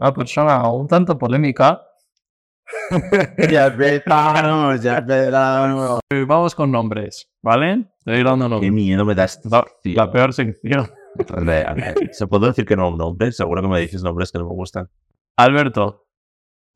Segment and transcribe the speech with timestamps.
[0.00, 1.82] una persona un tanto polémica.
[3.50, 6.00] ya empezamos, ya empezamos.
[6.12, 7.86] Eh, Vamos con nombres, ¿vale?
[8.04, 8.72] Te voy dando Qué nombres.
[8.72, 9.40] miedo me das.
[9.44, 10.88] La, la peor sección.
[12.12, 13.30] ¿Se puede decir que no un nombre?
[13.32, 14.88] Seguro que me dices nombres que no me gustan.
[15.36, 16.06] Alberto,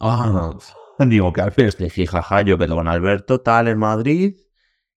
[0.01, 0.53] Ah,
[0.99, 4.37] digo que Alberto, dije, jaja, yo quedo con Alberto, tal, en Madrid.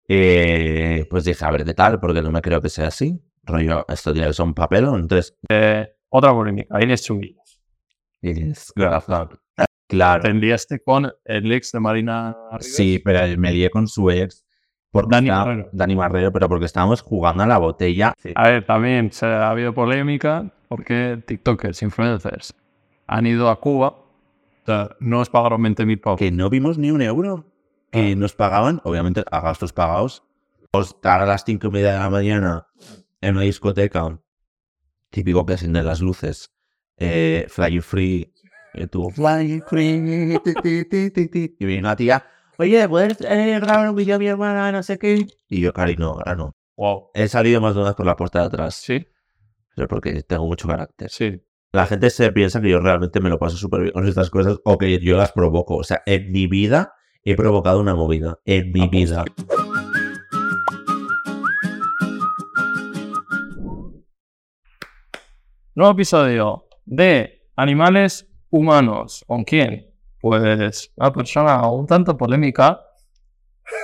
[0.07, 3.19] Eh, pues dije, a ver qué tal, porque no me creo que sea así.
[3.43, 5.01] Rollo, esto tiene que ser un papelón.
[5.01, 5.35] Entonces,
[6.09, 6.81] otra polémica.
[6.81, 7.36] Inés Chunguillas.
[8.21, 9.39] Es razón.
[9.87, 10.21] Claro.
[10.23, 12.65] Te enliaste con el ex de Marina Rivas.
[12.75, 14.43] Sí, pero me lié con su ex.
[14.91, 15.69] Porque Dani estaba- Marrero.
[15.71, 18.13] Dani Marrero, pero porque estábamos jugando a la botella.
[18.35, 22.53] A ver, también se ha habido polémica porque TikTokers, influencers,
[23.05, 23.89] han ido a Cuba.
[23.89, 26.19] O sea, no os pagaron 20.000 pavos.
[26.19, 27.45] Que no vimos ni un euro.
[27.91, 30.23] Que nos pagaban, obviamente, a gastos pagados.
[30.71, 32.67] Pues estar a las cinco y media de la mañana
[33.21, 34.19] en una discoteca.
[35.09, 36.51] Típico que de las luces.
[36.97, 38.33] Eh, fly free.
[38.73, 40.39] Y tú, fly free.
[40.43, 41.55] ti, ti, ti.
[41.59, 42.25] Y viene una tía.
[42.57, 44.71] Oye, ¿puedes eh, grabar un vídeo a mi hermana?
[44.71, 45.27] No sé qué.
[45.47, 46.55] Y yo, cari, no, ahora no.
[46.75, 47.11] Wow.
[47.13, 48.75] He salido más vez por la puerta de atrás.
[48.75, 49.07] Sí,
[49.75, 51.09] Pero porque tengo mucho carácter.
[51.09, 51.41] sí.
[51.73, 54.57] La gente se piensa que yo realmente me lo paso súper bien con estas cosas
[54.63, 55.75] o que yo las provoco.
[55.75, 58.39] O sea, en mi vida he provocado una movida.
[58.45, 59.25] En mi vida.
[65.75, 69.23] Nuevo episodio de animales humanos.
[69.27, 69.87] ¿Con quién?
[70.19, 72.81] Pues una persona un tanto polémica.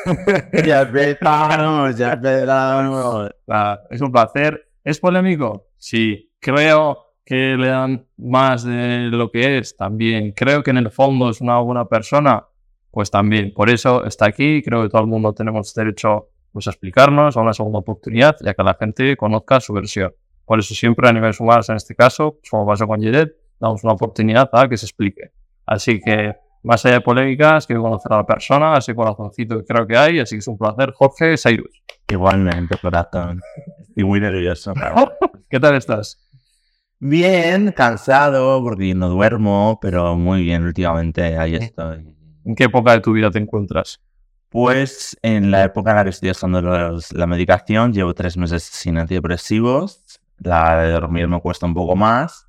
[0.65, 3.29] ya empezamos, ya empezamos.
[3.47, 4.69] Ah, es un placer.
[4.83, 5.67] ¿Es polémico?
[5.77, 6.31] Sí.
[6.39, 10.31] Creo que le dan más de lo que es también.
[10.31, 12.45] Creo que en el fondo es una buena persona.
[12.89, 13.53] Pues también.
[13.53, 14.61] Por eso está aquí.
[14.63, 18.53] Creo que todo el mundo tenemos derecho pues, a explicarnos, a una segunda oportunidad, ya
[18.53, 20.13] que la gente conozca su versión.
[20.45, 23.83] Por eso siempre a niveles humanos, en este caso, pues, como pasó con Jared, damos
[23.83, 25.31] una oportunidad a que se explique.
[25.65, 29.87] Así que, más allá de polémicas, quiero conocer a la persona, ese corazoncito que creo
[29.87, 30.19] que hay.
[30.19, 31.81] Así que es un placer, Jorge Sairus.
[32.09, 33.41] Igualmente, corazón.
[33.87, 34.73] Estoy muy nervioso.
[35.49, 36.19] ¿Qué tal estás?
[36.99, 41.37] Bien, cansado porque no duermo, pero muy bien últimamente.
[41.37, 42.15] Ahí estoy.
[42.45, 44.01] ¿En qué época de tu vida te encuentras?
[44.49, 46.31] Pues en la época en la que estoy
[46.61, 50.02] los- la medicación, llevo tres meses sin antidepresivos.
[50.37, 52.47] La de dormir me cuesta un poco más.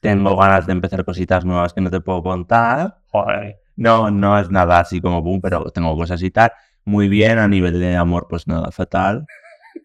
[0.00, 2.98] Tengo ganas de empezar cositas nuevas que no te puedo contar.
[3.10, 3.60] Joder.
[3.76, 6.52] No, no es nada así como boom, pero tengo cosas y tal.
[6.84, 9.26] Muy bien, a nivel de amor, pues nada, fatal.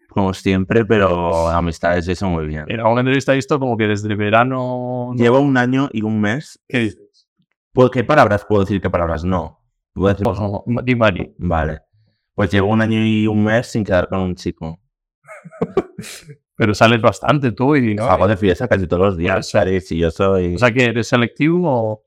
[0.08, 2.64] Como siempre, pero amistades eso muy bien.
[2.68, 5.10] En alguna entrevista he visto como que desde el verano...
[5.10, 6.60] no- Llevo un año y un mes.
[6.68, 7.28] ¿Qué dices?
[7.72, 8.80] ¿Puedo- ¿Qué palabras puedo decir?
[8.80, 9.60] ¿Qué palabras no?
[9.92, 11.34] Puedo decir- Pues no, di Mari.
[11.38, 11.80] Vale.
[12.34, 14.80] Pues llevo un año y un mes sin quedar con un chico.
[16.56, 17.94] Pero sales bastante tú y...
[17.94, 18.04] ¿no?
[18.04, 19.48] Hago de fiesta casi todos los días.
[19.50, 20.54] Sari, si yo soy...
[20.54, 22.02] O sea, que eres selectivo o...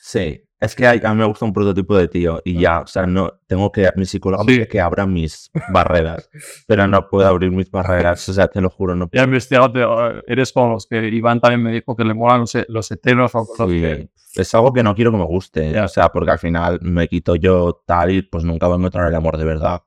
[0.00, 0.40] sí.
[0.60, 3.06] Es que hay- a mí me gusta un prototipo de tío y ya, o sea,
[3.06, 4.64] no tengo que mi psicólogo Sí.
[4.66, 6.30] que abra mis barreras,
[6.66, 10.22] pero no puedo abrir mis barreras, o sea, te lo juro, no Ya he investigado,
[10.26, 13.44] eres como los que Iván también me dijo que le molan los, los heteros o
[13.44, 15.84] cosas Sí, que- Es algo que no quiero que me guste, Ya.
[15.84, 19.08] o sea, porque al final me quito yo tal y pues nunca voy a encontrar
[19.08, 19.82] el amor de verdad.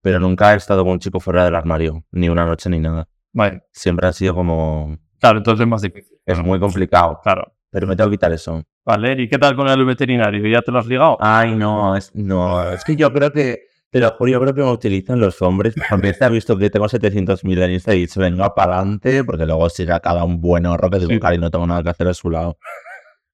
[0.00, 3.08] Pero nunca he estado con un chico fuera del armario, ni una noche ni nada.
[3.34, 4.96] Vale, Siempre ha sido como...
[5.20, 6.16] claro, entonces es más difícil.
[6.24, 7.52] Es muy complicado, Claro.
[7.70, 8.62] pero me tengo que quitar eso.
[8.86, 10.46] Vale, ¿y qué tal con el veterinario?
[10.48, 11.16] ¿Ya te lo has ligado?
[11.20, 14.60] Ay, no, es, no, es que yo creo que, te lo juro, yo creo que
[14.62, 15.74] me utilizan los hombres.
[15.90, 19.46] A veces ha visto que tengo 700.000 en Insta y dice, venga para adelante, porque
[19.46, 21.20] luego sigue a cada un buen horror que digo, Sí.
[21.20, 22.58] cari, no tengo nada que hacer a su lado.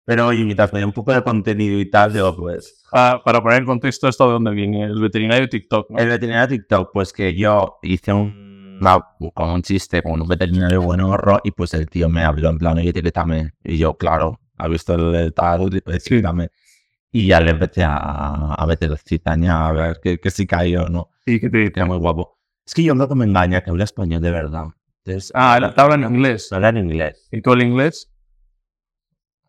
[0.04, 3.58] Pero oye, mientras me un poco de contenido y tal, digo, pues, Ah, para poner
[3.58, 5.98] en contexto esto de dónde viene, el veterinario TikTok, ¿no?
[5.98, 8.49] el veterinario TikTok, pues que yo hice un,
[8.80, 9.04] una-
[9.34, 12.58] como un chiste con un veterinario buen horror y pues el tío me habló en
[12.58, 13.52] plan, oye, etiquétame.
[13.64, 16.48] Y yo, claro, ha visto el tal, etiquétame.
[17.12, 20.88] Y ya le empecé a, a meter cizaña a ver que, que si caía o
[20.88, 21.10] no.
[21.26, 21.72] ¿Y qué te dice?
[21.76, 22.38] Era muy guapo.
[22.64, 24.66] Es que yo que me engaña, que habla español de verdad.
[25.04, 26.48] Entonces, Ah, él te habla en inglés.
[26.50, 27.26] no habla en inglés.
[27.32, 28.12] ¿Y tú el inglés?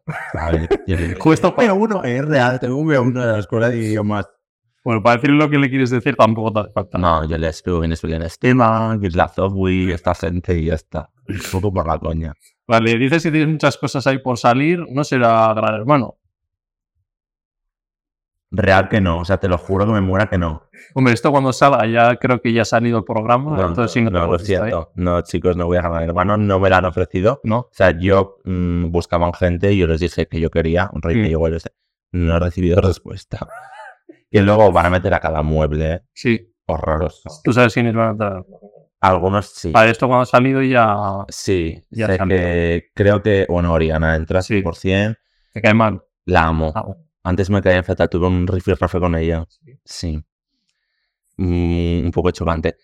[1.19, 4.27] Justo para- B1 es real, tengo un B1 de la escuela de idiomas.
[4.83, 6.97] Bueno, para decir lo que le quieres decir tampoco te hace falta.
[6.97, 10.73] No, yo le escribo en español estima, que es la software, esta gente y ya
[10.75, 11.09] está.
[11.27, 12.33] Un poco por la coña.
[12.67, 16.15] Vale, dices que tienes muchas cosas ahí por salir, no será gran hermano.
[18.53, 20.63] Real que no, o sea, te lo juro que me muera que no.
[20.93, 24.01] Hombre, esto cuando salga ya creo que ya ha salido el programa, No, entonces sí,
[24.01, 24.69] no, te no, estar ahí.
[24.71, 24.91] siento.
[24.95, 27.39] No, chicos, no voy a ganar hermano, no me la han ofrecido.
[27.45, 27.59] ¿No?
[27.59, 31.15] O sea, yo mm, buscaban gente y yo les dije que yo quería, un rey
[31.15, 31.21] Mm.
[31.23, 31.75] que llegó y les dije,
[32.11, 33.47] no he recibido respuesta.
[34.31, 36.03] Y luego van a meter a cada mueble.
[36.13, 36.47] Sí.
[36.65, 37.29] horroroso.
[37.43, 38.45] Tú sabes quiénes van a entrar.
[39.01, 39.71] Algunos sí.
[39.71, 40.95] Para esto cuando ha salido ya
[41.27, 42.37] Sí, Ya sé cambió.
[42.37, 44.61] que creo que, bueno, Oriana entra Sí.
[44.63, 45.17] 100%.
[45.53, 46.01] te cae mal.
[46.25, 46.71] La amo.
[46.75, 47.01] Ah, bueno.
[47.23, 49.45] Antes me caía fatal, tuve un rifirrafe con ella.
[49.49, 49.79] Sí.
[49.83, 50.23] Sí.
[51.37, 52.77] Mm, un poco chocante.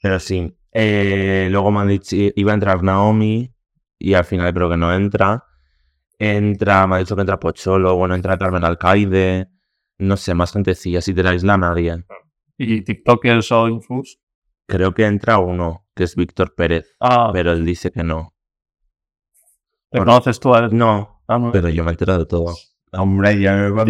[0.00, 0.56] Pero sí.
[0.72, 3.52] Eh, luego me han dicho, iba a entrar Naomi
[3.98, 5.44] y al final creo que no entra.
[6.18, 9.48] Entra, me ha dicho que entra Pocholo, bueno, entra Carmen Alcaide.
[10.02, 12.04] No sé, más gentecilla, si de la isla nadie.
[12.58, 14.18] Y TikTokers o infus.
[14.66, 18.34] Creo que entra uno, que es Víctor Pérez, Ah, pero él dice que no.
[19.90, 20.76] ¿te conoces tú a él?
[20.76, 21.52] No, Ah, no.
[21.52, 22.52] pero yo me he enterado de todo.
[22.92, 23.84] Hombre, ya me va a.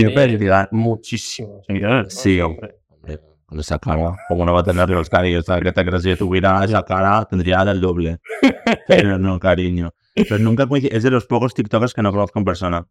[2.03, 2.11] ¿no?
[2.11, 2.77] Sí, hombre.
[2.91, 5.47] Hombre, con esa cara, ¿cómo no va a tener los cariños?
[5.47, 8.19] ¿Sabes que te crees que si tuviera esa cara tendría el doble?
[8.87, 9.95] Pero no, cariño.
[10.15, 12.87] Pero nunca es de los pocos TikTokers que no conozco en persona.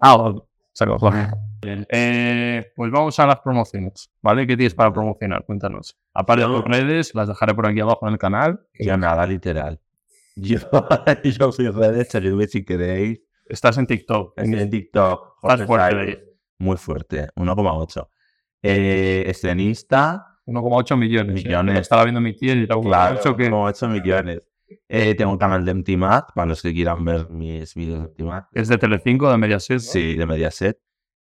[0.00, 0.32] Ah.
[0.72, 1.28] Saco, Jorge.
[1.60, 1.86] Bien.
[1.90, 4.46] Eh, pues vamos a las promociones, ¿vale?
[4.46, 5.44] ¿Qué tienes para promocionar?
[5.44, 5.96] Cuéntanos.
[6.14, 8.60] Aparte de tus redes, las dejaré por aquí abajo en el canal.
[8.78, 9.80] Yo nada, literal.
[10.36, 10.58] Yo,
[11.24, 12.08] yo soy redes,
[12.50, 13.20] si queréis.
[13.46, 14.38] Estás en TikTok.
[14.38, 16.24] En el TikTok, Estás fuerte.
[16.58, 18.08] Muy fuerte, 1,8.
[18.62, 21.40] Eh, escenista, 1,8 millones.
[21.40, 21.48] ¿eh?
[21.48, 21.74] Millones.
[21.74, 24.42] Lo Estaba viendo mi tía y un claro, ocho que 1,8 millones.
[24.88, 28.46] Eh, tengo un canal de MTMAT, para los que quieran ver mis vídeos de MTMAT.
[28.52, 29.76] es de Telecinco, de Mediaset.
[29.76, 29.80] ¿no?
[29.80, 30.78] Sí, de Mediaset.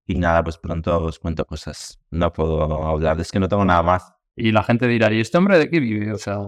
[0.08, 2.00] Y nada, pues pronto os cuento cosas.
[2.12, 4.14] No puedo hablar, es que no tengo nada más.
[4.36, 6.14] Y la gente dirá, ¿y este hombre de qué vive?
[6.14, 6.40] O sea,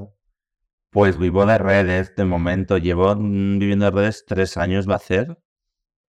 [0.92, 2.78] Pues vivo de redes de momento.
[2.78, 5.38] Llevo mm, viviendo de redes tres años, va a hacer.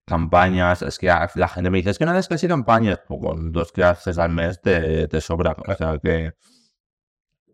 [0.05, 0.81] Campañas.
[0.81, 3.01] Es que la gente me dice, es que no haces casi campañas.
[3.07, 5.55] Pues con dos que haces al mes te, te sobra.
[5.67, 6.33] O sea que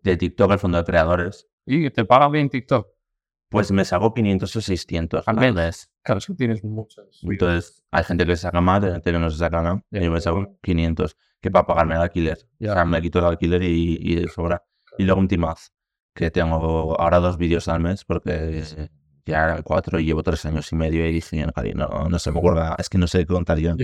[0.02, 2.88] de TikTok, el fondo de creadores, ¿y te pagan bien TikTok?
[3.48, 5.54] Pues me saco 500 o 600 Al al mes.
[5.54, 5.90] mes.
[6.02, 7.20] Claro, es que tienes muchos.
[7.22, 9.82] Entonces, hay gente que se saca más, hay gente que no se saca nada.
[9.90, 10.00] Ya.
[10.00, 12.38] Y yo me saco 500, que para pagarme el alquiler.
[12.58, 12.72] Ya.
[12.72, 14.64] O sea, me quito el alquiler y, y sobra.
[14.98, 15.72] Y luego un timaz,
[16.14, 18.62] que tengo ahora dos vídeos al mes, porque
[19.24, 22.38] ya eran cuatro y llevo tres años y medio y dije, "No, no, se me
[22.38, 23.74] ocurre, es que no sé qué contar yo.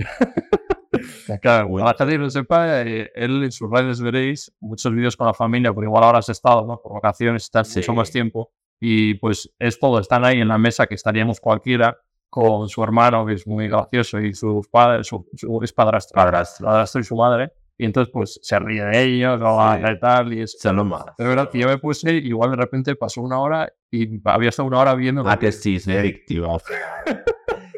[1.41, 5.33] Claro, para que no sepa, eh, él en sus redes veréis muchos vídeos con la
[5.33, 6.79] familia, porque igual ahora has estado, ¿no?
[6.81, 7.79] Por vacaciones, estás Sí.
[7.79, 8.51] mucho más tiempo.
[8.79, 11.97] Y pues es todo, están ahí en la mesa que estaríamos cualquiera
[12.29, 16.65] con su hermano, que es muy gracioso, y sus padres, su, su- es padrastro, Padrastro.
[16.67, 17.51] padrastro y su madre.
[17.77, 19.81] Y entonces pues se ríe de ellos, o Sí.
[19.91, 20.57] y tal, y es...
[20.63, 21.03] Los más.
[21.17, 24.67] Es verdad que yo me puse, igual de repente pasó una hora y había estado
[24.67, 25.23] una hora viendo...
[25.27, 26.59] Ah, que sí, soy adictivo.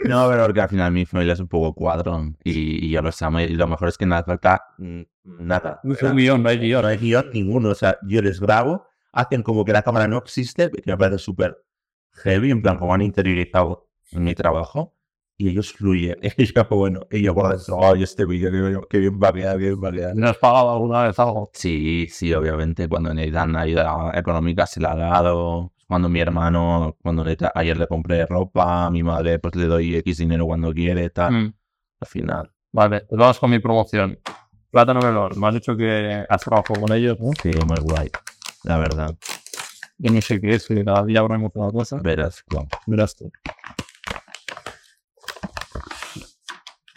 [0.05, 3.19] No, pero porque al final mi familia es un poco cuadrón y, y yo los
[3.23, 3.39] amo.
[3.41, 5.81] Y lo mejor es que nada falta mm, nada.
[5.83, 6.81] No un guion, no hay guion.
[6.83, 7.69] no hay guion ninguno.
[7.69, 11.19] O sea, yo les grabo, hacen como que la cámara no existe, que me parece
[11.19, 11.57] súper
[12.23, 14.93] heavy, en plan, como han interiorizado mi trabajo.
[15.39, 16.17] Y ellos fluyen.
[16.37, 19.29] Y yo, bueno, y yo por dentro, ay, este vídeo, que, bien- que bien va
[19.29, 20.15] a quedar, que bien va a quedar.
[20.15, 21.51] ¿Me has pagado alguna vez algo?
[21.53, 25.73] Sí, sí, obviamente, cuando necesitan ayuda económica se la ha dado.
[25.87, 29.95] Cuando mi hermano, cuando necesita- ayer le compré ropa, a mi madre pues le doy
[29.97, 31.31] X dinero cuando quiere, tal.
[31.31, 31.53] Mm.
[32.01, 32.51] Al final.
[32.71, 34.19] Vale, pues vamos con mi promoción.
[34.71, 37.29] Plátano Melón, me has dicho que has trabajado con ellos, ¿no?
[37.41, 38.09] Sí, muy guay.
[38.63, 39.15] La verdad.
[39.97, 41.97] Yo no sé qué es, cada día habremos una cosa.
[41.97, 42.67] Verás, claro.
[42.85, 43.31] Verás tú.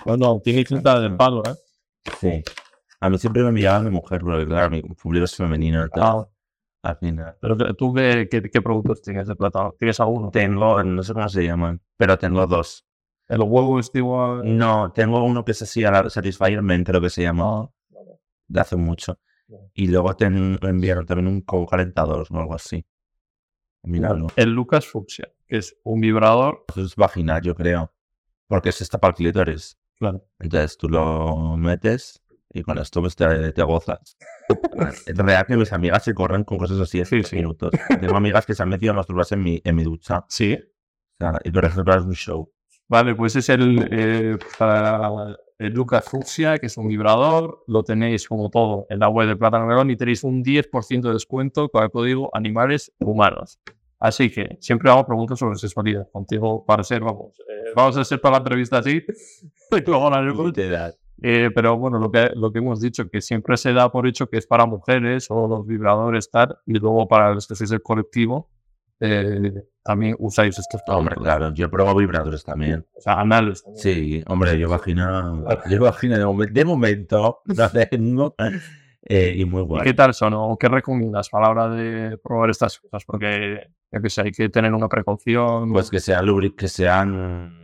[0.05, 1.55] Bueno, tiene pinta del palo, ¿eh?
[2.21, 2.43] Sí.
[3.01, 5.89] A mí siempre me enviaba mi mujer, porque claro, mi público es femenino.
[5.89, 6.03] tal.
[6.03, 6.29] Ah,
[6.83, 7.37] Al final.
[7.41, 9.75] pero tú, qué, qué, qué productos tienes de plátano?
[9.79, 10.31] ¿Tienes alguno?
[10.31, 12.87] Tengo, no sé cómo se llaman, pero tengo dos.
[13.29, 14.57] ¿El huevo es igual?
[14.59, 17.63] No, tengo uno que es así, a la Satisfyer creo que se llama.
[17.63, 17.99] Ah,
[18.49, 19.19] de hace mucho.
[19.75, 22.85] Y luego te enviaron también un calentador o algo así.
[23.83, 24.27] Míralo.
[24.37, 26.65] El Lucas Fuchsia, que es un vibrador.
[26.77, 27.93] Es vaginal, yo creo.
[28.47, 29.79] Porque se está para clítoris.
[29.99, 30.27] Claro.
[30.39, 34.17] Entonces tú lo metes y con esto pues te, te gozas.
[35.07, 37.37] Es real que mis amigas se corren con cosas así en Sí, 10 sí.
[37.37, 37.71] minutos.
[38.01, 40.25] Tengo amigas que se han metido a masturbarse en mi, en mi ducha.
[40.29, 40.55] Sí.
[40.55, 42.53] O sea, y por ejemplo es un show.
[42.89, 45.37] Vale, pues es el, eh, para el
[45.69, 47.63] Lucas Fuchsia, que es un vibrador.
[47.67, 51.13] Lo tenéis como todo en la web de Plátano Melón y tenéis un 10% de
[51.13, 53.61] descuento con el código animales humanos.
[53.99, 56.09] Así que siempre hago preguntas sobre sexualidad.
[56.11, 59.05] Contigo, para ser, vamos, eh, vamos a hacer para la entrevista así.
[61.23, 64.27] Eh, pero bueno, lo que, lo que hemos dicho, que siempre se da por hecho
[64.29, 67.83] que es para mujeres o los vibradores tal, y luego para los que sois el
[67.83, 68.49] colectivo,
[69.01, 69.53] eh,
[69.83, 72.87] también usáis estos Hombre, claro, yo pruebo vibradores también.
[72.97, 73.63] O sea, anales.
[73.63, 73.83] también.
[73.83, 75.33] Sí, hombre, yo vagina.
[75.69, 77.41] Yo vagina de, momen- de momento.
[77.47, 78.35] No tengo.
[79.03, 79.83] Eh, y muy ¿Y guay.
[79.85, 80.35] qué tal son?
[80.35, 83.03] ¿O qué recomiendas a la hora de probar estas cosas?
[83.07, 85.73] Porque, yo que sé, hay que tener una precaución.
[85.73, 87.57] Pues que sean lubri- que sean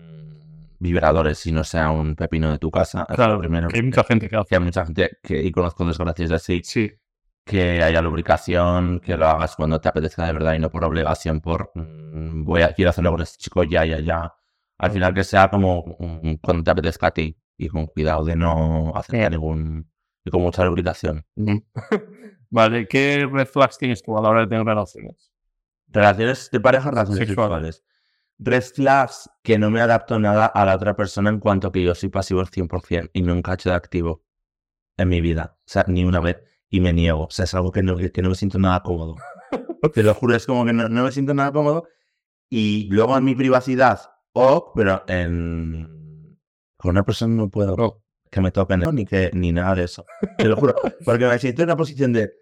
[0.79, 3.07] vibradores y no sea un pepino de tu casa.
[3.15, 4.49] Claro, primero que hay mucha gente que hace.
[4.49, 6.91] que hay mucha gente que y conozco desgracias así Sí,
[7.47, 11.41] que haya lubricación, que lo hagas cuando te apetezca de verdad y no por obligación,
[11.41, 14.35] por mm, voy a quiero hacerlo con este chico ya, ya, ya.
[14.79, 18.35] Al final que sea como mm, cuando te apetezca a ti y con cuidado de
[18.35, 19.89] no hacer ningún
[20.25, 21.25] y con mucha lubricación.
[22.51, 25.31] vale, ¿qué red flags tienes tú a la hora de tener relaciones?
[25.87, 27.85] Relaciones de pareja, relaciones sexuales.
[28.41, 31.95] Red flags que no me adapto nada a la otra persona en cuanto que yo
[31.95, 34.25] soy pasivo al 100% y nunca he hecho de activo
[34.97, 35.57] en mi vida.
[35.61, 36.39] O sea, ni una vez
[36.77, 37.25] y me niego.
[37.25, 39.17] O sea, es algo que no, que no me siento nada cómodo.
[39.95, 41.89] Te lo juro, es como que no, me siento nada cómodo.
[42.51, 44.01] Y luego en mi privacidad,
[44.33, 46.39] oh, pero en...
[46.77, 50.05] con una persona no puedo que me toquen ni que ni nada de eso.
[50.37, 50.75] Te lo juro.
[51.05, 52.33] Porque me siento en una posición de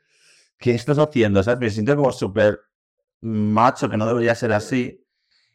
[0.59, 1.43] ¿qué estás haciendo?
[1.43, 1.61] ¿Sabes?
[1.61, 2.59] Me siento como súper
[3.21, 5.07] macho, que no debería ser así.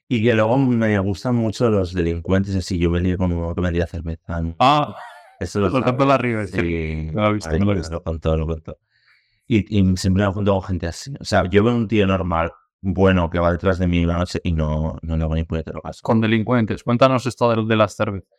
[0.08, 2.80] Y que luego me gustan mucho los delincuentes, así.
[2.80, 4.42] Yo venía con uno que vendía cerveza.
[4.60, 4.96] Ah.
[5.40, 7.12] Eso lo, lo la arriba, sí.
[7.12, 8.78] lo he visto, lo, lo contó, lo contó.
[9.48, 9.64] Y,
[9.98, 11.12] siempre me junto con gente así.
[11.20, 14.40] O sea, yo veo un tío normal, bueno, que va detrás de mí la noche
[14.44, 16.02] y no, no le hago ni puñetero caso.
[16.04, 16.84] Con delincuentes.
[16.84, 18.30] Cuéntanos esto de, de las cervezas.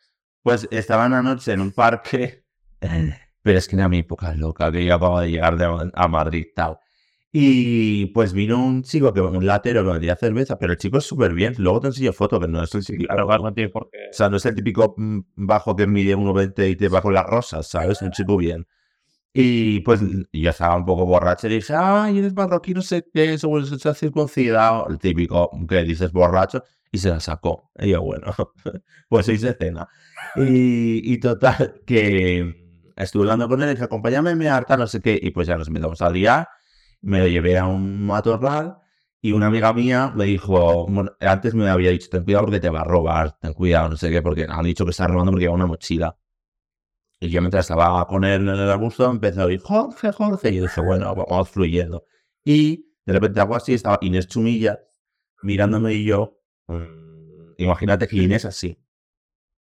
[0.42, 2.44] Pues estaba una noche en un parque,
[3.42, 6.46] pero es que era mi época loca, que yo acababa de llegar de, a Madrid
[6.54, 6.78] tal.
[7.32, 11.04] Y pues vino un chico, que un latero que vendía cerveza, pero el chico es
[11.04, 11.54] súper bien.
[11.58, 13.98] Luego te enseño foto, que no es el Claro, no tiene por qué.
[14.10, 17.26] O sea, no es el típico mm, bajo que mide 1,20 y te con las
[17.26, 18.02] rosas, ¿sabes?
[18.02, 18.66] Un chico bien.
[19.32, 20.00] Y pues
[20.32, 23.88] yo estaba un poco borracho y dije, ay, eres marroquí, no sé qué, seguro se
[23.88, 24.88] ha circuncidado.
[24.88, 27.70] El típico que dices borracho y se la sacó.
[27.78, 28.34] Y yo, bueno,
[29.08, 29.88] pues seis de cena.
[30.36, 32.56] Y, y total, que
[32.96, 35.18] estuve hablando con él y dije, acompáñame, me harta, no sé qué.
[35.22, 36.48] Y pues ya nos empezamos a liar
[37.02, 38.78] me lo llevé a un matorral
[39.20, 40.86] y una amiga mía me dijo,
[41.20, 44.10] antes me había dicho, ten cuidado porque te va a robar, ten cuidado, no sé
[44.10, 46.16] qué, porque han dicho que está robando porque lleva una mochila.
[47.18, 50.56] Y yo mientras estaba con él en el arbusto empecé a oír, Jorge, Jorge, y
[50.56, 52.04] yo dije, bueno, vamos fluyendo.
[52.42, 54.80] Y de repente algo así, estaba Inés Chumilla
[55.42, 58.78] mirándome y yo, mm, imagínate que Inés así.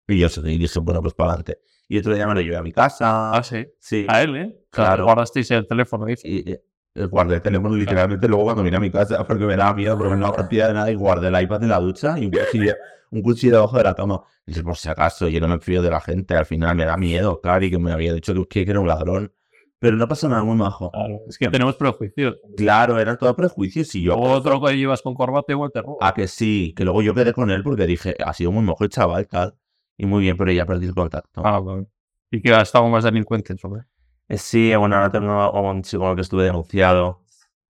[0.09, 1.61] Y yo y dije, bueno, pues para adelante.
[1.89, 3.33] Y otro día me lo llevé a mi casa.
[3.33, 3.67] Ah, sí.
[3.79, 4.07] Sí.
[4.09, 4.67] A él, ¿eh?
[4.71, 5.05] Claro.
[5.05, 6.29] Guardasteis el teléfono, dice.
[6.29, 6.57] Y,
[6.95, 10.17] guardé el teléfono literalmente luego cuando vine a mi casa porque me daba miedo porque
[10.17, 12.75] no rompía de nada y guardé el iPad en la ducha y un cuchillo,
[13.11, 14.23] un cuchillo debajo de la cama.
[14.47, 16.97] Y por si acaso, yo no me fío de la gente, al final me da
[16.97, 19.33] miedo, claro, y que me había dicho que era un ladrón.
[19.79, 20.91] Pero no pasa nada muy majo.
[20.93, 22.37] Claro, es que tenemos prejuicios.
[22.57, 24.17] Claro, eran todos prejuicios y yo...
[24.17, 25.99] Otro que llevas con corbata igual te roba.
[26.01, 28.85] Ah, que sí, que luego yo quedé con él porque dije, ha sido muy mojo
[28.85, 29.57] el chaval, tal.
[29.99, 31.43] Y muy bien, pero ya perdí el contacto.
[31.45, 31.87] Ah, bueno.
[32.31, 33.83] ¿Y que ha estado más delincuentes, hombre?
[34.29, 37.25] Eh, sí, bueno, ahora tengo un el que estuve denunciado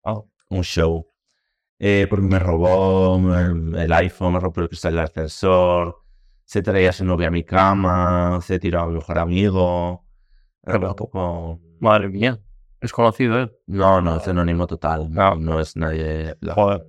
[0.03, 1.07] Oh, un show.
[1.79, 5.97] Eh, porque me robó el iPhone, me rompió el cristal del ascensor,
[6.45, 10.05] se traía a su novia a mi cama, se tiró a mi mejor amigo.
[10.63, 11.59] Era un poco...
[11.79, 12.39] Madre mía,
[12.79, 13.51] ¿es conocido él?
[13.67, 15.11] No, no, es anónimo total.
[15.11, 16.35] No, no es nadie.
[16.53, 16.85] Joder.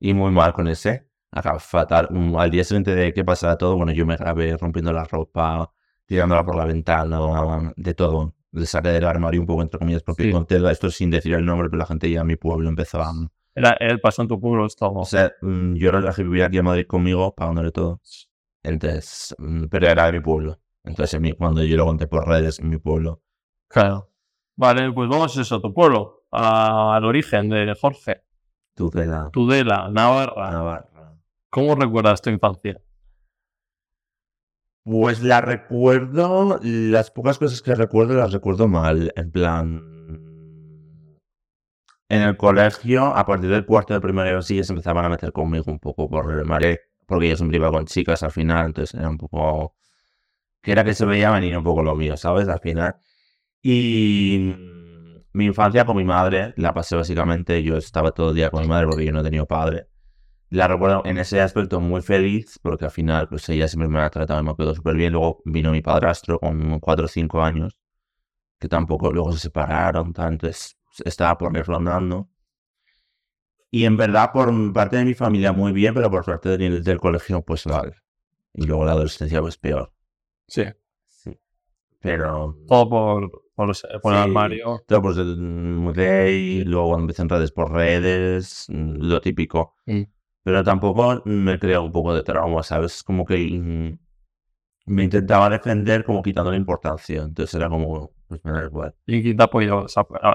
[0.00, 1.08] Y muy mal con ese.
[1.30, 2.08] Acá fatal.
[2.36, 5.72] Al día siguiente de que pasara todo, bueno, yo me grabé rompiendo la ropa,
[6.06, 10.30] tirándola por la ventana, de todo le saqué del armario un poco entre comillas porque
[10.30, 13.12] conté esto sin decir el nombre, pero la gente ya en mi pueblo empezó a...
[13.54, 14.90] Era, él pasó en tu pueblo esto.
[14.92, 18.00] O sea, mm, yo era que vivía aquí en Madrid conmigo, pagándole todo.
[18.62, 20.58] Entonces, mm, pero era de mi pueblo.
[20.84, 23.22] Entonces, cuando yo lo conté por redes en mi pueblo.
[23.68, 24.10] Claro.
[24.56, 28.22] Vale, pues vamos a eso, tu pueblo, al origen de Jorge.
[28.74, 29.30] Tudela.
[29.32, 30.50] Tudela, Navarra.
[30.50, 31.18] Navarra.
[31.50, 32.80] ¿Cómo recuerdas tu infancia?
[34.84, 39.88] Pues la recuerdo, las pocas cosas que recuerdo las recuerdo mal, en plan...
[42.08, 45.64] En el colegio, a partir del cuarto de primaria sí, se empezaban a meter conmigo
[45.68, 49.08] un poco por el maré, porque yo siempre iba con chicas al final, entonces era
[49.08, 49.76] un poco...
[50.62, 52.48] Que era que se veía venir un poco lo mío, ¿sabes?
[52.48, 52.96] Al final.
[53.62, 54.54] Y
[55.32, 58.68] mi infancia con mi madre la pasé básicamente, yo estaba todo el día con mi
[58.68, 59.88] madre porque yo no tenía padre
[60.52, 64.10] la recuerdo en ese aspecto muy feliz, porque al final, pues ella siempre me ha
[64.10, 65.14] tratado y me quedó súper bien.
[65.14, 67.78] Luego vino mi padrastro con 4 o 5 años,
[68.58, 70.46] que tampoco luego se separaron, tanto
[71.04, 72.28] estaba por ir rondando.
[73.70, 77.00] Y en verdad, por parte de mi familia, muy bien, pero por parte del, del
[77.00, 77.94] colegio, pues mal.
[78.52, 79.90] Y luego la adolescencia, pues peor.
[80.46, 80.64] Sí.
[81.06, 81.30] Sí.
[81.98, 82.58] Pero.
[82.68, 83.74] Todo por, por,
[84.12, 84.84] el armario.
[84.86, 85.24] Todo por ser
[85.94, 89.76] gay, luego empecé en redes por redes, lo típico.
[89.86, 90.02] Mm
[90.42, 93.02] pero tampoco me crea un poco de trauma, ¿sabes?
[93.02, 93.98] Como que mm,
[94.86, 97.22] me intentaba defender como quitando la importancia.
[97.22, 98.94] Entonces era como, pues me da igual.
[99.06, 99.86] ¿Y quién te apoyó?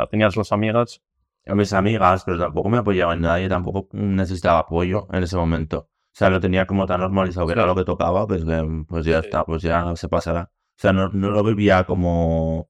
[0.10, 1.02] ¿Tenías los amigas?
[1.46, 5.80] A mis amigas, pero tampoco me apoyaba en nadie, tampoco necesitaba apoyo en ese momento.
[5.80, 8.44] O sea, lo tenía como tan normalizado que era lo que tocaba, pues,
[8.88, 10.52] pues ya está, pues ya se pasará.
[10.52, 12.70] O sea, no, no lo vivía como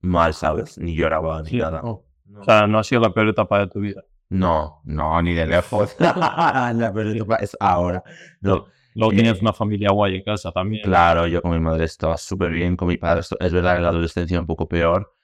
[0.00, 0.76] mal, ¿sabes?
[0.78, 1.80] Ni lloraba ni Sí, nada.
[1.82, 2.04] no.
[2.40, 4.02] O sea, no ha sido la peor etapa de tu vida.
[4.30, 5.96] No, no, ni de lejos.
[6.00, 6.92] La
[7.40, 8.02] es ahora.
[8.40, 10.82] No, Luego Eh, tenías una familia guay en casa también.
[10.82, 13.88] Claro, yo con mi madre estaba súper bien, con mi padre es verdad que la
[13.90, 15.14] adolescencia un poco peor.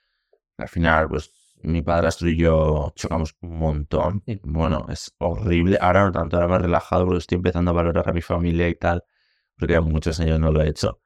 [0.56, 1.32] Al final, pues
[1.62, 4.22] mi padrastro y yo chocamos un montón.
[4.26, 5.76] Y, bueno, es horrible.
[5.80, 8.76] Ahora no tanto, ahora más relajado porque estoy empezando a valorar a mi familia y
[8.76, 9.02] tal,
[9.58, 11.00] porque muchos años no lo he hecho.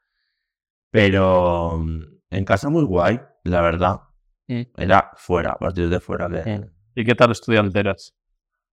[0.91, 4.01] Pero mm, en casa muy guay, la verdad.
[4.47, 4.63] Mm.
[4.77, 6.29] Era fuera, a partir de fuera.
[6.29, 8.13] de- ¿Y qué tal estudiante eras?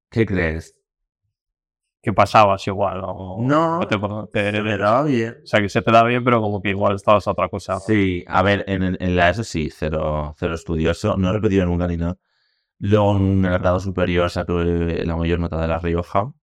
[0.10, 0.76] ¿Qué crees?
[2.02, 3.02] ¿Qué pasabas igual?
[3.04, 4.00] ¿O No, te-
[4.34, 5.38] te- Se me daba bien.
[5.44, 7.80] o sea, que se te da bien, pero como que igual estabas a otra cosa.
[7.82, 11.98] Sí, a ver, en, la ESO sí, cero, cero estudioso, no he repetido nunca ni
[11.98, 12.18] nada.
[12.80, 16.34] Luego en el grado superior saqué la mayor nota de La Rioja,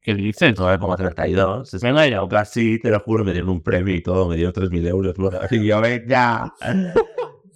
[0.00, 0.56] ¿Qué dices?
[0.56, 1.74] 9,32.
[1.74, 2.20] Es Venga ya.
[2.28, 5.16] casi, te lo juro, me dieron un premio y todo, me dieron 3.000 euros.
[5.50, 6.54] Y yo, venga.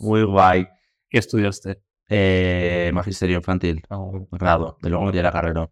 [0.01, 0.67] Muy guay.
[1.09, 1.84] ¿Qué estudiaste?
[2.09, 3.83] Eh, magisterio infantil,
[4.31, 5.71] grado, de luego ya la carrera.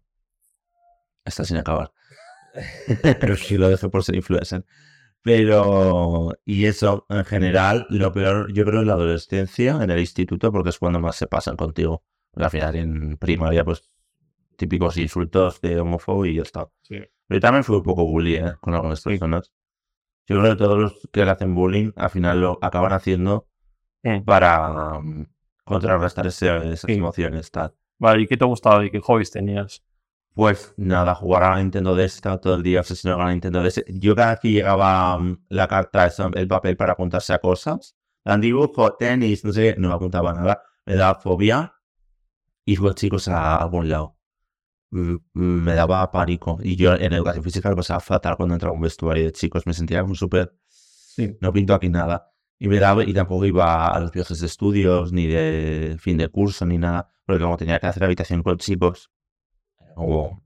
[1.25, 1.91] Está sin acabar.
[3.19, 4.65] Pero sí lo dejé por ser influencer.
[5.21, 10.51] Pero, y eso, en general, lo peor, yo creo, en la adolescencia, en el instituto,
[10.51, 12.03] porque es cuando más se pasan contigo.
[12.31, 13.89] Porque al final, en primaria, pues,
[14.57, 16.67] típicos insultos de homófobo y ya está.
[16.81, 16.97] Sí.
[17.27, 18.53] Pero también fue un poco bully, ¿eh?
[18.59, 19.53] Con algunas personas.
[20.27, 23.47] Yo creo que todos los que le hacen bullying, al final lo acaban haciendo
[24.25, 24.99] para
[25.63, 26.93] contrarrestar ese- esas Sí.
[26.93, 27.73] emociones, tal.
[27.99, 29.83] Vale, ¿y qué te gustaba y qué hobbies tenías?
[30.33, 33.85] Pues nada, jugar a la Nintendo DS todo el día obsesionado con la Nintendo DS.
[33.87, 38.41] Yo cada vez que llegaba mm, la carta, el papel para apuntarse a cosas, dan
[38.41, 41.75] dibujo, tenis, no sé, no me apuntaba nada, me daba fobia
[42.65, 44.17] y los chicos a algún lado.
[44.91, 46.59] Mm, mm, Me daba pánico.
[46.63, 49.65] Y yo en educación física lo pasaba fatal cuando entraba a un vestuario de chicos.
[49.67, 51.37] Me sentía como súper, Sí.
[51.41, 52.31] no pinto aquí nada.
[52.65, 56.65] Y daba, y tampoco iba a los viajes de estudios, ni de fin de curso,
[56.65, 57.09] ni nada.
[57.25, 59.11] Porque como tenía que hacer habitación con chicos,
[59.97, 60.39] o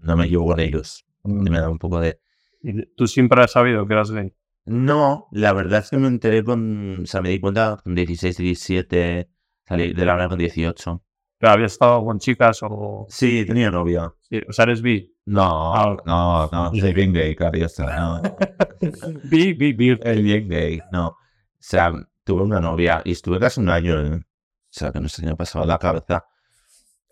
[0.00, 1.04] no me llevo con ellos.
[1.24, 2.20] Y me da un poco de...
[2.62, 4.32] ¿Y ¿Tú siempre has sabido que eras gay?
[4.64, 7.02] No, la verdad es que me enteré con...
[7.02, 9.28] O sea, me di cuenta con 16, 17,
[9.66, 11.02] salí de la hora con 18.
[11.38, 13.04] ¿Pero ¿Habías estado con chicas o...?
[13.10, 14.10] Sí, tenía novia.
[14.22, 15.14] Sí, o sea, eres bi?
[15.26, 15.96] No, Ah.
[16.06, 17.66] no, no, soy bien gay, cariño.
[17.78, 18.22] No.
[19.30, 19.98] bi, bi, bi.
[20.02, 21.14] Es bien gay, no.
[21.58, 21.92] O sea,
[22.24, 24.16] tuve una novia y estuve casi un año, ¿eh?
[24.16, 24.22] o
[24.70, 26.24] sea, que no qué me pasaba la cabeza.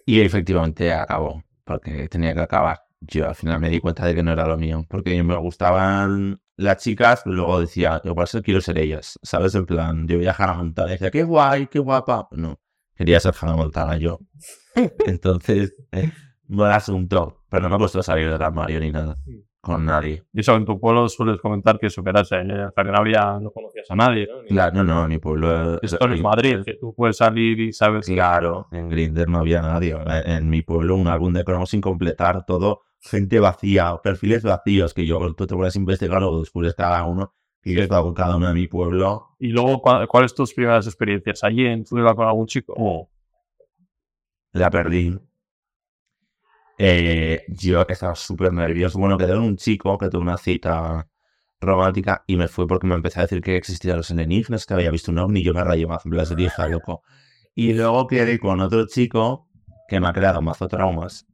[0.04, 2.80] Y efectivamente acabó, porque tenía que acabar.
[3.00, 6.40] Yo al final me di cuenta de que no era lo mío, porque me gustaban
[6.56, 9.54] las chicas, pero luego decía, igual solo quiero ser ellas, ¿sabes?
[9.54, 12.28] En plan, yo veía a Hannah Montana y decía, qué guay, qué guapa.
[12.30, 12.60] No,
[12.94, 14.20] quería ser Hannah Montana yo.
[15.06, 16.12] Entonces, eh,
[16.44, 19.16] buen asunto, pero no me costó salir del armario ni nada,
[19.66, 20.22] con nadie.
[20.32, 23.38] Y eso, en tu pueblo sueles comentar que superas en o sea, que no había,
[23.40, 24.42] no conocías a nadie, ¿no?
[24.42, 25.80] Ni- Claro, no, no, en mi pueblo...
[25.82, 28.06] Esto en Madrid, que tú puedes salir y sabes...
[28.06, 29.96] Claro, en Grindr no había nadie.
[30.24, 35.06] En, mi pueblo, un álbum de cromos sin completar, todo gente vacía, perfiles vacíos, que
[35.06, 37.34] yo tú te puedes investigar o descubres cada uno.
[37.62, 39.36] Y yo he estado con cada uno de mi pueblo.
[39.38, 41.42] Y luego, ¿cuál- ¿cuáles tus primeras experiencias?
[41.44, 42.74] ¿Allí en Fuga con algún chico?
[42.76, 43.08] Oh.
[44.52, 45.18] La perdí.
[46.78, 48.98] Eh, yo estaba súper nervioso.
[48.98, 51.08] Bueno, quedé con un chico que tuvo una cita
[51.60, 54.90] romántica y me fue porque me empecé a decir que existían los alienígenas, que había
[54.90, 57.02] visto un ovni y yo me rayé más de hija, loco.
[57.54, 59.48] Y luego quedé con otro chico
[59.88, 61.26] que me ha creado mazo traumas.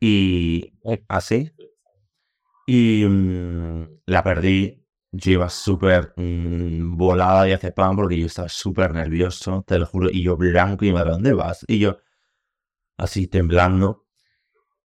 [0.00, 0.74] Y
[1.08, 1.52] así.
[2.66, 4.80] Y mm, la perdí.
[5.12, 9.86] Yo iba súper mm, volada y hace pan porque yo estaba súper nervioso, te lo
[9.86, 10.10] juro.
[10.10, 11.64] Y yo blanco y me ¿dónde vas?
[11.68, 11.98] Y yo
[12.96, 14.03] así temblando.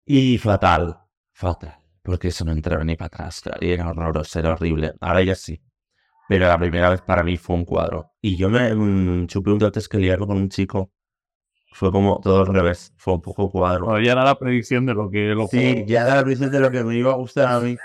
[0.05, 0.99] Y fatal,
[1.33, 1.75] fatal.
[2.03, 3.41] Porque eso no entraba ni para atrás.
[3.59, 4.93] Y era horroroso, era horrible.
[5.01, 5.59] Ahora ya sí.
[6.29, 8.11] Pero la primera vez para mí fue un cuadro.
[8.21, 10.91] Y yo me mm, chupé un que liarlo con un chico.
[11.73, 12.93] Fue como todo al revés.
[12.97, 13.85] Fue un poco cuadro.
[13.85, 15.33] Bueno, ya era la predicción de lo que...
[15.33, 17.75] Lo Sí, ya era la visión de lo que me iba a gustar a mí.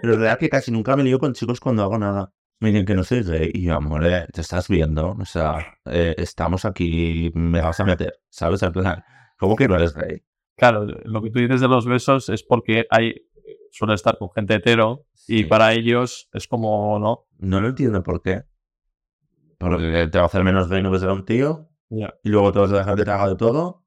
[0.00, 2.32] Pero es real que casi nunca me lío con chicos cuando hago nada.
[2.60, 3.50] Me dicen que no soy gay.
[3.52, 5.10] Y yo, amor, eh, te estás viendo.
[5.10, 8.20] O sea, eh, estamos aquí, me vas a meter.
[8.30, 8.62] ¿Sabes?
[8.62, 9.04] En plan,
[9.36, 10.22] ¿cómo que no eres gay?
[10.56, 13.14] Claro, lo que tú dices de los besos es porque hay
[13.70, 15.44] suele estar con gente hetero y Sí.
[15.44, 17.26] para ellos es como, ¿no?
[17.38, 18.42] No lo entiendo por qué.
[19.58, 21.68] Porque te va a hacer menos no besar a un tío.
[21.88, 22.14] Ya.
[22.22, 23.84] Y luego te vas a dejar de tragar de todo.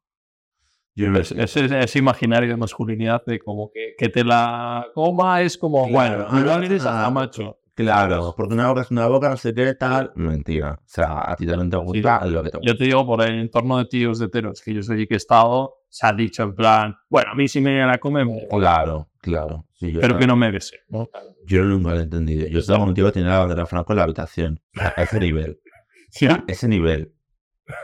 [0.95, 5.57] Yo Es, ese, ese imaginario de masculinidad de como que, que te la coma es
[5.57, 7.59] como, Claro, bueno, igual eres hasta macho.
[7.75, 10.11] Claro, porque una boca es una boca, no sé qué, tal.
[10.15, 10.79] Mentira.
[10.83, 12.71] O sea, a ti también te gusta lo que te gusta.
[12.71, 15.17] Yo te digo, por el entorno de tíos de heteros que yo soy que he
[15.17, 19.09] estado, se ha dicho en plan, bueno, a mí si me la come, me- Claro,
[19.21, 19.65] claro.
[19.73, 20.79] Sí, yo, pero que no me bese.
[20.89, 21.07] ¿no?
[21.45, 22.47] yo nunca lo he entendido.
[22.47, 24.59] Yo estaba con un tío que tenía la bandera franco en la habitación.
[24.75, 25.59] A ese nivel.
[26.19, 26.43] ¿Ya?
[26.47, 27.13] Ese nivel.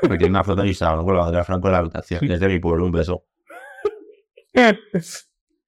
[0.01, 2.31] Porque tiene una foto en Instagram con la bandera Franco en la habitación.
[2.31, 3.25] Es de mi pueblo, un beso.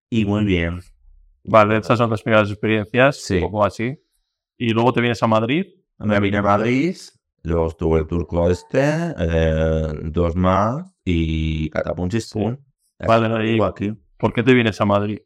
[0.10, 0.80] Y muy bien.
[1.44, 3.36] Vale, estas son las primeras experiencias, Sí.
[3.36, 4.00] un poco así.
[4.58, 5.66] Y luego te vienes a Madrid.
[5.98, 6.96] Me vine a Madrid,
[7.46, 8.82] luego estuve el turco este,
[9.18, 12.58] eh, dos más y catapunchis, pum.
[13.00, 13.94] Vale, Estuve aquí.
[14.18, 15.20] ¿Por qué te vienes a Madrid?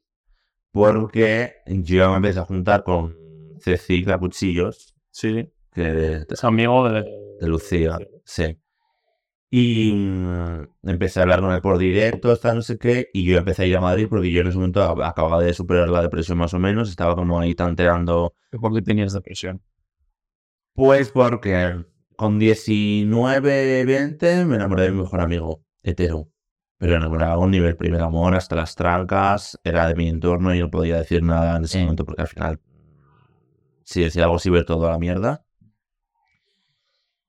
[0.71, 3.15] Porque yo me empecé a juntar con
[3.59, 7.03] Cecilia Cuchillos, Sí, que es amigo de...
[7.39, 8.57] de Lucía, sí.
[9.51, 13.39] Y mm, empecé a hablar con él por directo, hasta no sé qué, y yo
[13.39, 16.03] empecé a ir a Madrid porque yo en ese momento ac- acababa de superar la
[16.03, 18.33] depresión más o menos, estaba como ahí tanteando.
[18.51, 19.61] ¿Por qué tenías depresión?
[20.75, 21.83] Pues porque
[22.19, 26.27] con 19, 20 me enamoré de mi mejor amigo, hetero.
[26.77, 30.59] Pero enamorado a un nivel primer amor, hasta las trancas, era de mi entorno y
[30.59, 32.59] no podía decir nada en ese momento porque al final,
[33.85, 35.45] si decía algo, sí ver todo a la mierda.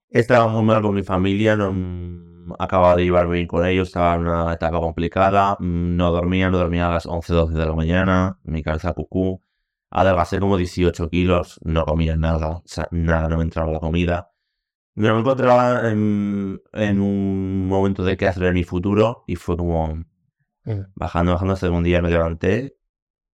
[0.08, 4.16] Estaba muy mal con mi familia, no mm, acababa de llevarme bien con ellos, estaba
[4.16, 7.74] en una etapa complicada, mm, no dormía, no dormía a las 11, 12 de la
[7.74, 9.40] mañana, mi cabeza cucú,
[9.88, 14.32] adelgacé como 18 kilos, no comía nada, o sea, nada, no me entraba la comida.
[14.94, 20.04] Me encontraba en, en un momento de qué hacer en mi futuro y fue como
[20.94, 22.76] bajando, bajando hasta que un día me levanté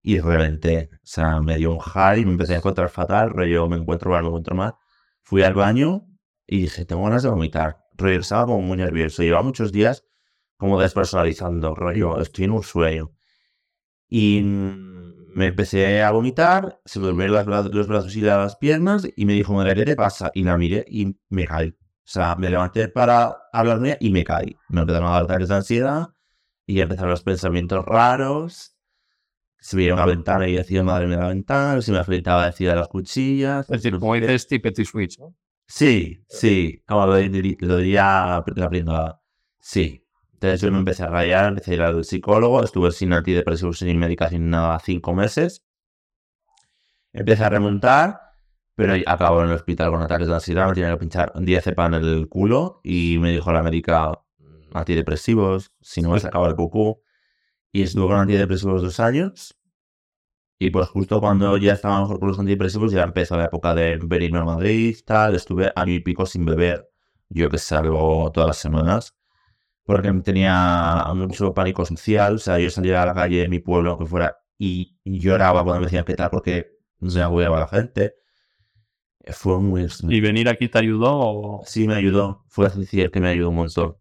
[0.01, 0.89] y reventé.
[0.95, 4.11] O sea, me dio un high y me empecé a encontrar fatal, rollo, me encuentro
[4.11, 4.73] mal, me encuentro mal.
[5.21, 6.05] Fui al baño
[6.45, 7.77] y dije, tengo ganas de vomitar.
[7.95, 9.23] Rollo, estaba como muy nervioso.
[9.23, 10.05] Llevaba muchos días
[10.57, 13.11] como despersonalizando, rollo, estoy en un sueño.
[14.07, 14.92] Y mm,
[15.35, 19.53] me empecé a vomitar, se me bra- los brazos y las piernas y me dijo,
[19.53, 20.31] María, ¿qué te pasa?
[20.33, 21.69] Y la miré y me caí.
[21.69, 24.55] O sea, me levanté para hablar con ella y me caí.
[24.69, 26.07] Me empezaron a dar ataques de ansiedad
[26.65, 28.75] y empezaron los pensamientos raros.
[29.59, 31.81] Se veía una ventana y decía, madre mía, la ventana.
[31.81, 33.69] Se me afeitaba, decía de las cuchillas.
[33.69, 35.35] Es decir, como dices, Tippety Switch, ¿no?
[35.67, 39.21] Sí, sí, como lo diría la primera.
[39.59, 40.02] Sí.
[40.43, 43.97] Entonces yo me empecé a rayar, empecé a ir al psicólogo, estuve sin antidepresivos, sin
[43.97, 45.63] medicación, nada, cinco meses.
[47.13, 48.19] Empecé a remontar,
[48.75, 51.93] pero acabo en el hospital con ataques de ansiedad, me tenían que pinchar 10 cepan
[51.93, 54.19] en el culo y me dijo la médica
[54.73, 57.01] antidepresivos, si no me sacaba el cucú.
[57.71, 59.57] Y estuve con antidepresivos dos años.
[60.59, 63.97] Y pues justo cuando ya estaba mejor con los antidepresivos, ya empezó la época de
[64.03, 65.35] venirme a Madrid, tal.
[65.35, 66.89] Estuve año y pico sin beber.
[67.29, 69.15] Yo que salgo todas las semanas.
[69.85, 72.35] Porque tenía mucho pánico social.
[72.35, 75.81] O sea, yo salía a la calle de mi pueblo, aunque fuera, y lloraba cuando
[75.81, 76.67] me decían qué tal, porque
[76.99, 78.15] no se agobiaba la gente.
[79.31, 79.87] Fue muy.
[80.09, 81.11] ¿Y venir aquí te ayudó?
[81.17, 82.43] o- Sí, me ayudó.
[82.49, 83.95] Fue decir que me ayudó un montón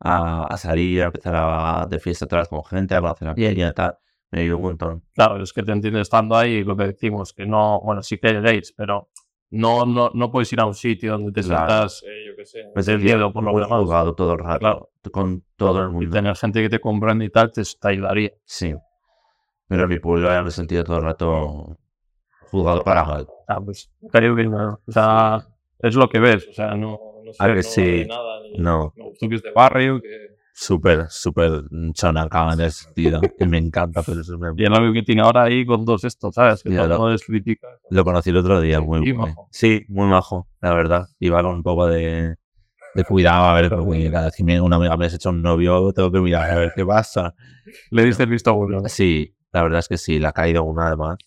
[0.00, 3.68] a, a salir, a empezar a, de fiesta vez con gente, a conocer a peña
[3.68, 3.98] y tal.
[4.30, 5.04] Me ayudó un montón.
[5.14, 8.40] Claro, es que te entiendo estando ahí lo que decimos, que no, bueno, sí que
[8.40, 9.10] gays, pero
[9.50, 11.66] no, no, no puedes ir a un sitio donde te Claro.
[11.66, 14.58] sientas, eh, yo qué sé, Me sentía miedo por lo juzgado todo el rato.
[14.60, 14.90] Claro.
[15.10, 16.10] Con todo el Y mundo.
[16.10, 18.32] tener gente que te comprende y tal, te, te ayudaría.
[18.44, 18.74] Sí.
[19.68, 21.76] Pero mi pueblo ya me sentía todo el rato
[22.50, 23.26] juzgado para mal.
[23.46, 24.80] Ah, pues, creo que no.
[24.86, 25.46] O sea,
[25.80, 28.06] es lo que ves, o sea, no, no sé, Ah, que no sí.
[28.08, 28.40] nada.
[28.42, 28.92] ni- No.
[28.96, 30.27] no, tú que es de barrio, que...
[30.60, 33.20] Súper, súper chonacada en ese sentido.
[33.38, 36.34] Y me encanta, pero me- Y el novio que tiene ahora ahí con dos estos,
[36.34, 36.64] ¿sabes?
[36.64, 37.68] Que lo- les critica.
[37.90, 39.28] Lo conocí el otro día, muy Sí, guay.
[39.28, 39.48] majo.
[39.52, 41.06] Sí, muy majo, la verdad.
[41.20, 42.34] Iba con un poco de,
[42.92, 45.42] de cuidado, a ver, porque cada vez que me- una amiga me ha hecho un
[45.42, 47.34] novio, tengo que mirar a ver qué pasa.
[47.92, 48.80] Le diste el visto bueno.
[48.88, 51.18] Sí, la verdad es que sí, le ha caído una además.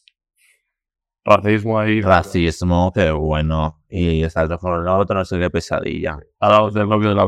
[1.23, 2.01] Racismo ahí.
[2.01, 3.81] Racismo, pero bueno.
[3.89, 6.19] Y está el otro con el otro, no sé qué pesadilla.
[6.39, 7.25] Al del novio de la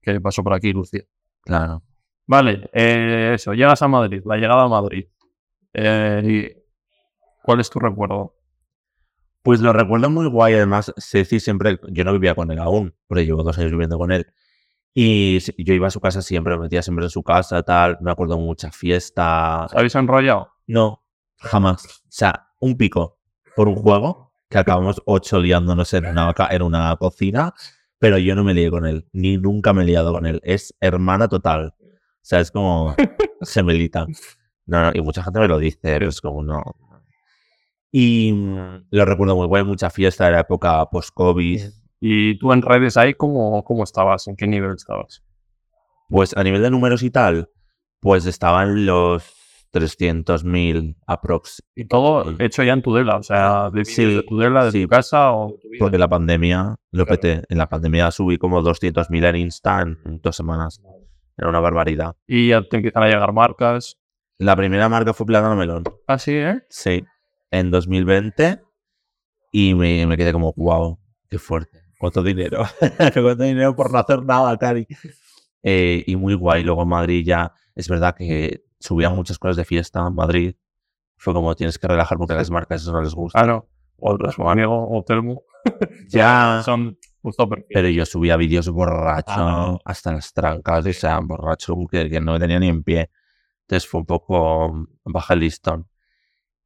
[0.00, 1.02] que pasó por aquí, Lucía.
[1.44, 1.82] Claro.
[2.26, 5.06] Vale, eh, eso, llegas a Madrid, la llegada a Madrid.
[5.74, 6.22] Eh,
[6.56, 6.62] y-
[7.42, 8.36] ¿Cuál es tu recuerdo?
[9.42, 13.26] Pues lo recuerdo muy guay, además, Ceci siempre, yo no vivía con él aún, porque
[13.26, 14.32] llevo dos años viviendo con él.
[14.94, 17.98] Y yo iba a su casa siempre, me metía siempre en su casa, tal.
[18.02, 19.64] Me acuerdo mucha fiesta.
[19.64, 20.52] ¿Os habéis enrollado?
[20.66, 21.02] No,
[21.38, 21.84] jamás.
[22.04, 23.18] O sea, un pico
[23.56, 27.52] por un juego que acabamos ocho liándonos en una, ca- en una cocina,
[28.02, 30.40] pero yo no me lié con él, ni nunca me he liado con él.
[30.42, 31.72] Es hermana total.
[31.78, 31.84] O
[32.20, 32.96] sea, es como
[33.42, 34.08] gemelita.
[34.66, 36.64] No, no, y mucha gente me lo dice, pero es como no.
[37.92, 41.62] Y mm, lo recuerdo muy guay, mucha fiesta de la época post-COVID.
[42.00, 44.26] ¿Y tú en redes ahí cómo, cómo estabas?
[44.26, 45.22] ¿En qué nivel estabas?
[46.08, 47.50] Pues a nivel de números y tal,
[48.00, 49.22] pues estaban los
[49.72, 51.62] 300.000 aprox.
[51.74, 52.36] Y todo Sí.
[52.40, 54.82] hecho ya en Tudela, o sea, de, Sí, de Tudela, de sí.
[54.82, 55.78] tu casa o de tu vida.
[55.80, 57.20] Porque la pandemia lo Claro.
[57.20, 57.42] peté.
[57.48, 60.80] En la pandemia subí como 200.000 en Insta en dos semanas.
[61.36, 62.14] Era una barbaridad.
[62.26, 63.96] Y ya te empiezan a llegar marcas.
[64.38, 65.84] La primera marca fue Plátano Melón.
[66.06, 66.62] Ah, sí, ¿eh?
[66.68, 67.04] Sí.
[67.50, 68.60] En 2020.
[69.52, 71.80] Y me, me quedé como, wow, qué fuerte.
[71.98, 72.64] ¿Cuánto dinero?
[73.14, 74.86] ¿Cuánto dinero por no hacer nada, Cari?
[75.62, 76.64] Eh, y muy guay.
[76.64, 80.54] Luego en Madrid ya, es verdad que subían muchas cosas de fiesta en Madrid.
[81.16, 83.40] Fue como tienes que relajar porque a las marcas eso no les gusta.
[83.40, 83.66] Ah, no.
[83.98, 85.42] O Amigo o Telmo.
[86.08, 86.60] Ya.
[86.64, 87.66] Son justo perfil.
[87.72, 89.78] Pero yo subía vídeos borracho Ah.
[89.84, 93.10] hasta las trancas, o sea, borracho que, que no me tenía ni en pie.
[93.62, 95.86] Entonces fue un poco baja el listón.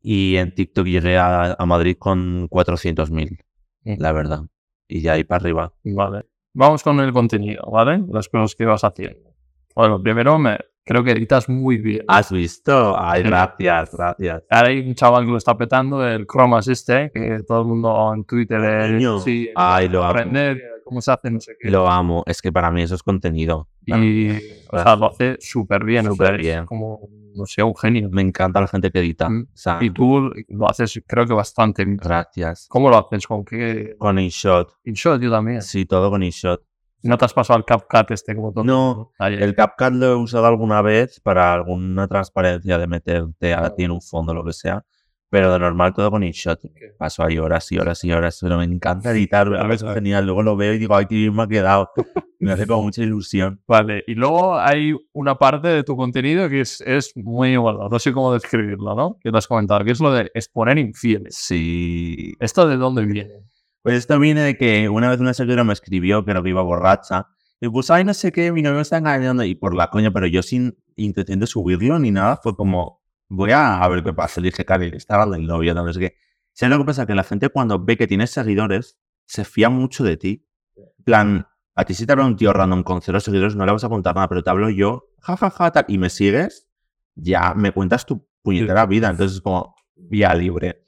[0.01, 3.39] Y en TikTok llegué a, a Madrid con 400.000,
[3.85, 3.95] Mm.
[3.99, 4.41] la verdad.
[4.89, 5.73] Y ya ahí para arriba.
[5.85, 6.25] Vale.
[6.55, 8.03] Vamos con el contenido, ¿vale?
[8.11, 9.35] Las cosas que vas haciendo.
[9.75, 12.05] Bueno, primero me, creo que editas muy bien.
[12.09, 12.97] ¿Has visto?
[12.99, 14.43] Ay, gracias, gracias.
[14.49, 18.15] Ahora hay un chaval que lo está petando, el Chromas este, que todo el mundo
[18.15, 19.19] en Twitter Niño.
[19.19, 21.69] sí, Ay, lo aprender cómo se hace, no sé qué.
[21.71, 22.23] Lo amo.
[22.27, 23.69] Es que para mí eso es contenido.
[23.85, 24.31] y
[24.71, 26.07] o sea, lo hace súper bien.
[26.07, 26.65] Súper es bien.
[26.65, 28.09] Como, no sé, un genio.
[28.11, 29.29] Me encanta la gente que edita.
[29.29, 29.49] Mm.
[29.53, 31.97] O sea, Y tú lo haces, creo que bastante bien.
[31.97, 32.67] gracias.
[32.69, 33.27] ¿Cómo lo haces?
[33.27, 33.97] ¿Con qué?
[33.99, 34.77] Con InShot.
[34.85, 35.61] InShot, yo también.
[35.61, 36.63] Sí, todo con InShot.
[37.03, 38.65] ¿No te has pasado al CapCut este como todo?
[38.65, 39.43] No, Ayer.
[39.43, 43.93] El CapCut lo he usado alguna vez para alguna transparencia de meterte a ti en
[43.93, 44.85] un fondo, lo que sea.
[45.29, 46.61] Pero de normal todo con InShot.
[46.99, 48.39] Paso ahí horas y horas y horas.
[48.41, 49.53] Pero me encanta editar.
[49.57, 50.25] A veces es genial.
[50.25, 51.91] Luego lo veo y digo, ay, bien me ha quedado.
[52.39, 53.63] Me hace como mucha ilusión.
[53.67, 57.99] Vale, y luego hay una parte de tu contenido que es, es muy, bueno, no
[57.99, 59.19] sé cómo describirlo, ¿no?
[59.23, 61.35] Que te has comentado, que es lo de exponer infieles.
[61.35, 62.35] Sí.
[62.39, 63.43] ¿Esto de dónde viene?
[63.87, 67.29] Pues esto viene de que una vez una seguidora me escribió, creo que iba borracha.
[67.61, 69.45] Y pues, ay, no sé qué, mi novio me está engañando.
[69.45, 73.53] Y por la coña, pero yo sin intención de subirlo ni nada, fue como, voy
[73.53, 74.41] a, ver qué pasa.
[74.41, 76.17] Le dije, Cari, está hablando del novio, no sé qué.
[76.53, 77.07] ¿Sabes lo que pasa?
[77.07, 80.49] Que la gente cuando ve que tienes seguidores, se fía mucho de ti.
[80.77, 81.47] En plan,
[81.77, 83.89] a ti si te habla un tío random con cero seguidores, no le vas a
[83.89, 86.67] contar nada, pero te hablo yo, jajaja, tal, y me sigues,
[87.15, 89.11] ya me cuentas tu puñetera vida.
[89.11, 90.86] Entonces es como, vía libre.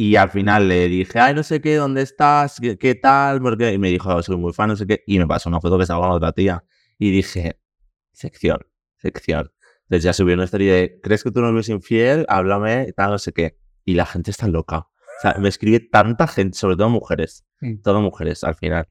[0.00, 2.60] Y al final le dije, ay, no sé qué, ¿dónde estás?
[2.60, 3.42] ¿Qué, qué tal?
[3.42, 3.72] Porque...
[3.72, 5.02] Y me dijo, soy muy fan, no sé qué.
[5.08, 6.62] Y me pasó una foto que estaba con otra tía.
[7.00, 7.58] Y dije,
[8.12, 8.60] sección,
[8.96, 9.50] sección.
[9.82, 12.26] Entonces ya subí una historia de, ¿crees que tú no eres infiel?
[12.28, 13.58] Háblame, tal, no sé qué.
[13.84, 14.78] Y la gente está loca.
[14.78, 17.44] O sea, me escribe tanta gente, sobre todo mujeres.
[17.60, 17.78] Mm.
[17.82, 18.86] Todo mujeres al final.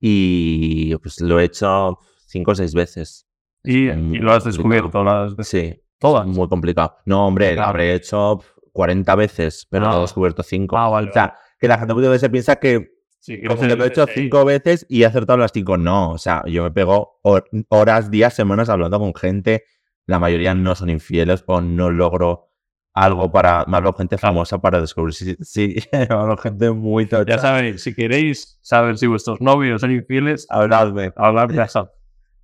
[0.00, 3.28] Y pues lo he hecho cinco o seis veces.
[3.62, 5.34] Y, y lo has descubierto las.
[5.46, 6.26] Sí, Todas.
[6.26, 6.96] muy complicado.
[7.06, 7.68] No, hombre, lo Claro.
[7.70, 8.40] habré hecho
[8.72, 9.90] 40 veces, pero Ah.
[9.90, 10.76] no he descubierto cinco.
[10.78, 11.10] Ah, vale.
[11.10, 14.06] O sea, que la gente muchas veces piensa que sí, como que lo he hecho
[14.06, 15.76] cinco veces y he acertado las cinco.
[15.76, 19.64] No, o sea, yo me pego hor- horas, días, semanas hablando con gente.
[20.06, 22.48] La mayoría no son infieles o no logro
[22.94, 23.60] algo para.
[23.60, 25.36] Hablo gente famosa para descubrir si.
[25.40, 25.76] Sí,
[26.10, 27.36] hablo gente muy tocha.
[27.36, 31.12] Ya sabéis, si queréis saber si vuestros novios son infieles, Habladme.
[31.54, 31.92] ya sabéis.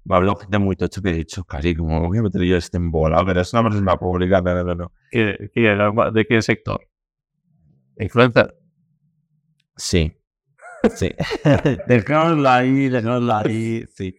[0.09, 2.79] Me hablo gente muy tocha que he dicho, casi, como voy a meter yo este
[2.79, 4.41] embolado, pero es una persona pública.
[4.41, 4.93] No, no, no, no.
[5.11, 5.77] ¿Qué- qué-
[6.15, 6.81] ¿De qué sector?
[7.99, 8.55] ¿Influencer?
[9.77, 10.13] Sí.
[10.95, 11.11] Sí.
[11.87, 13.85] dejémoslo ahí, dejémoslo ahí.
[13.95, 14.17] Sí.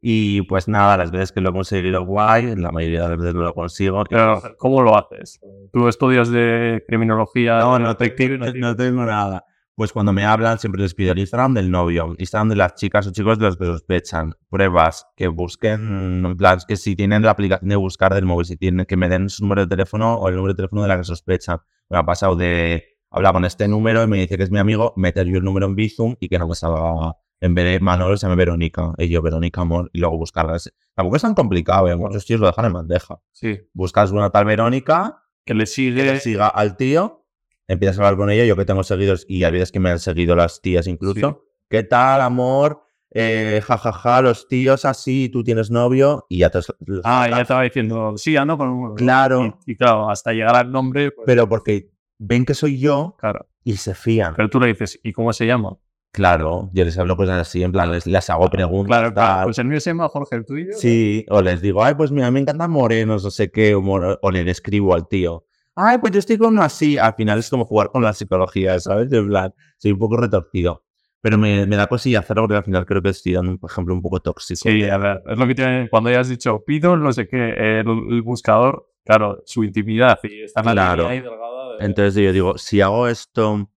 [0.00, 3.34] Y pues nada, las veces que lo he conseguido guay, la mayoría de las veces
[3.34, 4.04] no lo consigo.
[4.08, 5.40] Pero, ¿Cómo lo haces?
[5.72, 7.58] ¿Tú estudias de criminología?
[7.58, 9.44] No, no, tienes- no tengo nada.
[9.76, 13.06] Pues cuando me hablan siempre les pido el Instagram del novio, Instagram de las chicas
[13.06, 17.32] o chicos de los que sospechan, pruebas, que busquen, en plan, que si tienen la
[17.32, 20.30] aplicación de buscar del móvil, si tienen que me den su número de teléfono o
[20.30, 21.58] el número de teléfono de la que sospechan.
[21.90, 24.94] Me ha pasado de hablar con este número y me dice que es mi amigo,
[24.96, 28.16] meter yo el número en Bizum y que no me salga, en vez de Manolo,
[28.16, 30.72] se llame Verónica, y yo Verónica Amor, y luego buscarlas.
[30.94, 31.96] Tampoco es tan complicado, ¿eh?
[31.96, 33.20] muchos tíos lo dejan en bandeja.
[33.30, 33.60] Sí.
[33.74, 36.02] Buscas una tal Verónica, Que le que sigue.
[36.02, 37.25] le siga al tío,
[37.68, 39.98] empiezas a hablar con ella, yo que tengo seguidores y hay veces que me han
[39.98, 41.44] seguido las tías incluso.
[41.68, 42.82] ¿Qué tal, amor?
[43.10, 46.58] Eh, ja, ja, ja, los tíos así, tú tienes novio y ya te...
[47.04, 48.94] Ah, ya estaba diciendo, sí, ando con un.
[48.94, 53.16] Claro, Y, y claro, hasta llegar al nombre, pues, pero porque ven que soy yo
[53.18, 53.46] claro.
[53.64, 54.34] y se fían.
[54.34, 55.78] Pero tú le dices, ¿y cómo se llama?
[56.12, 58.88] Claro, yo les hablo cosas así, en plan, les, les hago preguntas.
[58.88, 59.44] Claro, claro.
[59.44, 60.72] Pues el mío se llama Jorge, el tuyo.
[60.72, 64.50] Sí, o les digo, ay, pues mira, me encantan morenos, no sé qué, o le
[64.50, 65.45] escribo al tío.
[65.76, 66.96] Ay, pues yo estoy con uno así.
[66.98, 69.12] Al final es como jugar con la psicología, ¿sabes?
[69.12, 70.82] En plan, soy un poco retorcido.
[71.20, 73.92] Pero me, me da cosilla hacerlo porque al final creo que estoy dando un ejemplo
[73.94, 74.60] un poco tóxico.
[74.68, 75.88] Sí, a ver, es lo que tiene.
[75.90, 80.42] Cuando ya has dicho pido, no sé qué, el, el buscador, claro, su intimidad y
[80.42, 81.08] está Claro.
[81.08, 83.68] delgada de- Entonces yo digo, si hago esto,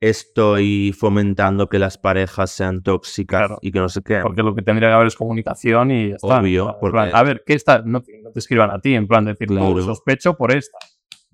[0.00, 3.58] estoy fomentando que las parejas sean tóxicas Claro.
[3.62, 4.20] y que no sé qué.
[4.20, 6.38] Porque lo que tendría que haber es comunicación y ya está.
[6.40, 7.82] Obvio, plan, porque- a ver, ¿qué está?
[7.84, 9.80] No, te- no te escriban a ti, en plan, decir, Claro.
[9.82, 10.76] sospecho por esta.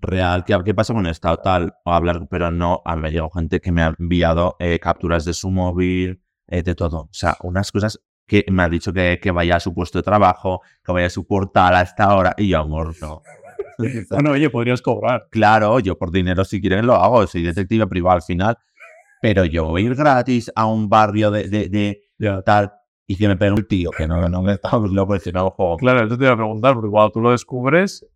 [0.00, 1.74] Real, ¿qué, qué pasa con esta tal?
[1.84, 5.24] O hablar, pero no, a me ha llegado gente que me ha enviado eh, capturas
[5.24, 6.98] de su móvil, eh, de todo.
[7.02, 10.02] O sea, unas cosas que me ha dicho que, que vaya a su puesto de
[10.04, 13.22] trabajo, que vaya a su portal a esta hora, y yo, amor, no.
[14.10, 15.28] Bueno, oye, podrías cobrar.
[15.30, 18.58] claro, yo por dinero si quieren lo hago, soy detective privado al final,
[19.22, 22.42] Pero yo ir gratis a un barrio de, de, de Ya.
[22.42, 22.72] tal
[23.06, 25.76] y que me pegue un tío, que no, no, que estamos locos, si no juego.
[25.78, 28.06] Claro, eso te iba a preguntar, porque cuando tú lo descubres,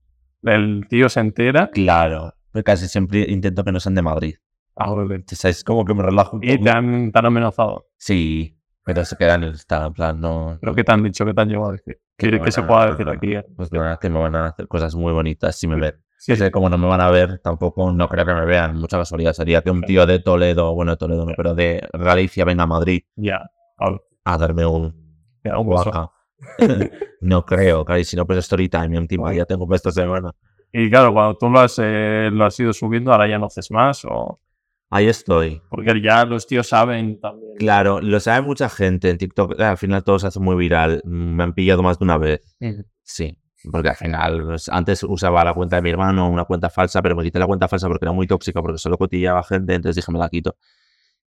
[0.44, 1.70] el tío se entera.
[1.70, 4.35] Claro, pero casi siempre intento que no sean de Madrid.
[4.76, 5.14] Ah, vale.
[5.16, 7.87] Entonces, es como que me relajo Y te han, te han amenazado.
[7.96, 10.59] Sí, pero se quedan en el estado, en plan, no.
[10.61, 11.24] ¿Pero qué te han dicho?
[11.24, 11.98] ¿Qué te han llevado a decir?
[12.16, 13.35] ¿Qué, qué se van a- puede decir aquí?
[13.35, 13.44] eh?
[13.57, 15.94] Pues de verdad que me van a hacer cosas muy bonitas si me ven.
[16.18, 18.76] Sí, Que sé, como no me van a ver, tampoco no creo que me vean.
[18.76, 22.44] Mucha casualidad sería que un tío de Toledo, bueno, de Toledo no, pero de Galicia
[22.44, 23.40] venga a Madrid Ya.
[24.24, 24.94] A darme un
[25.44, 26.11] ya, un guaca.
[27.20, 30.32] no creo, claro, y si no, pues story time encima, ya tengo para esta semana.
[30.72, 33.70] Y claro, cuando tú lo has, eh, lo has ido subiendo, ahora ya no haces
[33.70, 34.04] más.
[34.04, 34.40] o
[34.90, 35.62] Ahí estoy.
[35.70, 37.56] Porque ya los tíos saben también.
[37.58, 39.58] Claro, lo sabe mucha gente en TikTok.
[39.60, 41.00] Al final todo se hace muy viral.
[41.04, 42.56] Mm, Me han pillado más de una vez.
[43.02, 43.36] Sí,
[43.70, 47.16] porque al final, pues, antes usaba la cuenta de mi hermano, una cuenta falsa, pero
[47.16, 50.12] me quité la cuenta falsa porque era muy tóxica, porque solo cotillaba gente, entonces dije,
[50.12, 50.56] me la quito.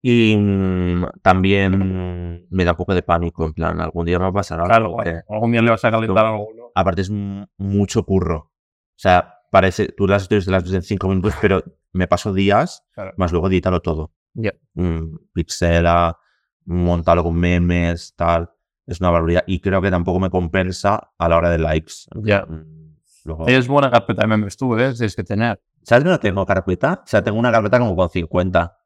[0.01, 4.29] Y mm, también me da un poco de pánico, en plan, algún día me va
[4.29, 4.97] a pasar algo.
[4.97, 6.71] Claro, algún día le vas a calentar algo, ¿no?
[6.75, 7.09] Aparte es
[7.57, 8.37] mucho curro.
[8.37, 12.33] O sea, parece, tú las historias te las ves en cinco minutos, pero me paso
[12.33, 13.13] días, Claro.
[13.17, 14.11] más luego editarlo todo.
[14.33, 14.53] Ya.
[14.75, 16.17] Mm, pixela,
[16.65, 18.51] montarlo con memes, tal.
[18.85, 19.43] Es una barbaridad.
[19.47, 21.93] Y creo que tampoco me compensa a la hora de likes.
[22.23, 22.45] Ya.
[22.45, 24.93] Mm, luego- Es buena carpeta de memes tú, ¿eh?
[24.93, 25.59] Tienes que tener.
[25.83, 27.01] ¿Sabes que no tengo carpeta?
[27.03, 28.77] O sea, tengo una carpeta como con 50,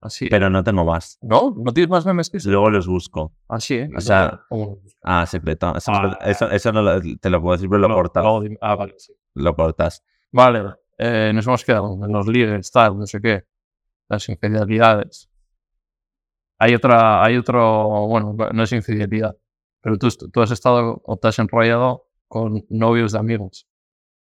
[0.00, 0.28] Así.
[0.28, 1.18] pero no tengo más.
[1.22, 1.54] ¿No?
[1.56, 2.50] ¿No tienes más memes que eso?
[2.50, 3.32] Luego los busco.
[3.48, 3.90] Así, ¿eh?
[3.96, 4.78] O sea, ¿Cómo?
[5.02, 5.72] Ah, secreta.
[5.76, 6.18] Eso, Ah.
[6.24, 8.24] eso, eso no lo- te lo puedo decir, pero lo No, cortas.
[8.60, 9.12] Ah, vale, sí.
[9.34, 10.04] Lo cortas.
[10.30, 13.44] Vale, eh, nos hemos quedado en los líderes, tal, no sé qué.
[14.08, 15.28] Las infidelidades.
[16.60, 19.36] Hay otra, hay otro, bueno, no es infidelidad,
[19.80, 23.66] pero tú, tú has estado o te has enrollado con novios de amigos.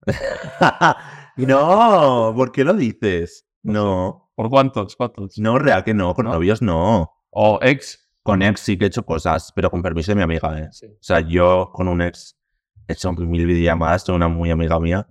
[1.37, 3.47] no, ¿por qué lo dices?
[3.67, 4.97] No, ¿Por cuántos?
[4.97, 5.39] ¿Cuántos?
[5.39, 6.33] no, real que no, con ¿No?
[6.33, 7.11] novios no.
[7.31, 8.01] O ex.
[8.23, 10.69] Con ex sí que he hecho cosas, pero con permiso de mi amiga, ¿eh?
[10.73, 10.87] Sí.
[10.87, 12.37] O sea, yo con un ex
[12.89, 15.07] he hecho mil videollamadas, tengo una muy amiga mía.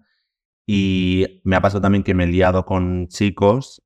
[0.65, 3.83] Y me ha pasado también que me he liado con chicos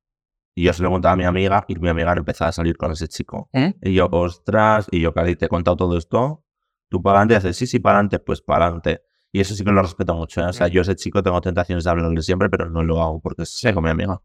[0.55, 2.91] y yo se lo contaba a mi amiga y mi amiga empezaba a salir con
[2.91, 3.49] ese chico.
[3.53, 3.73] ¿Eh?
[3.81, 6.43] Y yo, ostras, y yo, Cari, te he contado todo esto.
[6.89, 9.01] Tú para adelante, haces, sí, sí, para adelante, pues para adelante.
[9.31, 10.45] Y eso sí que lo respeto mucho, ¿eh?
[10.45, 13.41] O sea, yo ese chico tengo tentaciones de hablarle siempre, pero no lo hago porque
[13.43, 13.73] es Sí.
[13.73, 14.21] con mi amiga.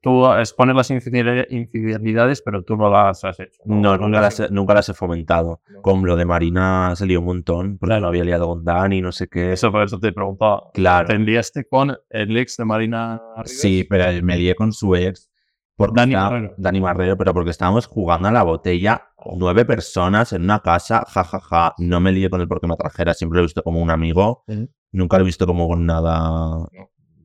[0.00, 3.60] Tú expones las infidel- infidelidades, pero tú no las has hecho.
[3.64, 5.60] No, nunca las nunca las he fomentado.
[5.70, 5.82] No.
[5.82, 8.02] Con lo de Marina salió un montón, porque Claro.
[8.02, 9.52] lo había liado con Dani, no sé qué.
[9.52, 10.70] Eso por eso te preguntaba.
[10.74, 11.08] Claro.
[11.08, 13.50] ¿Te liaste con el ex de Marina Rivas?
[13.60, 15.28] Sí, pero me lié con su ex.
[15.74, 16.54] Porque Dani Marrero.
[16.58, 21.74] Dani Marrero, pero porque estábamos jugando a la botella nueve personas en una casa, jajaja.
[21.78, 24.44] No me lié con él porque me trajera, siempre lo he visto como un amigo.
[24.92, 26.66] Nunca lo he visto como con nada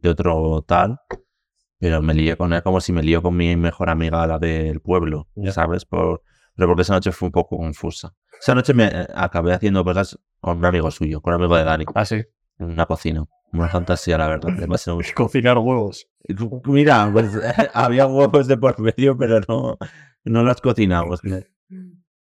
[0.01, 0.97] de otro tal.
[1.79, 4.79] Pero me lié con él como si me lío con mi mejor amiga, la del
[4.81, 5.27] pueblo.
[5.51, 5.85] ¿sabes?
[5.85, 6.23] Por,
[6.55, 8.13] pero porque esa noche fue un poco confusa.
[8.39, 11.63] Esa noche me eh, acabé haciendo cosas con un amigo suyo, con un amigo de
[11.63, 12.15] Dani, Ah, sí.
[12.59, 13.23] en una cocina.
[13.53, 14.49] Una fantasía, la verdad.
[14.53, 15.11] demasiado mucho.
[15.15, 16.07] Cocinar huevos.
[16.65, 17.31] Mira, pues
[17.73, 19.77] había huevos de por medio, pero no,
[20.25, 21.21] no los cocinamos.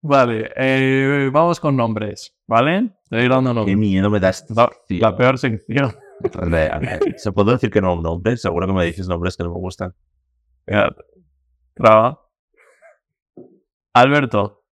[0.01, 2.91] Vale, eh, vamos con nombres, ¿vale?
[3.09, 3.77] Voy dando Qué nombres.
[3.77, 4.53] miedo me da esto.
[4.55, 5.93] La, la peor sección.
[7.17, 8.37] ¿Se puede decir que no un nombre?
[8.37, 9.93] Seguro que me dices nombres que no me gustan.
[11.75, 12.21] Traba.
[13.93, 14.63] Alberto,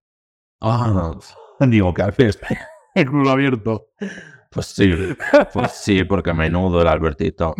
[0.62, 1.14] Ah,
[1.60, 2.40] digo que haces.
[2.96, 3.90] el culo abierto.
[4.52, 4.92] Pues sí,
[5.54, 7.54] pues sí, porque menudo el Albertito.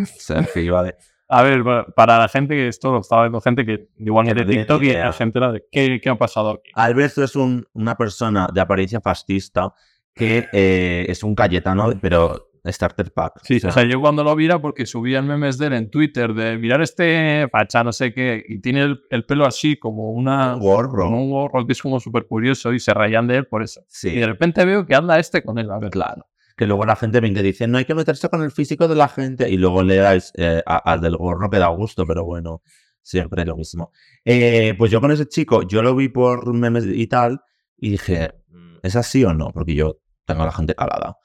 [0.70, 0.96] Vale.
[1.28, 4.34] A ver, pa- para la gente que esto lo estaba viendo, gente que igual Que
[4.34, 6.70] de no TikTok y la gente era de ¿qué, qué ha pasado aquí?
[6.74, 9.74] Alberto es un- una persona de apariencia fascista
[10.14, 13.40] que eh, es un Cayetano, pero starter pack.
[13.42, 15.72] Sí, O sea, o sea, yo cuando lo vi era porque subían memes de él
[15.74, 19.76] en Twitter de mirar este facha, no sé qué, y tiene el, el pelo así
[19.76, 20.56] como una...
[21.04, 23.82] Como un gorro que es como súper curioso y se rayan de él por eso.
[23.88, 24.10] Sí.
[24.10, 25.70] Y de repente veo que anda este con él.
[25.70, 26.26] A ver, Claro.
[26.56, 28.94] Que luego la gente venga y dice, no hay que meterse con el físico de
[28.94, 29.50] la gente.
[29.50, 32.62] Y luego le dais eh, al del gorro que da gusto, pero bueno,
[33.02, 33.92] siempre lo mismo.
[34.24, 37.40] Eh, pues yo con ese chico, yo lo vi por memes y tal,
[37.76, 39.52] y dije, "Mm, ¿es así o no?
[39.52, 41.16] Porque yo tengo a la gente calada.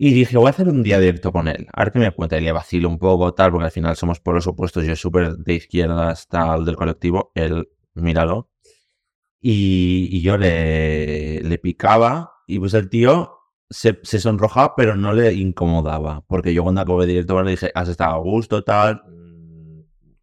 [0.00, 1.66] Y dije, voy a hacer un día directo con él.
[1.72, 2.38] A ver qué me cuenta.
[2.38, 4.84] Y le vacilo un poco, tal, porque al final somos por los opuestos.
[4.84, 7.32] Yo súper de izquierdas, tal, del colectivo.
[7.34, 8.48] Él, míralo.
[9.40, 12.32] Y, y yo le, le picaba.
[12.46, 13.38] Y pues el tío
[13.68, 16.24] se, se sonrojaba, pero no le incomodaba.
[16.28, 19.02] Porque yo cuando acabé directo con él le dije, has estado a gusto, tal.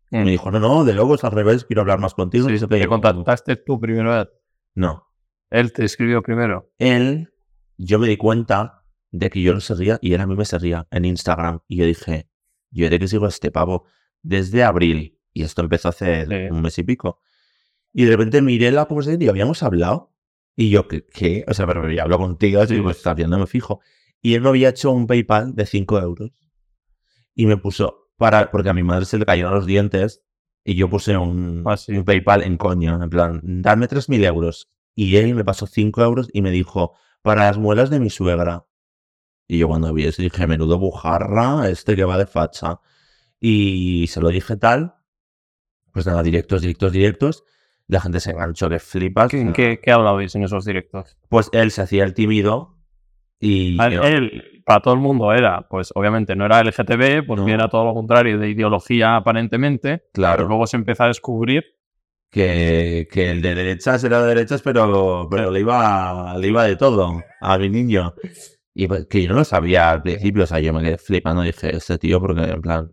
[0.09, 2.47] Y me dijo, no, no, de luego es al revés, quiero hablar más contigo.
[2.47, 4.29] Sí, Y te contactaste tú primero.
[4.73, 5.09] No.
[5.49, 6.71] Él te escribió primero.
[6.77, 7.33] Él,
[7.77, 8.84] yo me di cuenta
[9.17, 11.59] de que yo lo seguía y él a mí me seguía en Instagram.
[11.67, 12.29] Y yo dije,
[12.71, 13.85] yo de que sigo a este pavo
[14.21, 15.19] desde abril.
[15.33, 16.33] Y esto empezó hace Sí.
[16.51, 17.19] un mes y pico.
[17.93, 20.13] Y de repente miré la conversación y habíamos hablado.
[20.55, 21.05] Y yo, ¿qué?
[21.05, 21.43] qué?
[21.47, 23.81] O sea, pero ya hablo contigo, así, pues está viendo, me fijo.
[24.21, 26.31] Y él me había hecho un PayPal de 5 euros.
[27.33, 30.23] Y me puso, para, porque a mi madre se le cayeron los dientes.
[30.63, 31.91] Y yo puse un, Ah, sí.
[31.97, 34.69] un PayPal en coño, en plan, dame 3.000 euros.
[34.95, 38.65] Y él me pasó 5 euros y me dijo, para las muelas de mi suegra.
[39.47, 42.79] Y yo cuando vi eso dije, menudo bujarra, este que va de facha.
[43.39, 44.95] Y se lo dije tal.
[45.91, 47.43] Pues nada, directos, directos, directos.
[47.87, 49.29] La gente se enganchó, que flipas.
[49.29, 51.17] ¿Qué, qué, qué hablabais en esos directos?
[51.29, 52.77] Pues él se hacía el tímido.
[53.39, 57.43] Y A- yo- Él, para todo el mundo era, pues obviamente no era LGTB, porque
[57.43, 57.53] No.
[57.53, 59.97] era todo lo contrario de ideología aparentemente.
[59.99, 61.63] Pero claro, luego se empezó a descubrir
[62.31, 66.75] que, que el de derechas era de derechas, pero, pero le, iba, le iba de
[66.75, 68.15] todo a mi niño.
[68.77, 71.43] Y pues, que yo no lo sabía al principio, o sea, yo me quedé flipando
[71.43, 72.91] y dije, este tío, porque en plan.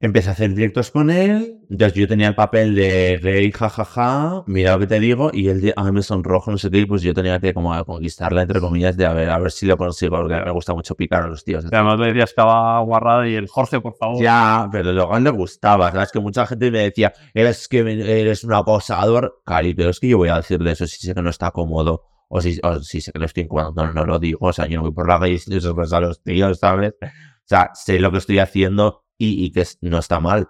[0.00, 4.74] Empecé a hacer directos con él, entonces yo tenía el papel de rey, jajaja, mira
[4.74, 6.86] lo que te digo, y él, de- a mí me sonrojo, no sé qué, y
[6.86, 9.76] pues yo tenía que como conquistarla, entre comillas, de a ver, a ver si lo
[9.76, 11.64] consigo, porque me gusta mucho picar a los tíos.
[11.72, 14.22] Además le decías que estaba guarrada y el Jorge, por favor.
[14.22, 16.12] Ya, pero luego a él le gustaba, ¿sabes?
[16.12, 19.42] Que mucha gente me decía, eres que me- eres un acosador.
[19.44, 22.04] Cari, pero es que yo voy a decirle eso si sé que no está cómodo.
[22.28, 24.38] O si, o si sé que lo estoy incomodando, no, no lo digo.
[24.42, 26.94] O sea, yo no voy por la calle y eso a los tíos, ¿sabes?
[27.00, 27.06] O
[27.44, 30.48] sea, sé lo que estoy haciendo y, y que no está mal.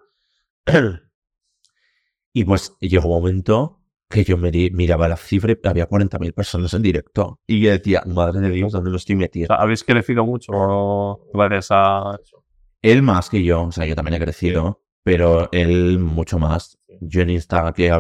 [2.33, 6.83] y pues llegó un momento que yo miraba la cifra y había 40.000 personas en
[6.83, 7.41] directo.
[7.47, 9.55] Y yo decía, madre de Dios, ¿dónde lo estoy metiendo?
[9.55, 12.45] habéis crecido mucho gracias a eso.
[12.81, 16.79] Él más que yo, o sea, yo también he crecido, pero él mucho más.
[17.01, 17.91] Yo en Instagram que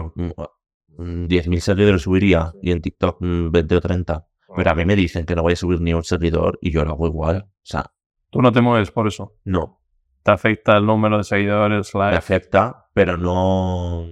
[0.98, 4.26] 10.000 seguidores subiría y en TikTok mm, 20 o 30.
[4.56, 6.84] Pero a mí me dicen que no voy a subir ni un seguidor y yo
[6.84, 7.46] lo hago igual.
[7.48, 7.92] O sea,
[8.30, 9.36] Tú no te mueves por eso.
[9.44, 9.80] no,
[10.22, 14.06] Te afecta el número de seguidores, me likes, afecta, pero no...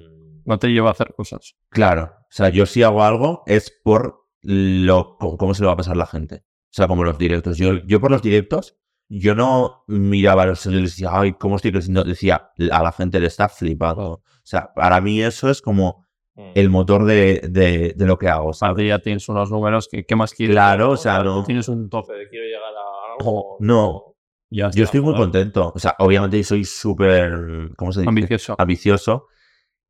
[0.44, 1.56] no te lleva a hacer cosas.
[1.68, 5.74] Claro, o sea, yo si hago algo es por lo cómo cómo se lo va
[5.74, 6.44] a pasar la gente.
[6.46, 7.58] O sea, como los directos.
[7.58, 8.78] Yo, yo por los directos,
[9.08, 12.04] yo no miraba a los seguidores y decía, ay, ¿cómo estoy creciendo?
[12.04, 14.12] Decía, a la gente le está flipando.
[14.12, 16.05] O sea, para mí eso es como
[16.54, 18.52] el motor de, de, de lo que hago.
[18.52, 18.86] ¿sabes?
[18.86, 20.54] ya tienes unos números que ¿qué más quieres?
[20.54, 23.56] Claro, o sea, no- Tienes un tope de quiero llegar a algo.
[23.60, 24.14] No,
[24.50, 25.24] Ya yo está, estoy muy ¿verdad?
[25.24, 25.72] contento.
[25.74, 28.08] O sea, obviamente soy súper, ¿cómo se dice?
[28.08, 28.54] Ambicioso.
[28.58, 29.26] ambicioso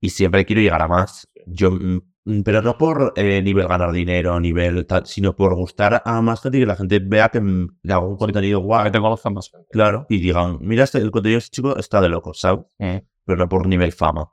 [0.01, 1.28] y siempre quiero llegar a más.
[1.47, 6.20] Yo, mm, pero no por eh, nivel ganar dinero, nivel tal, sino por gustar a
[6.22, 8.84] más gente y que la gente vea que mm, le hago un contenido guay.
[8.84, 9.51] que te conozcan más.
[9.70, 10.07] Claro.
[10.09, 12.64] Y digan, mira, este, el contenido de este chico está de loco, ¿sabes?
[12.78, 12.97] Mm.
[13.24, 14.30] Pero no por nivel fama.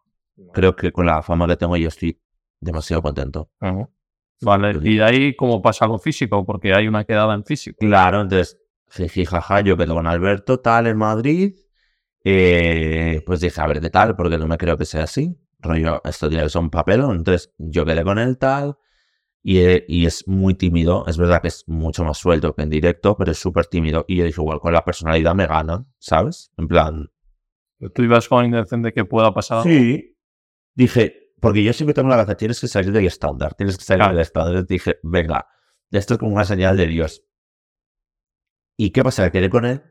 [0.54, 2.20] Creo que con la fama que tengo yo estoy
[2.60, 3.50] demasiado contento.
[4.42, 7.78] Vale, y de ahí cómo pasa algo físico, porque hay una quedada en físico.
[7.80, 8.60] Claro, entonces,
[8.90, 11.56] jiji, jaja, yo quedo con Alberto, tal, en Madrid.
[12.26, 15.38] Eh, pues dije, a ver qué tal, porque no me creo que sea así.
[15.60, 17.18] Rollo, esto tiene que ser un papelón.
[17.18, 18.78] Entonces, yo quedé con él, tal.
[19.42, 21.06] Y, y es muy tímido.
[21.08, 24.04] Es verdad que es mucho más suelto que en directo, pero es súper tímido.
[24.08, 26.52] Y yo dije, igual con la personalidad me gana, ¿sabes?
[26.58, 27.10] En plan,
[27.94, 29.64] Tú ibas con la intención de que pueda pasar.
[29.64, 30.13] Sí.
[30.76, 34.00] Dije, porque yo siempre tengo la cabeza, tienes que salir del estándar, tienes que salir
[34.02, 34.14] Claro.
[34.14, 34.66] del estándar.
[34.66, 35.48] Dije, venga,
[35.92, 37.24] esto es como una señal de Dios.
[38.78, 39.30] ¿Y qué pasa?
[39.32, 39.84] Quedé con él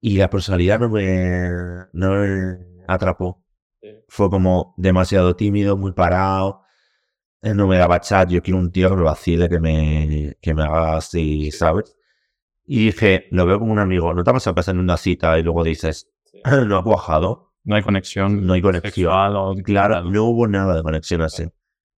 [0.00, 1.48] y la personalidad no me,
[1.92, 3.42] no me atrapó.
[3.80, 3.88] Sí.
[4.08, 6.62] Fue como demasiado tímido, muy parado.
[7.42, 10.54] Él no me daba chat, yo quiero un tío que me vacile, que me, que
[10.54, 11.96] me haga así, ¿sabes?
[12.66, 14.14] Y dije, lo veo como un amigo.
[14.14, 16.40] ¿No te pasado que estás en una cita y luego dices, Sí.
[16.66, 17.43] no ha cuajado?
[17.64, 18.46] No hay conexión.
[18.46, 19.36] No hay conexión.
[19.36, 21.44] o- Claro, no hubo nada de conexión así.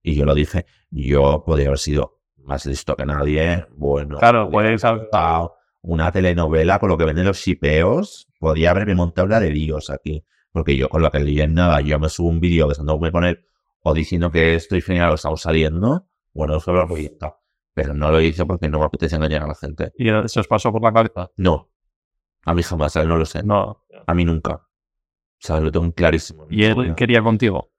[0.03, 3.67] Y yo lo dije, yo podría haber sido más listo que nadie.
[3.77, 5.09] Bueno, Claro, podría puedes haber
[5.83, 8.29] una telenovela con lo que venden los shipeos.
[8.39, 10.25] Podría haberme montado la de Dios aquí.
[10.53, 13.25] Porque yo con lo que leí en nada, yo me subo un vídeo besándome con
[13.25, 13.45] él
[13.81, 16.07] o diciendo que estoy genial o estamos saliendo.
[16.33, 17.37] Bueno, eso lo proyecta.
[17.75, 19.93] Pero no lo hice porque no me apetece engañar a la gente.
[19.99, 21.31] ¿Y se os pasó por la cabeza?
[21.37, 21.71] No.
[22.45, 23.43] A mí jamás, a él no lo sé.
[23.43, 23.85] No.
[24.07, 24.66] A mí nunca.
[25.43, 26.47] O sea, lo tengo clarísimo.
[26.51, 27.71] ¿Y él quería contigo?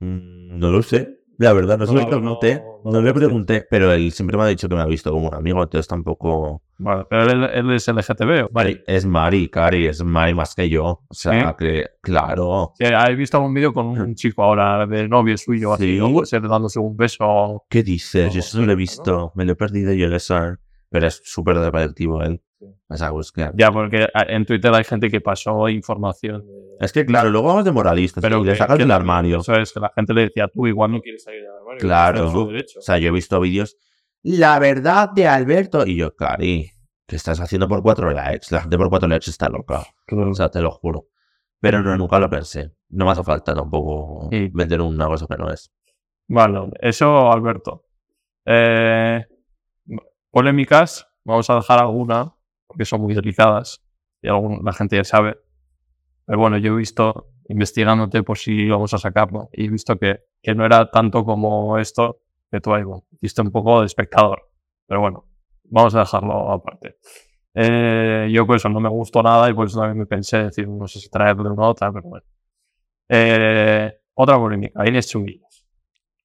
[0.00, 1.12] Mm, No lo sé.
[1.38, 2.54] La verdad, no se lo pregunté.
[2.64, 5.10] no, No, no le pregunté, pero él siempre me ha dicho que me ha visto
[5.12, 6.62] como un amigo, entonces tampoco.
[6.78, 8.44] Vale, pero él, él es LGTB.
[8.46, 8.48] ¿o?
[8.50, 10.84] Vale, es Mari, Cari, es Mari más que yo.
[11.06, 11.54] O sea, ¿Eh?
[11.58, 12.72] que, claro.
[12.78, 15.98] Sí, ¿Has visto algún vídeo con un chico ahora de novio suyo así, Sí.
[15.98, 16.10] ¿no?
[16.10, 17.66] Pues dándose un beso?
[17.68, 18.28] ¿Qué dices?
[18.28, 19.32] No, Yo eso no lo he visto.
[19.34, 20.38] Me lo he perdido yo en eso.
[20.88, 22.40] Pero es súper atractivo él.
[22.88, 26.46] Pues, que- Ya, porque a- en Twitter hay gente que pasó información.
[26.46, 28.22] de- Es que, claro, luego vamos de moralistas.
[28.22, 29.38] Pero Pero le que- sacas que- del armario.
[29.40, 31.78] Eso es, que la gente le decía, tú igual no quieres salir del armario.
[31.80, 32.30] Claro.
[32.30, 32.78] Su derecho.
[32.78, 33.76] O sea, yo he visto vídeos.
[34.22, 35.86] La verdad de Alberto.
[35.86, 36.70] Y yo, Cari,
[37.06, 38.46] ¿qué estás haciendo por cuatro likes?
[38.50, 39.84] La gente por cuatro likes está loca.
[40.10, 41.06] O sea, te lo juro.
[41.60, 42.72] Pero no, nunca lo pensé.
[42.88, 44.48] no me hace falta tampoco Sí.
[44.54, 45.72] vender una cosa que no es.
[46.28, 47.84] Vale, eso, Alberto.
[48.44, 49.24] Eh,
[50.30, 52.34] polémicas, vamos a dejar alguna,
[52.76, 53.82] porque son muy delicadas
[54.22, 55.38] y algún- la gente ya sabe.
[56.26, 60.20] Pero bueno, yo he visto, investigándote por si vamos a sacarlo, y he visto que,
[60.42, 62.20] que no era tanto como esto
[62.50, 62.82] que tú ahí,
[63.20, 64.50] hiciste un poco de espectador.
[64.86, 65.24] Pero bueno,
[65.64, 66.98] vamos a dejarlo aparte.
[67.54, 70.68] Eh, yo por eso no me gustó nada y por eso también me pensé decir,
[70.68, 72.26] no sé si traerle una otra, pero bueno.
[73.08, 75.14] Eh, otra polémica, Inés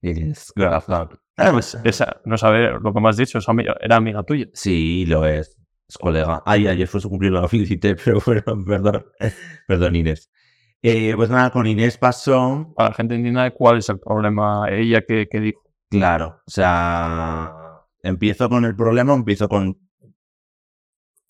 [0.02, 1.10] es garrafal.
[1.36, 3.40] Pues esa, no sabe lo que me has dicho,
[3.80, 4.48] era amiga tuya.
[4.54, 5.58] Sí, lo es.
[5.92, 6.42] Es colega.
[6.46, 9.06] Ay, ayer fue su cumpleaños, la felicité, pero bueno, perdón.
[9.68, 10.32] Perdón, Inés.
[10.82, 12.74] Eh, pues nada, con Inés pasó.
[12.78, 15.62] Para la gente entienda cuál es el problema, ella que, que dijo.
[15.90, 17.54] Claro, o sea,
[18.04, 19.78] empiezo con el problema, empiezo con,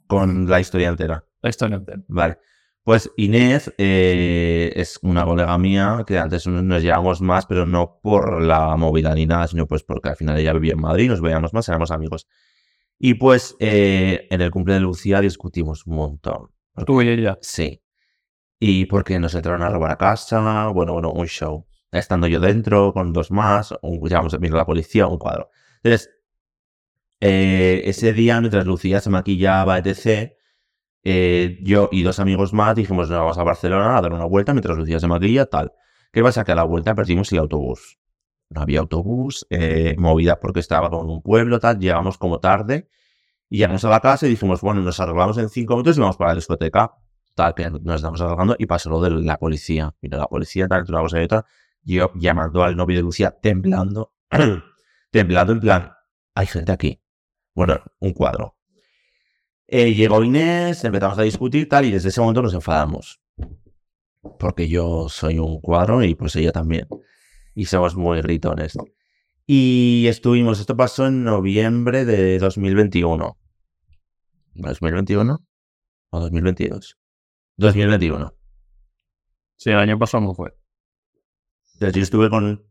[0.06, 1.26] con la historia entera.
[1.42, 2.04] La historia entera.
[2.08, 2.38] Vale.
[2.84, 8.00] Pues Inés eh, es una colega mía que antes nos nos llevamos más, pero no
[8.04, 11.22] por la movida ni nada, sino pues porque al final ella vivía en Madrid, nos
[11.22, 12.28] veíamos más, éramos amigos.
[13.04, 16.52] Y pues eh, en el cumple de Lucía discutimos un montón.
[16.86, 17.40] Tú y ella.
[17.42, 17.82] Sí.
[18.60, 21.66] Y porque nos entraron a robar a casa, bueno, bueno, un show.
[21.92, 25.50] Estando yo dentro con dos más, un, llamamos vino la policía, un cuadro.
[25.82, 26.12] Entonces,
[27.22, 30.34] eh, ese día, mientras Lucía se maquillaba, etc.,
[31.04, 34.54] eh, yo y dos amigos más dijimos, "Nos vamos a Barcelona a dar una vuelta
[34.54, 35.74] mientras Lucía se maquilla, tal.
[36.12, 36.44] ¿Qué pasa?
[36.44, 37.98] Que a la vuelta perdimos el autobús.
[38.52, 41.80] No había autobús, eh, movida porque estaba con un pueblo, tal.
[41.80, 42.90] Llegamos como tarde
[43.50, 46.18] y llegamos a la casa y dijimos, bueno, nos arreglamos en cinco minutos y vamos
[46.18, 46.94] para la discoteca.
[47.34, 49.96] Tal, que nos estamos arreglando y pasó lo de la policía.
[50.02, 51.46] Vino la policía, tal, una cosa y otra.
[51.84, 54.14] Yo llamando al novio de Lucía, temblando.
[55.12, 55.94] temblando en plan,
[56.36, 57.02] hay gente aquí.
[57.56, 58.58] Bueno, un cuadro.
[59.68, 63.22] Eh, llegó Inés, empezamos a discutir tal, y desde ese momento nos enfadamos.
[64.38, 66.88] Porque yo soy un cuadro y pues ella también.
[67.54, 68.78] Y somos muy gritones.
[69.46, 73.38] Y estuvimos, esto pasó en noviembre de 2021.
[74.56, 75.40] ¿2021?
[76.10, 76.98] ¿O 2022?
[77.58, 78.34] 2021.
[79.58, 80.56] Sí, el año pasado no fue.
[81.74, 82.66] Entonces yo estuve con,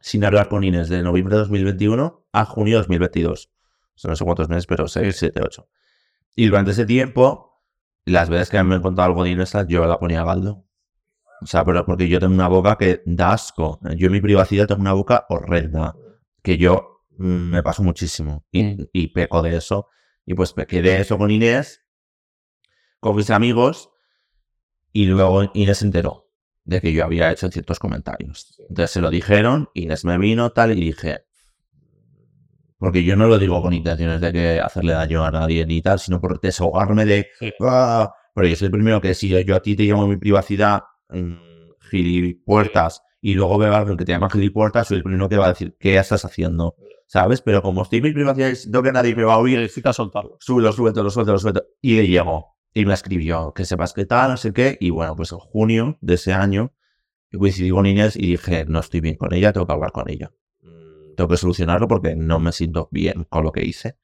[0.00, 3.50] sin hablar con Inés de noviembre de 2021 a junio de 2022.
[3.94, 5.68] O sea, no sé cuántos meses, pero 6, 7, 8.
[6.36, 7.62] Y durante ese tiempo,
[8.04, 10.64] las veces que me han contado algo de Inés, yo la ponía a galdo.
[11.42, 13.80] O sea, pero porque yo tengo una boca que da asco.
[13.96, 15.94] Yo en mi privacidad tengo una boca horrenda.
[16.42, 18.44] Que yo mm, me paso muchísimo.
[18.50, 18.86] Y, Mm.
[18.92, 19.88] y peco de eso.
[20.26, 21.82] Y pues pequé de eso con Inés,
[23.00, 23.90] con mis amigos.
[24.92, 26.26] Y luego Inés se enteró
[26.64, 28.54] de que yo había hecho ciertos comentarios.
[28.68, 31.24] Entonces se lo dijeron, Inés me vino tal y dije,
[32.78, 35.98] porque yo no lo digo con intenciones de que hacerle daño a nadie ni tal,
[35.98, 37.28] sino por desahogarme de.
[37.60, 40.82] "Ah", pero yo soy el primero que si yo a ti te llamo mi privacidad
[41.90, 45.46] gilipuertas y luego veo a alguien que te llama gilipuertas, soy el primero que va
[45.46, 46.74] a decir, ¿qué estás haciendo?
[47.06, 47.42] ¿Sabes?
[47.42, 50.36] Pero como estoy en mi privacidad siento que nadie me va a oír, Necesita soltarlo.
[50.40, 51.64] súbelo, súbelo, lo suelto, lo suelto.
[51.80, 52.56] Y le llegó.
[52.72, 54.78] Y me escribió, que sepas qué tal, no sé qué.
[54.80, 56.72] Y bueno, pues en junio de ese año,
[57.36, 60.32] coincidí con Inés y dije, no estoy bien con ella, tengo que hablar con ella.
[60.62, 63.96] Mm, Tengo que solucionarlo porque no me siento bien con lo que hice.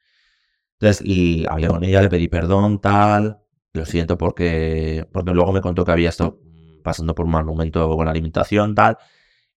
[0.80, 3.38] Entonces, y hablé con ella, le pedí perdón, tal.
[3.72, 6.40] Lo siento porque, porque luego me contó que había estado
[6.86, 8.96] pasando por un mal momento con la alimentación, tal.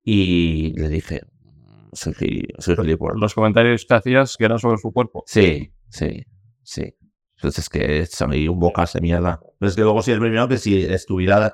[0.04, 1.22] Y le dije,
[1.94, 2.14] soy,
[2.58, 2.98] soy.
[3.16, 5.24] Los comentarios que hacías que eran sobre su cuerpo.
[5.28, 6.26] Sí, sí,
[6.62, 6.94] sí.
[7.38, 9.40] Entonces es que soy un bocas de mierda.
[9.60, 11.54] Pero es que luego sí el primero que si estuviera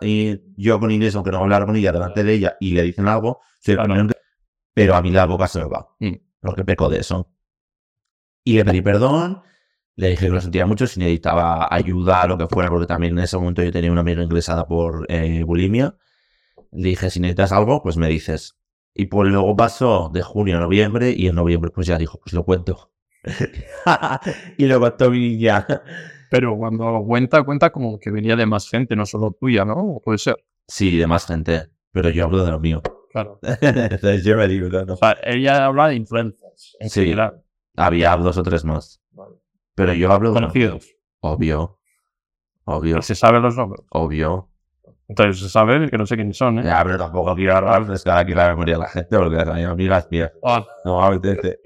[0.58, 3.42] yo con Inés, aunque no hablara con ella delante de ella y le dicen algo,
[3.62, 3.94] soy el Claro.
[3.94, 4.20] primero que-
[4.74, 5.88] Pero a mí la boca se me va.
[6.00, 6.16] Mm.
[6.42, 7.30] Porque peco de eso.
[8.44, 9.42] Y le pedí perdón.
[9.98, 13.24] Le dije que lo sentía mucho, si necesitaba ayuda, lo que fuera, porque también en
[13.24, 15.96] ese momento yo tenía una amiga ingresada por eh, bulimia.
[16.72, 18.58] Le dije, si necesitas algo, pues me dices.
[18.94, 22.34] Y pues luego pasó de junio a noviembre y en noviembre pues ya dijo, pues
[22.34, 22.92] lo cuento.
[24.58, 25.66] y lo contó mi niña.
[26.30, 29.76] Pero cuando cuenta, cuenta como que venía de más gente, no solo tuya, ¿no?
[29.76, 30.36] O Puede ser.
[30.68, 32.82] Sí, de más gente, pero yo hablo de lo mío.
[33.12, 33.40] Claro.
[33.62, 34.94] Entonces yo me digo, no, no.
[34.94, 36.76] O sea, ella habla de influencers.
[36.80, 37.02] En Sí.
[37.02, 37.42] general.
[37.78, 39.02] Había dos o tres más.
[39.76, 40.36] Pero yo hablo de.
[40.36, 40.88] Conocidos.
[41.20, 41.80] Obvio.
[42.66, 43.02] Obvio.
[43.02, 43.84] Se saben los nombres.
[43.92, 44.50] Obvio.
[45.08, 46.64] Entonces se sabe que no sé quiénes son, ¿eh?
[46.64, 50.32] Ya, pero tampoco quiero aquí la memoria de la gente porque las amigas mías.
[50.44, 51.60] Ah, No apetece.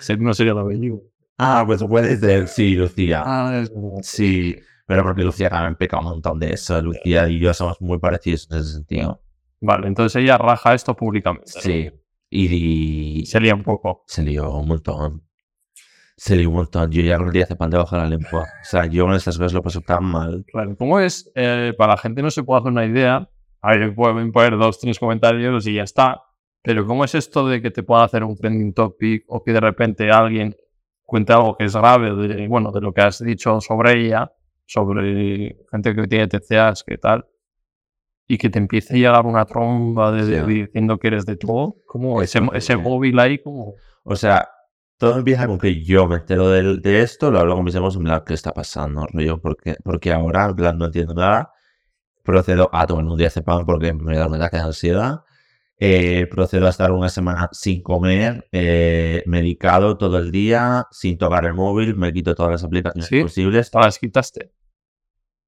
[0.00, 1.00] ser- no sería el apellido.
[1.38, 2.48] Ah, pues puede ser.
[2.48, 3.22] Sí, Lucía.
[3.24, 3.72] Ah, es
[4.02, 6.80] Sí, pero porque Lucía también peca un montón de eso.
[6.82, 9.22] Lucía y yo somos muy parecidos en ese sentido.
[9.60, 11.52] Vale, entonces ella raja esto públicamente.
[11.54, 11.60] ¿no?
[11.60, 11.90] Sí.
[12.30, 14.02] Y, Y se lía un poco.
[14.08, 15.22] se lió un montón.
[16.16, 16.90] Se lió un montón.
[16.90, 18.42] Yo ya con el día hace pan debajo de la lengua.
[18.42, 20.44] O sea, yo con estas cosas lo paso tan mal.
[20.46, 21.30] Claro, ¿cómo es?
[21.34, 23.28] Eh, para la gente no se puede hacer una idea.
[23.60, 26.22] ahí pueden poner dos, tres comentarios y ya está.
[26.62, 29.60] Pero ¿cómo es esto de que te pueda hacer un trending topic o que de
[29.60, 30.54] repente alguien
[31.04, 34.32] cuente algo que es grave, de, bueno, de lo que has dicho sobre ella,
[34.64, 37.26] sobre gente que tiene TCAs, que tal,
[38.28, 40.46] y que te empiece a llegar una tromba de, Sí.
[40.46, 41.76] diciendo que eres de todo?
[41.86, 43.38] ¿Cómo Es ese, ese móvil ahí?
[43.42, 44.48] como O sea,
[45.02, 47.96] todo empieza con que yo me entero del- de, esto, lo hablo con mis amigos
[47.96, 49.04] en plan, ¿qué está pasando?
[49.12, 51.50] Rollo, porque, porque ahora, en plan, no entiendo nada.
[52.22, 55.22] Procedo a tomar un diazepam porque me da un ataque de ansiedad.
[55.76, 61.46] Eh, procedo a estar una semana sin comer, eh, medicado todo el día, sin tocar
[61.46, 63.22] el móvil, me quito todas las aplicaciones ¿Sí?
[63.22, 63.72] posibles.
[63.72, 64.52] ¿Te las quitaste?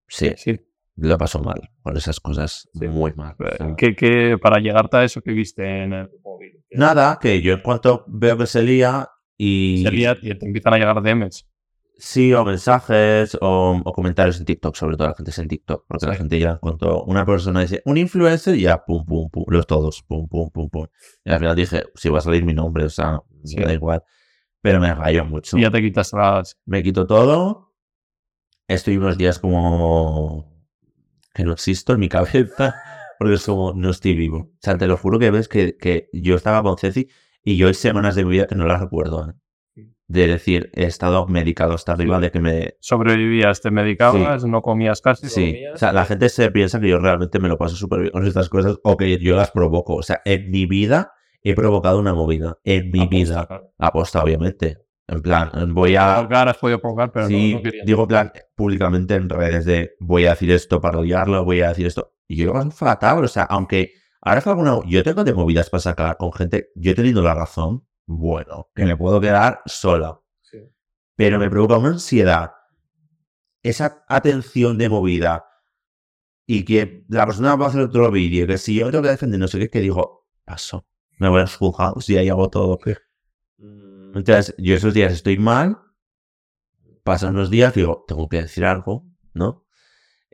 [0.08, 0.60] Sí, Sí.
[0.96, 2.88] lo paso mal con esas cosas, Sí.
[2.88, 3.36] muy mal.
[3.38, 3.74] o sea.
[3.76, 6.60] ¿Qué, qué- para llegarte a eso que viste en el móvil?
[6.72, 9.82] Nada, que yo en cuanto veo que se lía y...
[9.84, 11.46] Se lía y te empiezan a llegar DMs.
[11.96, 15.84] Sí, o mensajes o, o comentarios en TikTok, sobre todo la gente es en TikTok,
[15.86, 16.18] porque la Sí.
[16.18, 20.02] gente ya en cuanto una persona dice un influencer, ya pum, pum, pum, los todos,
[20.02, 20.86] pum, pum, pum, pum.
[21.24, 23.56] Y al final dije, si va a salir mi nombre, o sea, Sí.
[23.56, 24.02] me da igual.
[24.60, 25.56] Pero me rayo mucho.
[25.56, 26.58] Y ya te quitas las...
[26.64, 27.74] Me quito todo.
[28.66, 30.50] Estoy unos días como
[31.34, 32.74] que no existo en mi cabeza,
[33.18, 34.38] porque es como no estoy vivo.
[34.38, 37.08] O sea, te lo juro que ves que, que yo estaba con Ceci
[37.44, 39.28] y yo hay semanas de mi vida que no las recuerdo.
[39.30, 39.34] ¿eh?
[40.06, 45.00] De decir, he estado medicado hasta arriba de que me, Sobrevivías, te medicabas, no comías
[45.00, 45.28] casi.
[45.28, 45.74] Sí, dormías.
[45.74, 48.26] o sea, la gente se piensa que yo realmente me lo paso súper bien con
[48.26, 49.94] estas cosas o que yo las provoco.
[49.96, 52.58] O sea, en mi vida he provocado una movida.
[52.64, 53.46] En mi Aposta, vida.
[53.46, 53.72] claro.
[53.78, 54.78] Aposta, obviamente.
[55.06, 56.14] En plan, voy a...
[56.14, 57.86] Provocar, has podido provocar, pero no- sí, no, querías.
[57.86, 61.68] digo en plan públicamente en redes de voy a decir esto para odiarlo, voy a
[61.68, 62.12] decir esto.
[62.26, 63.22] Y yo lo paso fatal.
[63.24, 63.90] O sea, aunque
[64.24, 64.80] ahora que alguna...
[64.86, 66.70] Yo tengo de movidas para sacar con gente...
[66.74, 67.86] Yo he tenido la razón.
[68.06, 70.58] Bueno, que me puedo quedar sola Sí.
[71.16, 72.52] pero me provoca una ansiedad.
[73.62, 75.46] Esa atención de movida
[76.46, 79.10] y que la persona va a hacer otro vídeo, que si yo me tengo que
[79.10, 80.86] defender, no sé qué, que digo, paso,
[81.18, 82.78] me voy a los juzgados y ahí hago todo.
[83.56, 85.78] Mm, Entonces, yo esos días estoy mal,
[87.02, 89.63] pasan unos días, digo, tengo que decir algo, ¿no?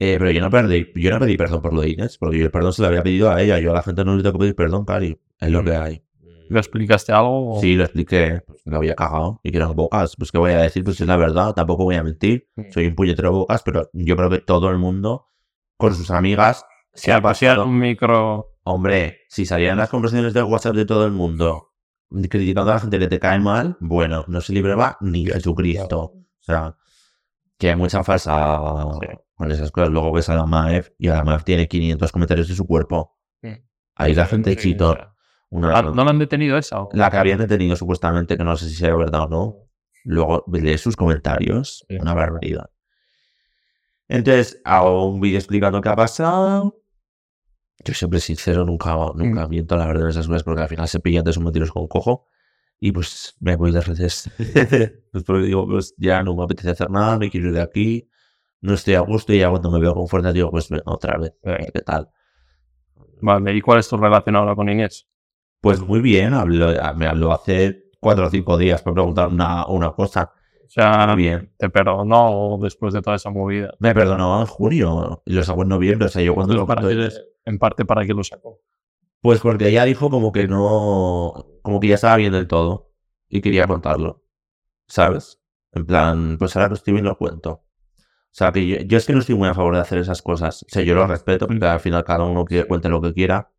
[0.03, 2.45] Eh, pero yo no, pedí, yo no pedí perdón por lo de Inés, porque yo
[2.47, 3.59] el perdón se lo había pedido a ella.
[3.61, 5.21] Yo a la gente no le tengo que pedir perdón, Cari.
[5.39, 6.03] Es lo que hay.
[6.49, 7.55] ¿Le explicaste algo?
[7.57, 10.17] o- Sí, lo expliqué, pues me había cagado y que eran bocas.
[10.17, 12.49] Pues que voy a decir, pues es la verdad, tampoco voy a mentir.
[12.57, 12.63] Mm.
[12.73, 15.27] Soy un puñetero bocas, pero yo creo que todo el mundo,
[15.77, 17.67] con sus amigas, Si se ha pasado.
[17.67, 18.49] un micro...
[18.65, 21.69] Hombre, si salían las conversaciones del WhatsApp de todo el mundo
[22.29, 26.01] criticando a la gente que te cae mal, bueno, no se libraba ni Jesucristo.
[26.15, 26.77] O sea,
[27.61, 28.59] que hay mucha falsa
[29.01, 29.07] Sí.
[29.35, 29.91] con esas cosas.
[29.91, 33.19] Luego ves a la MAEF y a la MAEF tiene 500 comentarios de su cuerpo.
[33.43, 33.53] Mm.
[33.97, 34.97] Ahí la gente chito.
[35.51, 36.87] Una, ¿No la han detenido esa?
[36.93, 39.57] la que habían detenido supuestamente, que no sé si sea verdad o no.
[40.05, 41.85] Luego lees sus comentarios.
[41.89, 41.97] Sí.
[42.01, 42.71] Una barbaridad.
[44.09, 46.81] Entonces, hago un vídeo explicando qué ha pasado.
[47.85, 51.01] Yo siempre sincero, nunca, nunca miento la verdad en esas cosas porque al final se
[51.01, 52.27] pillan de esos mentiros con cojo.
[52.81, 54.31] Y pues me voy de redes.
[55.13, 58.09] pues porque digo, pues ya no me apetece hacer nada, me quiero ir de aquí.
[58.63, 61.17] No estoy a gusto y ya cuando me veo con fuerza digo, pues venga, otra
[61.19, 61.33] vez.
[61.45, 62.09] a ver ¿Qué tal?
[63.23, 65.07] Vale, ¿y cuál es tu relación ahora con Inés?
[65.61, 69.93] Pues muy bien, habló, me habló hace cuatro o cinco días para preguntar una, una
[69.93, 70.33] cosa.
[70.65, 71.53] O sea, bien.
[71.59, 73.75] ¿te perdonó después de toda esa movida?
[73.79, 76.07] Me perdonó en junio y lo sacó en noviembre.
[76.07, 78.61] O sea, yo cuando lo Para es- en parte para que lo sacó.
[79.21, 81.47] Pues porque ella dijo como que no.
[81.63, 82.93] Como que ya estaba bien del todo
[83.29, 84.25] y quería contarlo.
[84.89, 85.41] ¿Sabes?
[85.73, 87.51] En plan, pues ahora que estoy bien lo cuento.
[87.53, 90.23] O sea, que yo, yo es que no estoy muy a favor de hacer esas
[90.23, 90.63] cosas.
[90.65, 93.53] O sea, yo lo respeto porque al final cada uno que cuente lo que quiera.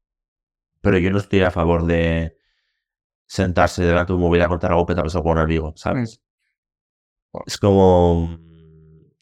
[0.81, 2.37] Pero yo no estoy a favor de
[3.27, 6.21] sentarse delante de un móvil a contar algo pasado con un amigo, ¿sabes?
[7.45, 8.39] Es como.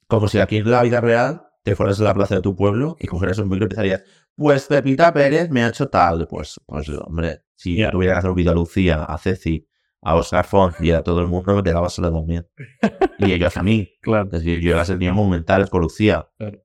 [0.08, 2.96] Como si aquí en la vida real te fueras a la plaza de tu pueblo
[3.00, 4.04] y cogieras un micro y empezarías.
[4.40, 6.26] Pues Pepita Pérez me ha hecho tal.
[6.28, 9.68] Pues, pues hombre, si yo tuviera que hacer un vídeo a Lucía, a Ceci,
[10.02, 12.48] a Oscar Font y a todo el mundo, me quedaba solo también.
[13.20, 13.92] y ellos a mí.
[14.02, 14.26] Claro.
[14.26, 16.30] Es decir, yo las tenía momentales con Lucía.
[16.38, 16.64] Claro.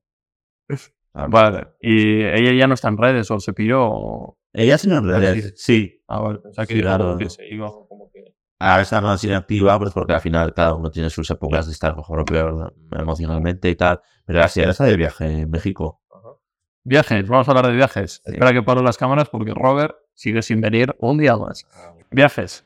[1.29, 1.67] Vale.
[1.81, 3.89] ¿Y ella ya no está en redes o se piró?
[3.91, 6.01] o- Ella sí en redes, sí.
[6.07, 6.39] Ah, vale.
[6.49, 7.17] O sea, que Sí, dijo claro.
[7.17, 8.35] que se iba como que...
[8.59, 11.95] Ahora está más inactiva, pues porque al final cada uno tiene sus épocas de estar
[11.95, 13.99] mejor o peor emocionalmente y tal.
[14.25, 16.01] Pero así ahora está de viaje en México.
[16.87, 18.21] Viajes, vamos a hablar de viajes.
[18.23, 18.31] Sí.
[18.31, 21.65] Espera que paro las cámaras porque Robert sigue sin venir un día más.
[22.11, 22.63] Viajes.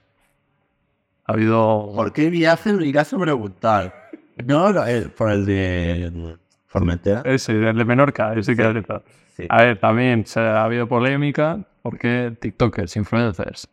[1.26, 1.94] Ha habido...
[1.96, 4.12] ¿Por qué viaje me irás a preguntar?
[4.46, 7.22] No, no, eh, por el de Formentera.
[7.24, 9.02] Ese, el de Menorca, ese que has dicho.
[9.38, 9.46] Sí.
[9.48, 13.70] A ver, también se ha habido polémica porque TikTokers, influencers,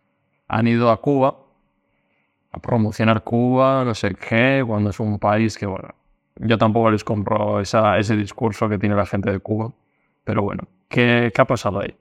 [0.47, 1.39] han ido a Cuba
[2.53, 5.89] a promocionar Cuba, no sé qué, cuando es un país que, bueno,
[6.37, 9.73] yo tampoco les compro esa, ese discurso que tiene la gente de Cuba,
[10.27, 11.95] pero bueno, ¿Qué, qué ha pasado ahí?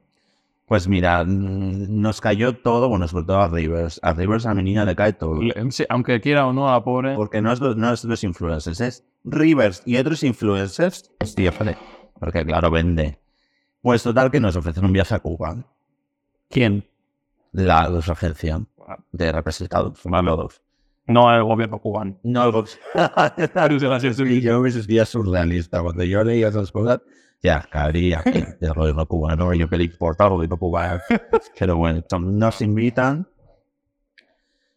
[0.67, 3.99] Pues mira, nos cayó todo, bueno, sobre todo a Rivers.
[4.03, 5.39] A Rivers, a mi niña le cae todo.
[5.69, 7.15] Sí, aunque quiera o no, a la pobre.
[7.15, 11.11] Porque no es, lo- no es los influencers, es Rivers y otros influencers.
[11.21, 11.77] Hostia, joder,
[12.19, 13.19] Porque claro, vende.
[13.81, 15.55] Pues total que nos ofrecen un viaje a Cuba.
[16.49, 16.87] ¿Quién?
[17.51, 18.59] La, los agencia
[19.11, 20.01] de representados.
[20.01, 20.61] todos.
[21.07, 22.17] No el gobierno cubano.
[22.23, 22.65] No algo.
[24.25, 25.81] y yo me sentía surrealista.
[25.81, 27.01] Cuando yo leía esas cosas,
[27.41, 29.53] ya, cabría el gobierno cubano.
[29.53, 31.01] Yo que le importa el gobierno cubano.
[31.59, 33.27] Pero bueno, nos invitan.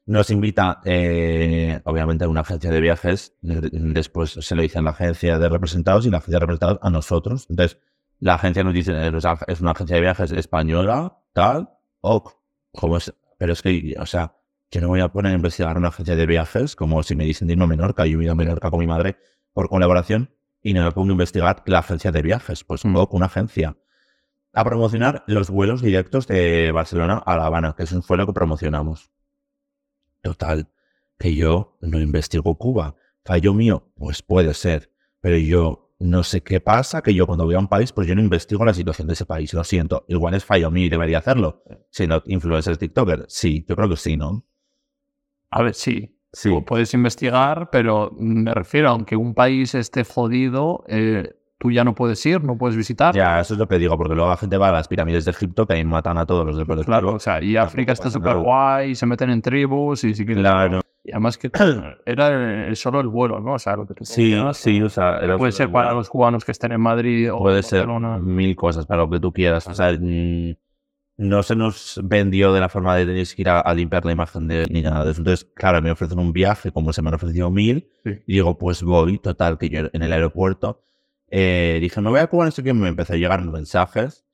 [0.06, 3.34] Nos invita, eh, obviamente, a una agencia de viajes.
[3.42, 6.78] de- Después se lo dice a la agencia de representados y la agencia de representados
[6.80, 7.46] a nosotros.
[7.50, 7.78] Entonces,
[8.20, 8.92] la agencia nos dice,
[9.46, 11.68] es una agencia de viajes española, tal,
[12.00, 12.32] ok.
[12.72, 14.34] Como es, pero es que, o sea,
[14.70, 17.46] yo no voy a poner a investigar una agencia de viajes como si me dicen
[17.46, 18.06] de irme a Menorca.
[18.06, 19.16] Yo he ido a Menorca con mi madre
[19.52, 20.30] por colaboración
[20.62, 22.64] y no me pongo a investigar la agencia de viajes.
[22.64, 22.92] Pues Mm.
[22.92, 23.76] luego con una agencia
[24.52, 28.32] a promocionar los vuelos directos de Barcelona a La Habana, que eso fue lo que
[28.32, 29.10] promocionamos.
[30.22, 30.68] Total,
[31.18, 32.96] que yo no investigo Cuba.
[33.24, 34.90] Fallo mío, pues puede ser,
[35.20, 38.14] pero yo no sé qué pasa, que yo cuando voy a un país, pues yo
[38.14, 40.04] no investigo la situación de ese país, lo siento.
[40.08, 41.62] Igual es fallo mío y debería hacerlo.
[41.90, 44.44] Si no, influencers TikToker, sí, yo creo que sí, ¿no?
[45.50, 46.17] A ver, sí.
[46.32, 46.50] Sí.
[46.66, 52.24] Puedes investigar, pero me refiero, aunque un país esté jodido, eh, tú ya no puedes
[52.26, 53.14] ir, no puedes visitar.
[53.14, 55.30] Ya, eso es lo que digo, porque luego la gente va a las pirámides de
[55.30, 56.84] Egipto que ahí matan a todos los colectivo.
[56.84, 60.34] Claro, o sea, y África está súper guay, se meten en tribus y sí que...
[60.34, 60.80] Claro.
[61.02, 61.50] Y además que
[62.06, 63.54] era el- solo el vuelo, ¿no?
[63.54, 66.52] O sea, lo que tú Sí, sí, o sea, Puede ser para los cubanos que
[66.52, 69.66] estén en Madrid o Puede en ser mil cosas para lo que tú quieras.
[69.66, 70.52] O sea, mm,
[71.18, 74.12] no se nos vendió de la forma de tener que ir a, a limpiar la
[74.12, 75.20] imagen de, ni nada de eso.
[75.20, 78.10] Entonces, claro, me ofrecen un viaje, como se me han ofrecido mil, Sí.
[78.26, 79.18] y digo, pues voy.
[79.18, 80.80] Total, que yo en el aeropuerto
[81.30, 84.24] eh, dije, no voy a Cuba, no sé qué, me empecé a llegar mensajes.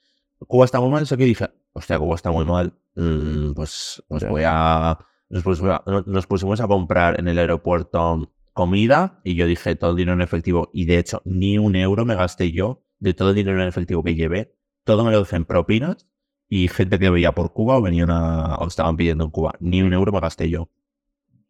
[0.47, 2.75] Cuba está muy mal, qué, y dije, hostia, Cuba está muy mal.
[2.95, 4.99] Mm, pues, pues voy a.
[5.31, 9.91] Nos pusimos, a- nos pusimos a comprar en el aeropuerto comida y yo dije todo
[9.93, 13.31] el dinero en efectivo y de hecho ni un euro me gasté yo de todo
[13.31, 14.55] el dinero en efectivo que llevé.
[14.85, 16.07] Todo me lo dejé en propinas
[16.49, 19.55] y gente que veía por Cuba o venían a, o estaban pidiendo en Cuba.
[19.61, 20.69] Ni un euro me gasté yo.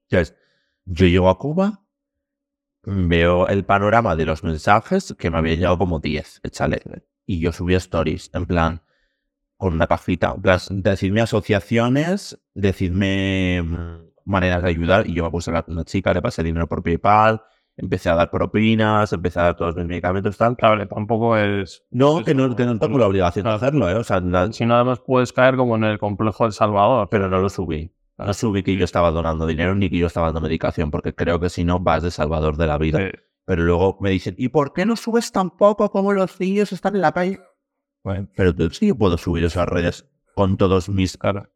[0.08, 0.36] Entonces,
[0.84, 1.84] yo llego a Cuba,
[2.82, 6.82] veo el panorama de los mensajes que me habían llegado como 10, échale.
[7.26, 8.82] Y yo subí stories, en plan,
[9.56, 15.06] con una cajita, en plan, decidme asociaciones, decidme mm, maneras de ayudar.
[15.08, 17.42] Y yo me puse a una chica, le pasé dinero por PayPal,
[17.76, 20.56] empecé a dar propinas, empecé a dar todos mis medicamentos, tal.
[20.56, 21.84] Claro, tampoco es...
[21.90, 23.94] No, que no, que no tengo la obligación de hacerlo, ¿eh?
[23.94, 24.22] O sea,
[24.52, 27.08] Si nada más puedes caer como en el complejo del Salvador.
[27.10, 27.92] pero no lo subí.
[28.16, 31.40] No subí que yo estaba donando dinero ni que yo estaba dando medicación, porque creo
[31.40, 32.98] que si no vas de salvador de la vida.
[32.98, 33.18] Sí.
[33.44, 36.94] Pero luego me dicen, ¿y por qué no subes tan poco como los niños están
[36.94, 37.40] en la calle?
[38.04, 41.16] Bueno, Pero sí yo puedo subir esas redes con todos mis...
[41.16, 41.48] claro,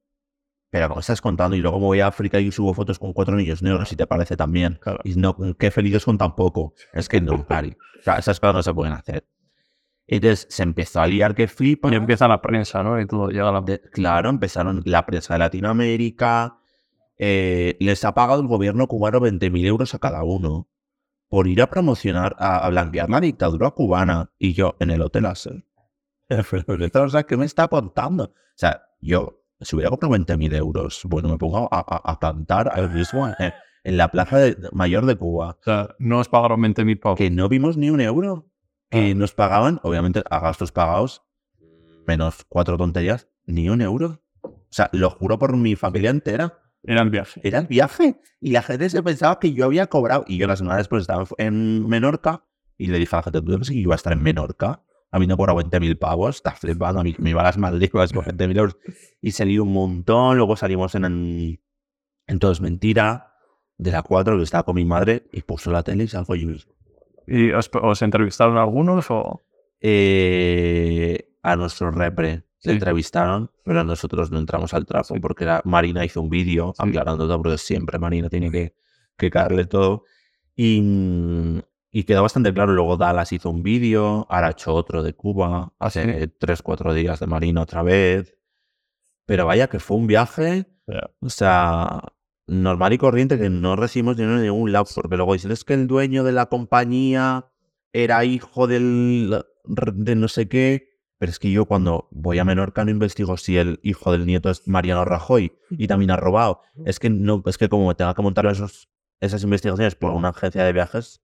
[0.70, 3.34] Pero como estás contando y luego me voy a África y subo fotos con cuatro
[3.36, 4.78] niños negros, si te parece también.
[4.80, 4.98] claro.
[5.04, 6.74] Y no, qué felices con tan poco.
[6.92, 7.32] Es que no.
[8.00, 9.26] O sea, esas cosas no se pueden hacer.
[10.06, 11.90] Entonces se empezó a liar que flipa.
[11.90, 13.00] Y empieza la prensa, ¿no?
[13.00, 13.60] Y todo llega la...
[13.62, 16.58] De- claro, empezaron la prensa de Latinoamérica.
[17.18, 20.68] eh, les ha pagado el gobierno cubano 20.000 euros a cada uno
[21.28, 24.30] por ir a promocionar, a, a blanquear la dictadura cubana.
[24.38, 25.64] Y yo en el hotel Acer.
[26.94, 28.24] O sea, ¿qué me está apuntando?
[28.24, 32.70] O sea, yo, si hubiera comprado 20.000 euros, bueno, me pongo a, a- a cantar
[32.72, 33.52] al mismo en,
[33.84, 35.56] en la plaza de- mayor de Cuba.
[35.60, 37.18] O sea, no os pagaron 20.000 pavos.
[37.18, 38.46] Que no vimos ni un euro.
[38.90, 41.22] Que nos pagaban, obviamente, a gastos pagados,
[42.06, 44.22] menos cuatro tonterías, ni un euro.
[44.42, 46.58] O sea, lo juro por mi familia entera.
[46.82, 47.40] Era el viaje.
[47.44, 48.20] Era el viaje.
[48.40, 50.24] Y la gente se pensaba que yo había cobrado.
[50.26, 52.44] Y yo la semana después estaba en Menorca
[52.78, 54.82] y le dije a la gente, ¿tú crees que yo iba a estar en Menorca?
[55.10, 58.24] A mí no por 20.000 pavos, estás flipando, a mí me iban las Maldivas por
[58.36, 58.76] 20.000 euros.
[59.20, 61.60] Y salí un montón, luego salimos en, en,
[62.26, 63.34] en Todo es Mentira,
[63.78, 66.48] de la 4, que estaba con mi madre, y puso la tele y salgo yo
[66.48, 66.72] mismo.
[67.26, 69.42] ¿Y os, os entrevistaron algunos o...?
[69.80, 72.70] Eh, a nuestro repre Sí.
[72.70, 77.28] le entrevistaron, pero nosotros no entramos al trapo porque era, Marina hizo un vídeo aclarando
[77.28, 78.74] todo, porque siempre Marina tiene que,
[79.16, 80.02] que caerle todo.
[80.56, 81.60] Y, mm,
[81.98, 82.74] y quedó bastante claro.
[82.74, 87.18] Luego Dallas hizo un vídeo, ahora ha hecho otro de Cuba, hace tres, cuatro días
[87.18, 88.36] de Marina otra vez.
[89.26, 90.66] Pero vaya que fue un viaje,
[91.18, 92.00] o sea,
[92.46, 95.74] normal y corriente que no recibimos dinero de ningún lado, porque luego dicen es que
[95.74, 97.50] el dueño de la compañía
[97.92, 101.00] era hijo del de no sé qué.
[101.18, 104.50] Pero es que yo cuando voy a Menorca no investigo si el hijo del nieto
[104.50, 106.62] es Mariano Rajoy y también ha robado.
[106.84, 108.88] Es que no, es que como me tenga que montar esos,
[109.18, 111.22] esas investigaciones por una agencia de viajes,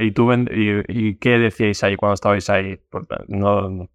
[0.00, 2.80] ¿Y, tú y, y qué decíais ahí cuando estabais ahí?
[3.28, 3.88] No,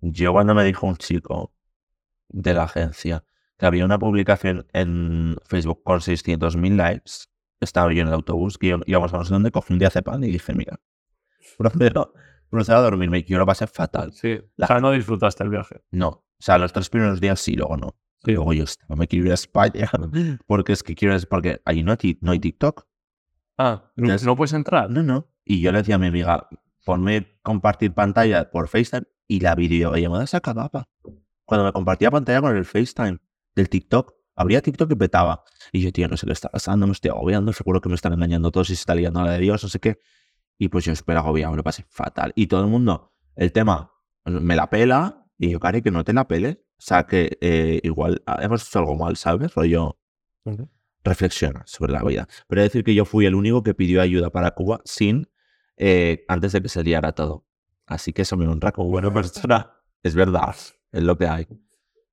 [0.00, 1.52] Yo cuando me dijo un chico
[2.28, 3.24] de la agencia
[3.58, 7.12] que había una publicación en Facebook con 600.000 likes,
[7.60, 10.24] estaba yo en el autobús, que íbamos a no sé dónde, cogí un día pan
[10.24, 10.80] y dije, mira,
[12.50, 13.22] procedo a dormirme.
[13.24, 14.12] Yo lo pasé fatal.
[14.12, 15.82] Sí, o sea, no disfrutaste el viaje.
[15.90, 17.96] No, o sea, los tres primeros días sí, luego no.
[18.24, 18.32] Sí.
[18.32, 19.90] Luego yo estaba, me quiero ir a España,
[20.46, 22.86] porque es que quiero, porque ahí no hay, no hay TikTok.
[23.58, 24.90] Ah, ¿no, Entonces- no puedes entrar?
[24.90, 25.28] No, no.
[25.44, 26.48] Y yo le decía a mi amiga,
[26.84, 30.88] ponme compartir pantalla por FaceTime y la videollamada se acababa.
[31.44, 33.18] Cuando me compartía pantalla con el FaceTime
[33.54, 35.44] del TikTok, abría TikTok y petaba.
[35.72, 38.12] Y yo, tío, no sé qué está pasando, me estoy agobiando, seguro que me están
[38.14, 39.98] engañando todos y se está liando la de Dios, no sé qué.
[40.58, 42.32] Y pues yo súper agobiado, me lo pasé fatal.
[42.34, 43.92] Y todo el mundo, el tema,
[44.24, 46.56] me la pela, y yo, Cari, que no te la peles.
[46.56, 49.54] O sea, que eh, igual hemos hecho algo mal, ¿sabes?
[49.54, 49.98] Rollo,
[50.44, 50.68] Ujú.
[51.04, 52.26] Reflexiona sobre la vida.
[52.48, 55.28] Pero de decir que yo fui el único que pidió ayuda para Cuba sin
[55.76, 57.46] eh, antes de que se liara todo.
[57.86, 59.70] Así que eso me honra como buena persona.
[60.02, 60.54] Es verdad,
[60.92, 61.46] es lo que hay.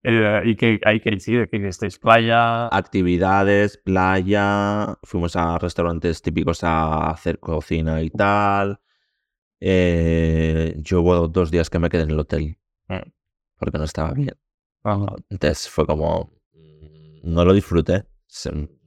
[0.04, 2.68] Eh, ¿Y que hay que decir que estáis playa?
[2.68, 8.80] Actividades, playa, fuimos a restaurantes típicos a hacer cocina y tal.
[9.60, 13.10] Eh, yo hubo dos días que me quedé en el hotel Mm.
[13.58, 14.36] porque no estaba bien.
[14.84, 15.16] Ajá.
[15.30, 16.32] Entonces fue como.
[17.24, 18.04] No lo disfruté.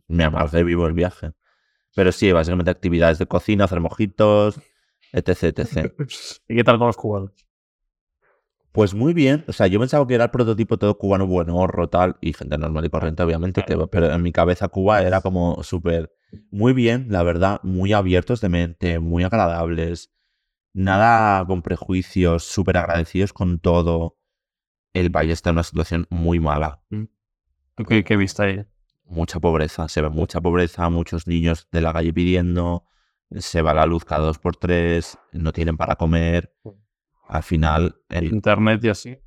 [0.08, 1.32] Me amargué vivo el viaje.
[1.94, 4.60] Pero sí, básicamente actividades de cocina, hacer mojitos,
[5.12, 5.94] etc, etc.
[6.48, 7.46] ¿Y qué tal con los cubanos?
[8.74, 9.44] Pues muy bien.
[9.46, 12.58] O sea, yo pensaba que era el prototipo todo cubano bueno, horro, tal, y gente
[12.58, 16.12] normal y corriente, obviamente, que, pero en mi cabeza Cuba era como súper.
[16.50, 20.12] Muy bien, la verdad, muy abiertos de mente, muy agradables.
[20.72, 24.18] Nada con prejuicios, súper agradecidos con todo.
[24.92, 26.82] El país está en una situación muy mala.
[27.76, 28.64] ¿Tú qué, qué viste ahí?
[29.04, 32.84] Mucha pobreza, se ve mucha pobreza, muchos niños de la calle pidiendo,
[33.30, 36.54] se va la luz cada dos por tres, no tienen para comer.
[37.28, 39.18] Al final, el- Internet y así.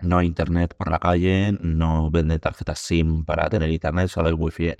[0.00, 4.34] no hay internet por la calle, no venden tarjetas SIM para tener internet, solo hay
[4.34, 4.72] wifi,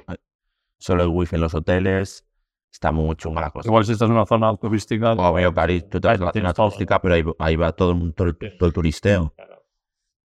[0.79, 2.27] solo hay wifi en los hoteles.
[2.73, 3.69] Está muy chunga la cosa.
[3.69, 5.15] Igual si estás en una zona turística.
[5.15, 7.93] Veo, Cari, tú te vas a la Tienes zona turística, pero ahí, ahí va todo,
[7.93, 9.33] el- todo, todo el turisteo.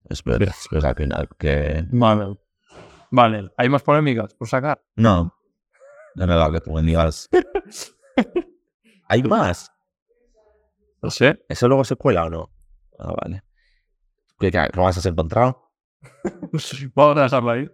[0.05, 0.95] Es verdad, es verdad
[1.37, 1.85] que...
[1.91, 2.35] Vale.
[3.11, 3.51] Vale.
[3.57, 4.83] ¿Hay más polémicas por sacar?
[4.95, 5.33] No.
[6.15, 7.29] No me da que digas.
[9.07, 9.71] ¿Hay más?
[11.01, 11.43] No sé.
[11.47, 12.51] ¿Eso luego se cuela o no?
[12.99, 13.43] Ah, vale.
[14.39, 15.71] ¿Qué, qué, ¿Lo has encontrado?
[16.95, 17.69] Vamos a dejarlo ahí.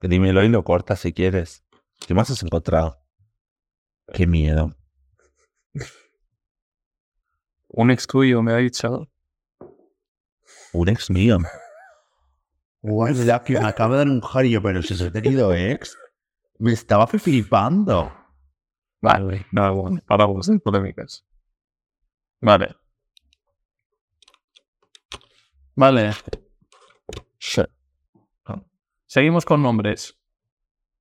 [0.00, 1.64] Que dímelo y lo cortas si quieres.
[2.06, 2.98] ¿Qué más has encontrado?
[4.12, 4.74] Qué miedo.
[7.68, 9.08] Un ex tuyo me ha dicho.
[10.72, 11.38] Un ex mío.
[12.88, 15.98] Guarda, que me acaba de dar un jarillo, pero si has tenido ex,
[16.60, 18.12] me estaba flipando.
[19.02, 19.44] Vale.
[19.50, 21.26] No, bueno, paramos en polémicas.
[22.40, 22.76] Vale.
[25.74, 26.12] Vale.
[29.06, 30.16] Seguimos con nombres.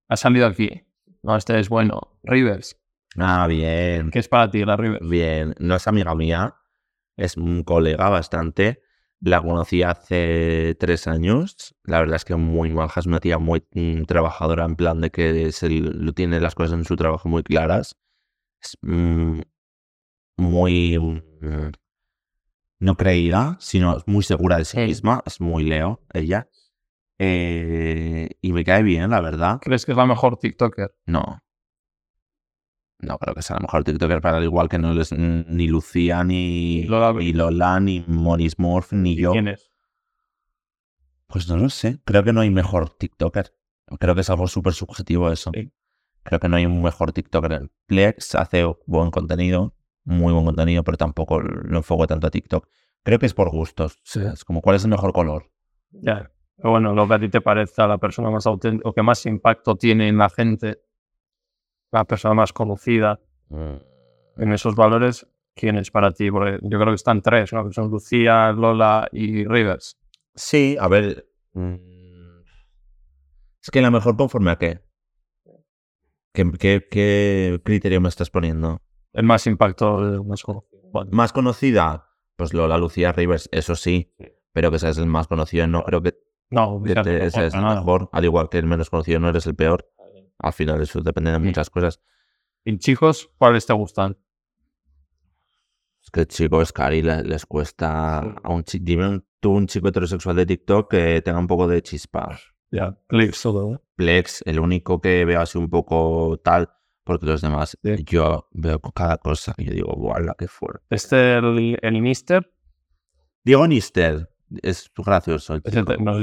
[0.08, 0.88] Ha salido aquí.
[1.22, 2.18] No, este es bueno.
[2.24, 2.82] Rivers.
[3.16, 4.10] Ah, bien.
[4.10, 5.08] ¿Qué es para ti la Rivers?
[5.08, 6.56] Bien, no es amiga mía,
[7.16, 8.82] es un colega bastante.
[9.22, 11.76] La conocí hace tres años.
[11.84, 15.10] La verdad es que muy maja, es una tía muy mm, trabajadora, en plan de
[15.10, 17.96] que se lo tiene las cosas en su trabajo muy claras.
[18.62, 19.40] Es mm,
[20.38, 21.00] muy.
[21.00, 21.72] mm,
[22.80, 24.84] no creída, sino muy segura de sí Sí.
[24.86, 25.24] misma.
[25.26, 26.50] Es muy Leo, ella.
[27.18, 29.60] Eh, y me cae bien, la verdad.
[29.62, 30.94] ¿Crees que es la mejor TikToker?
[31.06, 31.40] No.
[33.00, 36.24] No creo que sea la mejor TikToker para el igual que no es ni Lucía,
[36.24, 39.32] ni Lola- ni, Lola, ni Moris Morph, ni yo.
[39.34, 39.72] ¿Quién es?
[41.28, 42.00] Pues no lo sé.
[42.06, 43.54] Creo que no hay mejor TikToker.
[44.00, 45.52] Creo que es algo súper subjetivo eso.
[45.54, 45.72] Sí.
[46.24, 47.70] Creo que no hay un mejor TikToker.
[47.86, 52.68] Plex hace buen contenido, muy buen contenido, pero tampoco lo enfoco tanto a TikTok.
[53.04, 54.00] Creo que es por gustos.
[54.04, 55.52] Sea, es como, ¿cuál es el mejor color?
[55.92, 56.32] Ya.
[56.58, 59.76] Bueno, lo que a ti te parezca la persona más auténtica o que más impacto
[59.76, 60.80] tiene en la gente,
[62.00, 63.20] la persona más conocida
[63.50, 63.76] Mm,
[64.38, 66.32] en esos valores, ¿quién es para ti?
[66.32, 67.64] Porque yo creo que están tres, ¿no?
[67.68, 69.98] Que son Lucía, Lola y Rivers.
[70.34, 71.28] Sí, a ver.
[71.54, 71.76] mm,
[73.62, 74.80] Es que la mejor conforme a qué.
[76.34, 78.82] ¿Qué, qué, qué criterio me estás poniendo?
[79.14, 80.82] El más impacto, el más conocido.
[80.92, 84.26] Bueno, Más conocida, pues Lola Lucía Rivers, eso sí, Sí.
[84.54, 86.16] pero que seas el más conocido, no creo que
[86.50, 89.46] no, que te- no pasa el mejor, al igual que el menos conocido no eres
[89.48, 89.90] el peor.
[90.40, 92.02] Al final eso depende de muchas cosas.
[92.64, 94.18] Y chicos, ¿cuáles te gustan?
[96.04, 98.30] Es que chicos, Cari, le- les cuesta Sí.
[98.44, 101.82] a un chico, dime tú un chico heterosexual de TikTok que tenga un poco de
[101.82, 102.38] chispa.
[102.72, 103.82] Ya, clips todo, ¿no?
[103.96, 106.70] Plex, el único que veo así un poco tal,
[107.04, 108.04] porque los demás, Sí.
[108.06, 110.84] yo veo cada cosa y yo digo, guau, qué fuerte.
[110.90, 112.52] Este, el, el Mister,
[113.44, 114.30] Diego Nister,
[114.62, 115.56] Es gracioso.
[115.56, 116.20] el Es hetero, no.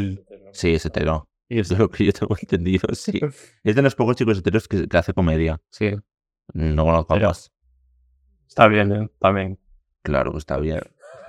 [0.53, 1.29] Sí, es hetero.
[1.53, 3.21] Y es- Es lo que yo tengo entendido, sí.
[3.65, 5.61] Es de los pocos chicos heteros que, que hace comedia.
[5.71, 5.91] sí,
[6.55, 7.53] No conozco a Pero- más.
[8.49, 9.09] está bien, ¿eh?
[9.19, 9.59] también.
[10.03, 10.81] Claro, está bien.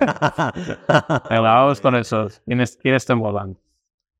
[1.30, 2.40] Venga, vamos con esos.
[2.44, 3.58] ¿Quiénes, ¿Quiénes te molan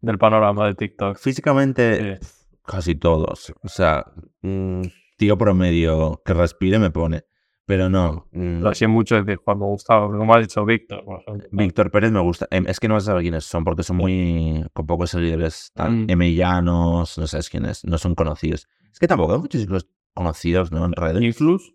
[0.01, 1.19] del panorama de TikTok?
[1.19, 2.27] Físicamente, Sí.
[2.65, 3.53] casi todos.
[3.63, 4.05] O sea,
[4.43, 4.83] mm,
[5.17, 7.25] tío promedio que respire me pone.
[7.67, 8.27] Pero no.
[8.33, 11.03] mm, Lo hacía mucho decir, Juan, me gustaba, como ha dicho Víctor.
[11.51, 12.47] Víctor Pérez me gusta.
[12.51, 14.65] Em, Es que no vas a saber quiénes son porque son muy.
[14.75, 15.71] con pocos seguidores.
[15.75, 16.11] Tan Mm.
[16.11, 17.85] emellanos, no sabes quiénes.
[17.85, 18.69] No son conocidos.
[18.93, 20.85] Es que tampoco hay muchos chicos conocidos, ¿no?
[20.85, 21.23] En redes.
[21.23, 21.73] Influx,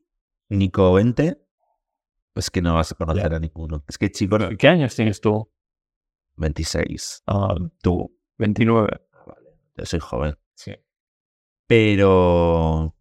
[0.49, 1.41] Nico 20.
[2.35, 3.83] Es que no vas a conocer a ninguno.
[3.87, 4.41] Es que chicos.
[4.59, 5.51] ¿qué años tienes tú?
[6.37, 7.23] 26.
[7.25, 8.15] Ah, Tú.
[8.37, 9.01] 29.
[9.75, 10.37] Yo soy joven.
[10.53, 10.71] Sí.
[11.67, 12.95] Pero.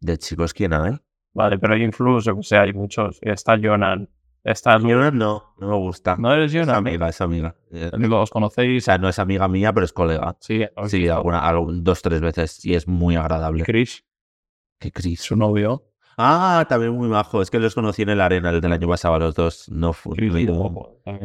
[0.00, 0.92] De chicos, ¿quién hay?
[1.32, 3.18] Vale, pero hay Influx, o sea, hay muchos.
[3.22, 4.08] Está Jonan.
[4.42, 6.16] Está Jonas no, no me gusta.
[6.18, 6.76] ¿No eres es Jonan?
[6.76, 7.54] amiga, es amiga.
[7.70, 8.84] ¿Los O conocéis?
[8.84, 10.34] sea, no es amiga mía, pero es colega.
[10.40, 12.64] Sí, Sí, alguna, algún- dos, tres veces.
[12.64, 13.64] Y es muy agradable.
[13.64, 14.02] Chris,
[14.78, 15.20] ¿Qué Chris?
[15.20, 15.84] su novio.
[16.16, 17.42] Ah, también muy majo.
[17.42, 19.68] Es que los conocí en el arena el del año pasado los dos.
[19.70, 20.16] No fue.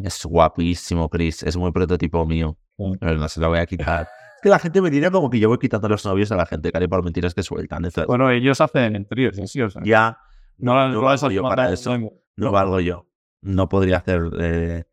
[0.04, 1.42] Es guapísimo, Chris.
[1.44, 2.58] Es muy prototipo mío.
[3.00, 4.08] Pero no se lo voy a quitar.
[4.46, 6.72] Que la gente me dirá como que yo voy quitando los novios a la gente,
[6.72, 7.80] cari, por mentiras que sueltan.
[7.84, 9.82] Entonces, Bueno, ellos hacen tríos, sí, o sea.
[9.84, 10.20] ya
[10.60, 11.98] No, no no, valgo yo para eso.
[11.98, 12.12] no.
[12.36, 13.08] no valgo yo.
[13.42, 14.22] No podría hacer.
[14.40, 14.84] eh,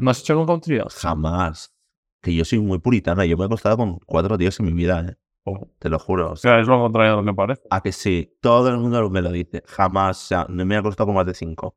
[0.00, 0.92] ¿No has hecho con tríos?
[0.96, 1.72] Jamás.
[2.20, 3.24] Que yo soy muy puritana.
[3.26, 5.16] Yo me he acostado con cuatro tíos en mi vida, ¿eh?
[5.44, 6.32] O Te lo juro.
[6.32, 7.62] o sea, sea, es lo contrario de lo que parece.
[7.70, 8.36] a que sí.
[8.40, 9.62] Todo el mundo me lo dice.
[9.68, 10.24] Jamás.
[10.24, 11.76] O sea, no me he acostado con más de cinco.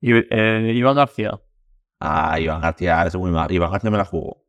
[0.00, 1.32] Y, eh, Iván García.
[1.98, 3.50] Ah, Iván García es muy mal.
[3.50, 4.44] Iván García me la jugó.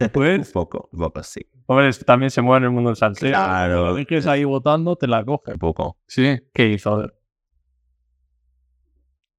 [0.00, 1.40] Un Pues, poco, un poco, sí.
[1.66, 3.30] hombre, es- también se mueve en el mundo del salseo.
[3.30, 3.96] Claro.
[3.96, 5.52] Lo que es ahí votando, te la coge.
[5.52, 5.98] Un poco.
[6.06, 6.38] Sí.
[6.52, 6.94] ¿Qué hizo?
[6.94, 7.14] A ver.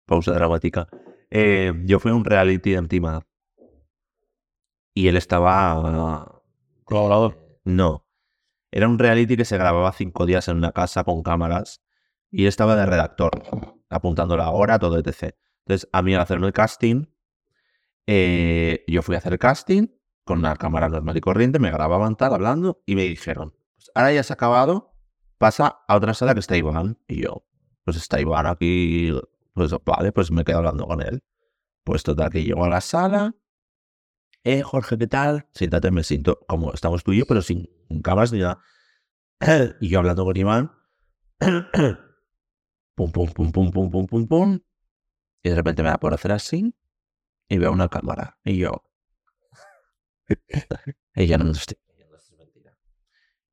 [0.05, 0.87] Pausa dramática.
[1.29, 3.21] Eh, yo fui a un reality de MTV.
[4.93, 6.41] Y él estaba.
[6.83, 7.59] Colaborador.
[7.63, 8.05] No.
[8.71, 11.83] Era un reality que se grababa cinco días en una casa con cámaras.
[12.31, 13.31] Y él estaba de redactor,
[13.89, 15.35] apuntando la hora, todo etc.
[15.65, 17.05] Entonces, a mí al hacerme el casting,
[18.07, 19.87] eh, yo fui a hacer el casting
[20.29, 24.13] con una cámara normal y corriente, me grababan tal, hablando, y me dijeron, pues ahora
[24.13, 24.93] ya se ha acabado,
[25.39, 26.99] pasa a otra sala que está Iván.
[27.07, 27.47] Y yo,
[27.83, 29.11] pues está Iván aquí,
[29.53, 31.23] pues vale, pues me quedo hablando con él.
[31.83, 33.33] Pues total, que llego a la sala,
[34.43, 35.47] eh, Jorge, ¿qué tal?
[35.55, 37.67] Siéntate, me siento como estamos tú y yo, pero sin
[38.03, 38.61] cámaras ni nada.
[39.81, 40.71] Y yo hablando con Iván.
[42.95, 44.59] pum, pum, pum, pum, pum, pum, pum, pum.
[45.41, 46.75] Y de repente me da por hacer así
[47.47, 48.37] y veo una cámara.
[48.43, 48.88] Y yo.
[51.15, 51.77] Ya no lo estoy.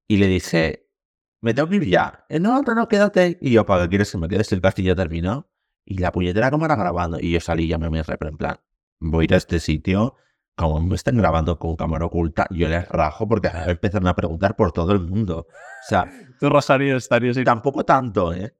[0.08, 0.88] Y le dije,
[1.40, 2.24] me tengo que ir ya.
[2.28, 3.38] "Eh, No, no, no, quédate.
[3.40, 5.50] Y yo, ¿para qué quieres que me quede si el casting ya terminó?
[5.84, 7.18] Y la puñetera cámara grabando.
[7.20, 8.56] Y yo salí y llamé a mi repre en plan,
[9.00, 10.16] voy a ir a este sitio.
[10.56, 14.56] Como me están grabando con cámara oculta, yo les rajo porque me empezaron a preguntar
[14.56, 15.46] por todo el mundo.
[15.48, 18.54] O sea, Tú, Rosario, estarías tampoco tanto, ¿eh?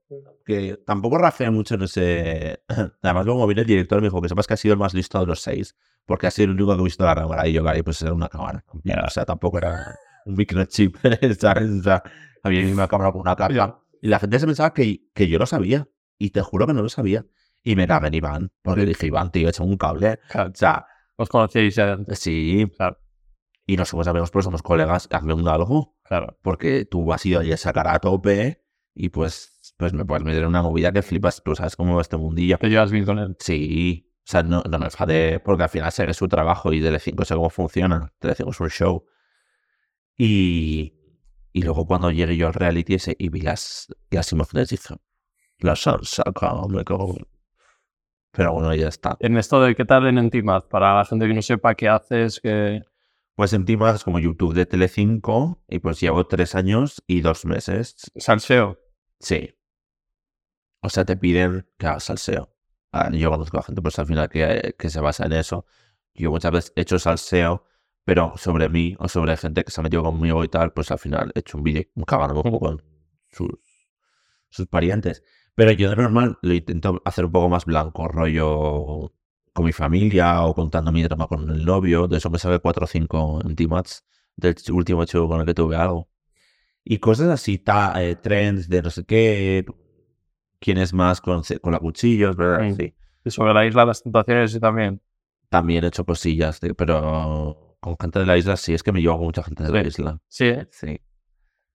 [0.45, 2.63] Que tampoco rafea mucho en ese...
[3.01, 5.19] Además, como viene el director, me dijo que sepas que ha sido el más listo
[5.19, 5.75] de los seis,
[6.05, 7.47] porque ha sido el único que ha visto la cámara.
[7.47, 8.63] Y yo, claro, pues era una cámara.
[9.05, 9.95] O sea, tampoco era
[10.25, 10.97] un microchip,
[11.39, 11.69] ¿sabes?
[11.79, 12.01] O sea,
[12.41, 13.79] había una cámara con una carga.
[14.01, 15.87] Y la gente se pensaba que, que yo lo sabía.
[16.17, 17.25] Y te juro que no lo sabía.
[17.61, 20.19] Y me cagué en Iván, porque dije, Iván, tío, echa un cable.
[20.33, 20.87] O sea,
[21.17, 22.19] Os conocíais ya de antes.
[22.19, 22.65] sí.
[22.77, 22.97] Claro.
[23.65, 25.09] Y no somos amigos, pero somos colegas.
[25.11, 26.37] Hazme un algo Claro.
[26.41, 28.63] porque tú has ido ahí a sacar a tope
[28.95, 31.43] y pues, pues me puedes meter en una movida que flipas.
[31.43, 32.57] Tú sabes cómo va este mundillo.
[32.57, 33.35] Te llevas bien con él.
[33.39, 37.25] Sí, o sea, no, no me enfadé porque al final sé su trabajo y Telecinco
[37.25, 38.13] sé cómo funciona.
[38.19, 39.05] Telecinco es un show.
[40.17, 40.93] Y,
[41.51, 44.95] y luego cuando llegué yo al reality ese y vi las, las imágenes dije,
[45.59, 47.15] las han sacado, me cago.
[48.37, 48.43] En-".
[48.43, 49.17] Pero bueno, ya está.
[49.19, 52.39] En esto de qué tal en Entimaz, para la gente que no sepa qué haces,
[52.39, 52.81] que...
[53.35, 57.45] Pues en Team es como YouTube de Telecinco y pues llevo tres años y dos
[57.45, 58.79] meses Salseo.
[59.19, 59.53] Sí.
[60.81, 62.53] O sea, te piden que hagas salseo.
[62.91, 65.65] Ah, Yo conozco a gente, pues al final, que, que se basa en eso.
[66.15, 67.63] Yo muchas veces he hecho salseo,
[68.05, 70.97] pero sobre mí o sobre gente que se ha metido conmigo y tal, pues al
[70.97, 72.81] final he hecho un vídeo cagándome un poco en
[73.29, 73.49] sus,
[74.49, 75.23] sus parientes.
[75.57, 79.11] Pero yo de normal lo intento hacer un poco más blanco, rollo
[79.53, 82.07] con mi familia o contando mi drama con el novio.
[82.07, 84.05] De eso me sabe 4 o 5 en T-Mats
[84.35, 86.09] del último show con el que tuve algo.
[86.83, 89.65] Y cosas así, ta, eh, trends de no sé qué,
[90.59, 92.75] quién es más con, con la cuchillos, ¿verdad?
[92.77, 92.93] Sí.
[93.25, 95.01] Y sobre la isla de las tentaciones y también.
[95.49, 99.15] También he hecho cosillas, pero con gente de la isla sí, es que me llevo
[99.17, 99.87] con mucha gente de la Sí.
[99.87, 100.19] isla.
[100.27, 100.67] Sí, ¿eh?
[100.69, 101.01] Sí.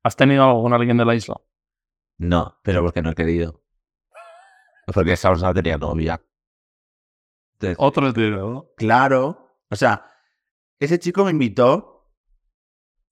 [0.05, 1.35] ¿Has tenido algo con alguien de la isla?
[2.19, 3.61] No, pero porque no he querido.
[4.87, 6.23] Porque esa persona tenía novia.
[7.55, 8.67] Entonces, Otro ¿no?
[8.77, 9.59] Claro.
[9.71, 10.07] O sea,
[10.79, 12.11] ese chico me invitó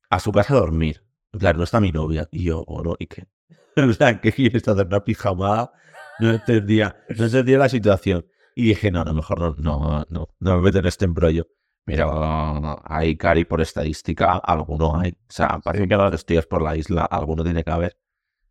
[0.08, 1.04] a su casa a dormir.
[1.32, 2.28] Claro, no está mi novia.
[2.32, 3.28] Y yo, no, ¿y qué?
[3.76, 5.72] o sea, ¿qué quieres hacer una pijamada?
[6.18, 8.26] No entendía, no entendía la situación.
[8.54, 11.46] Y dije, no, a lo mejor no, no, no, no me meto en este embrollo.
[11.84, 15.10] Pero hay cari por estadística, alguno hay.
[15.12, 17.96] O sea, parece que los tíos por la isla, alguno tiene que haber.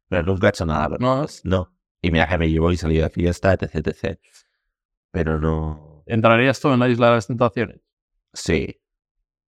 [0.07, 0.97] Pero nunca he hecho nada.
[0.99, 1.78] No, no.
[2.01, 4.19] Y mira que me llevo y salí de fiesta, etc, etc.
[5.11, 6.03] Pero no.
[6.05, 7.81] ¿Entrarías tú en la isla de las tentaciones?
[8.33, 8.81] Sí.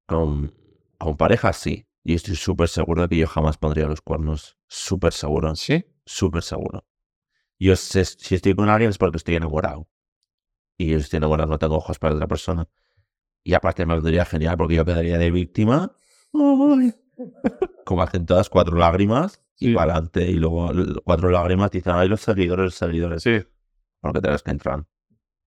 [0.06, 0.54] Con,
[0.98, 1.88] con pareja, sí.
[2.04, 4.58] Y estoy súper seguro de que yo jamás pondría los cuernos.
[4.68, 5.56] Súper seguro.
[5.56, 5.86] Sí.
[6.06, 6.86] Súper seguro.
[7.60, 9.88] Yo sé, si estoy con alguien es porque estoy enamorado.
[10.78, 12.68] Y yo estoy enamorado, no tengo ojos para otra persona.
[13.44, 15.96] Y aparte me vendría genial porque yo quedaría de víctima.
[16.34, 16.94] Ay.
[17.86, 19.74] Como hacen todas, cuatro lágrimas y Sí.
[19.74, 20.30] para adelante.
[20.30, 20.70] Y luego
[21.04, 23.24] cuatro lágrimas dicen, ay, los seguidores, los seguidores.
[23.24, 23.40] Sí.
[24.00, 24.88] Porque te las que entran.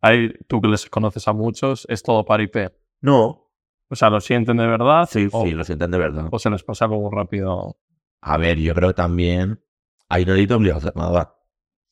[0.01, 2.72] Hay, tú que les conoces a muchos, es todo paripé.
[3.01, 3.51] No.
[3.89, 5.09] O sea, ¿lo sienten de verdad?
[5.11, 6.29] Sí, o, sí, lo sienten de verdad.
[6.31, 7.79] o se les pasa algo rápido?
[8.20, 9.62] A ver, yo creo que también
[10.09, 11.37] ahí no necesito obligado a hacer nada.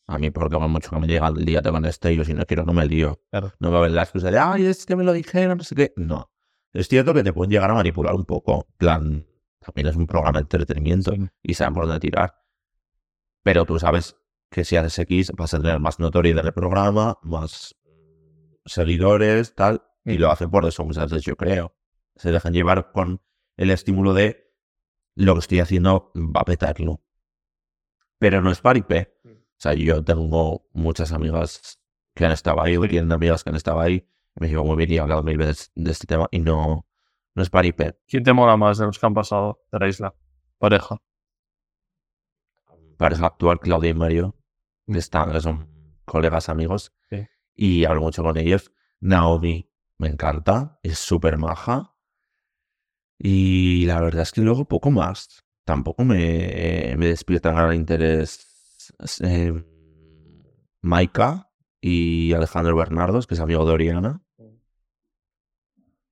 [0.06, 2.34] A mí, porque por mucho que me llega el día con este, y yo si
[2.34, 3.20] no quiero no me lío.
[3.30, 3.52] Claro.
[3.60, 5.64] No me va a ver la excusa de, ay, es que me lo dijeron, no
[5.64, 5.92] sé qué.
[5.96, 6.30] No.
[6.72, 8.66] Es cierto que te pueden llegar a manipular un poco.
[8.78, 9.26] Plan,
[9.64, 11.28] también es un programa de entretenimiento Sí.
[11.42, 12.42] y saben por dónde tirar.
[13.42, 14.16] Pero tú sabes
[14.50, 17.74] que si haces X vas a tener más notoriedad en el programa, más
[18.64, 19.82] seguidores, tal.
[20.04, 21.74] Y lo hacen por eso muchas veces, yo creo.
[22.16, 23.20] Se dejan llevar con
[23.56, 24.52] el estímulo de
[25.14, 27.02] lo que estoy haciendo va a petarlo.
[28.18, 29.18] Pero no es paripé.
[29.24, 29.30] Mm.
[29.30, 31.80] O sea, yo tengo muchas amigas
[32.14, 34.08] que han estado ahí, o tienen amigas que han estado ahí.
[34.34, 36.86] Me llevo muy bien y he hablado mil veces de este tema y no,
[37.34, 37.98] no es paripé.
[38.06, 40.14] ¿Quién te mola más de los que han pasado de la isla?
[40.58, 41.02] Pareja.
[42.96, 44.36] Pareja actual, Claudia y Mario,
[44.86, 45.68] están, que son
[46.04, 46.92] colegas, amigos.
[47.10, 47.26] Sí.
[47.54, 48.72] Y hablo mucho con ellos.
[49.00, 49.68] Naomi,
[49.98, 51.94] me encanta, es súper maja.
[53.18, 55.44] Y la verdad es que luego poco más.
[55.64, 58.52] Tampoco me, me despierta gran interés
[59.20, 59.64] eh,
[60.82, 64.22] Maika y Alejandro Bernardos, que es amigo de Oriana.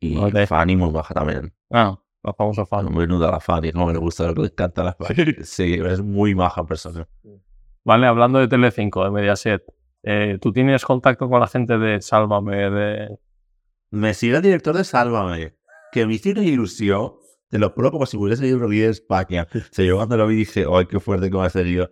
[0.00, 0.46] Y Vale.
[0.46, 1.52] Fanny muy baja también.
[1.70, 2.86] Ah, la famosa fan.
[2.92, 5.34] Muy nuda la Fanny, como me gusta, le encanta la Fanny.
[5.42, 7.06] Sí, es muy maja persona.
[7.84, 9.62] Vale, hablando de Telecinco, de Mediaset,
[10.02, 12.70] eh, ¿tú tienes contacto con la gente de Sálvame?
[12.70, 13.18] De...
[13.90, 15.56] Me sigue el director de Sálvame,
[15.92, 17.12] que me hizo una ilusión.
[17.48, 19.46] Te lo juro como si hubiese ido a de España.
[19.52, 21.88] O sea, yo cuando lo vi dije, ¡ay, qué fuerte que va a ser yo!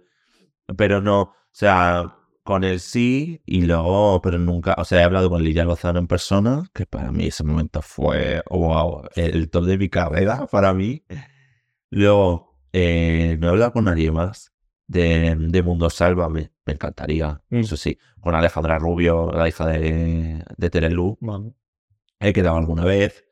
[0.77, 2.18] Pero no, o sea,
[2.49, 6.07] con él sí, y luego, pero nunca, o sea, he hablado con Lidia Lozano en
[6.07, 11.05] persona, que para mí ese momento fue, wow, el top de mi carrera, para mí.
[11.91, 14.51] Luego, eh, no he hablado con nadie más
[14.87, 17.59] de, de Mundo Sálvame, me encantaría, Mm.
[17.59, 21.19] eso sí, con Alejandra Rubio, la hija de, de Terelu,
[22.19, 23.27] he quedado alguna vez.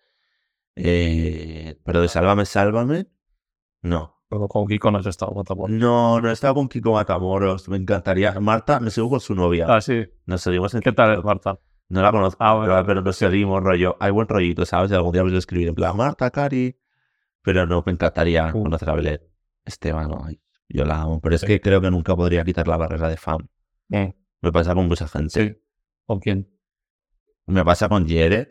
[0.75, 3.07] Eh, pero de Sálvame, Sálvame,
[3.81, 4.16] no.
[4.29, 5.77] Con Kiko no has estado, Matamoros.
[5.77, 7.69] No, no he estado con Kiko Matamoros.
[7.69, 8.33] Me encantaría.
[8.41, 9.67] Marta, me sigo con su novia.
[9.69, 10.05] Ah, sí.
[10.27, 11.59] Nos seguimos en ¿Qué tal es Marta?
[11.89, 12.73] No la conozco, Ah, bueno.
[12.75, 13.97] pero, pero nos seguimos, rollo.
[14.01, 14.91] Hay buen rollito, ¿sabes?
[14.91, 16.77] Algún día me lo escribir en plan, Marta, Cari.
[17.43, 18.65] Pero no, me encantaría Uh.
[18.65, 19.21] conocer a Belén.
[19.65, 21.21] Esteban, ay, yo la amo.
[21.21, 23.49] Pero es que creo que nunca podría quitar la barrera de fan.
[23.89, 24.09] Mm,
[24.43, 25.31] Me pasa con mucha gente.
[25.31, 25.63] Sí.
[26.05, 26.49] ¿Con quién?
[27.47, 28.49] Me pasa con Jared.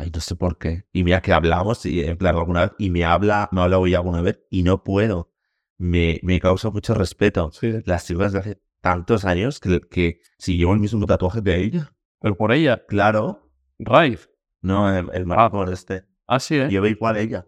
[0.00, 0.84] Ay, no sé por qué.
[0.92, 3.86] Y mira que hablamos, y en plan alguna vez, y me habla, me ha hablado
[3.86, 5.30] ya alguna vez, y no puedo.
[5.76, 7.50] Me, me causa mucho respeto.
[7.52, 7.72] Sí.
[7.84, 11.92] Las chicas de hace tantos años que, que si llevo el mismo tatuaje que ella.
[12.20, 12.84] Pero por ella.
[12.86, 13.50] Claro.
[13.78, 14.28] Raif.
[14.62, 16.04] No, el, el maricón este.
[16.26, 16.68] Ah, sí, ¿eh?
[16.70, 17.46] Yo veo igual a ella.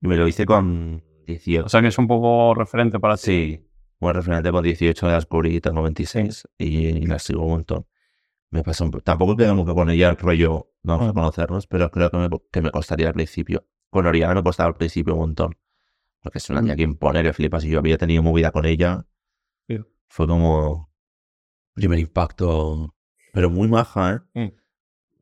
[0.00, 1.66] Y me lo hice con 18.
[1.66, 3.22] O sea que es un poco referente para ti.
[3.22, 3.68] Sí,
[4.00, 7.86] buen referente con 18 de las descubrí, tengo 26 y, y las sigo un montón.
[8.50, 11.90] Me pasa un po- Tampoco queda nunca con ella el rollo, vamos a conocernos, pero
[11.90, 13.66] creo que me, que me costaría al principio.
[13.90, 15.56] Con Oriana me costaba al principio un montón.
[16.22, 17.64] Porque es una niña que impone, que flipas.
[17.64, 19.06] Y yo había tenido movida con ella.
[19.68, 19.78] Sí.
[20.08, 20.90] Fue como
[21.74, 22.94] primer impacto,
[23.32, 24.40] pero muy maja, ¿eh?
[24.40, 24.52] Mm.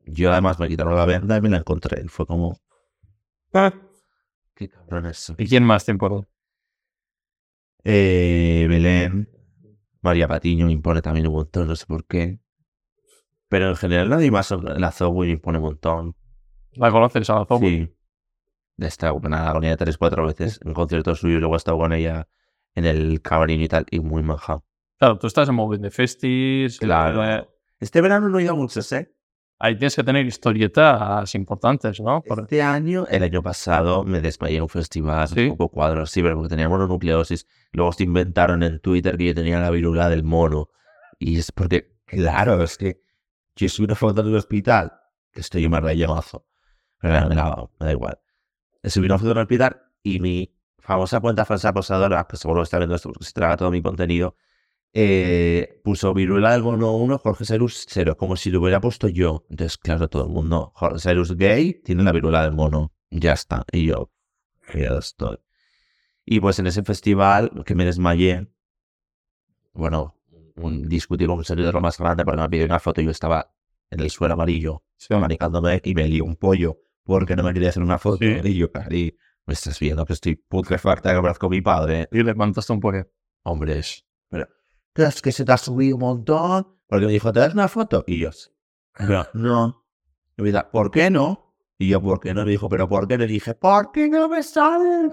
[0.05, 2.07] Yo además me quitaron la venda y me la encontré.
[2.07, 2.59] Fue como,
[3.53, 3.71] Ah,
[4.55, 5.35] qué cabrón es eso.
[5.37, 6.27] ¿Y quién más te importa?
[7.83, 9.29] Eh, Belén,
[10.01, 12.39] María Patiño me impone también un montón, no sé por qué.
[13.53, 16.15] Pero en general nadie más la Zoe me impone un montón.
[16.71, 17.59] ¿La conoces a la Zoe?
[17.59, 17.95] Sí.
[18.79, 19.31] He estado con
[19.63, 22.27] ella tres, cuatro veces en conciertos suyos, luego he estado con ella
[22.73, 24.63] en el camerino y tal, y muy maja.
[24.97, 26.79] Claro, tú estás en Moving de Festis.
[26.79, 27.47] Claro.
[27.79, 29.13] Este verano no he ido a muchos, ¿eh?
[29.59, 32.23] Ahí tienes que tener historietas importantes, ¿no?
[32.23, 35.41] Por- Este año, el año pasado, me desmayé en un festival, ¿Sí?
[35.49, 37.45] un poco cuadros, sí, pero porque tenía mononucleosis.
[37.71, 40.69] Luego se inventaron en Twitter que yo tenía la virula del mono.
[41.19, 43.02] Y es porque, claro, es que
[43.55, 44.93] Yo subí una foto del hospital,
[45.31, 46.45] que estoy me rellenazo.
[46.99, 48.19] Pero da- me da igual.
[48.83, 52.77] Subí una foto del hospital y mi famosa cuenta falsa posadora, que seguro que está
[52.79, 54.35] viendo esto porque se traga todo mi contenido,
[54.93, 59.45] eh, puso viruela del mono 1, Jorge Serus 0, como si lo hubiera puesto yo.
[59.49, 62.93] Entonces, claro, todo el mundo, Jorge Serus gay, tiene la viruela del mono.
[63.11, 63.65] Ya está.
[63.71, 64.11] Y yo,
[64.73, 65.37] ya estoy.
[66.25, 68.47] Y pues en ese festival que me desmayé,
[69.73, 70.15] bueno,
[70.55, 73.53] un, discutí con un seguidor más grande porque me pidió una foto y yo estaba
[73.89, 75.13] en el suelo amarillo, Sí.
[75.15, 78.17] manicándome y me lió un pollo porque no me quería hacer una foto.
[78.19, 78.39] Sí.
[78.43, 82.07] Y yo, cari, me estás viendo que estoy putrefacta que con mi padre.
[82.11, 83.05] Y le mandaste un pollo.
[83.43, 84.47] Hombre, es- pero,
[84.93, 86.67] ¿crees que se te ha subido un montón?
[86.87, 88.03] Porque me dijo, ¿te das una foto?
[88.07, 88.29] Y yo,
[88.99, 89.25] no.
[89.33, 89.85] no.
[90.37, 91.53] Y me dice, ¿por qué no?
[91.77, 92.45] Y yo, ¿por qué no?
[92.45, 93.17] Me dijo, ¿pero por qué?
[93.17, 95.11] Le dije, ¿por qué no me sale?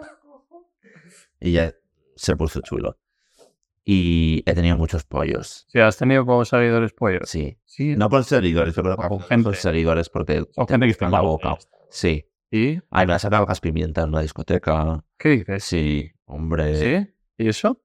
[1.40, 1.74] Y ya
[2.16, 2.96] se puso chulo.
[3.84, 5.66] Y he tenido muchos pollos.
[5.68, 7.28] Si has tenido como seguidores pollos.
[7.28, 7.58] Sí.
[7.64, 7.96] Sí.
[7.96, 9.54] No con seguidores, pero Con con gente.
[9.54, 11.56] seguidores porque Son gente que está en la boca.
[11.88, 12.26] Sí.
[12.50, 15.04] ¿Y Ay, me ha sacado gas pimienta en una discoteca.
[15.18, 15.64] qué dices?
[15.64, 16.74] Sí, hombre.
[16.76, 17.14] ¿Sí?
[17.38, 17.82] ¿Y eso?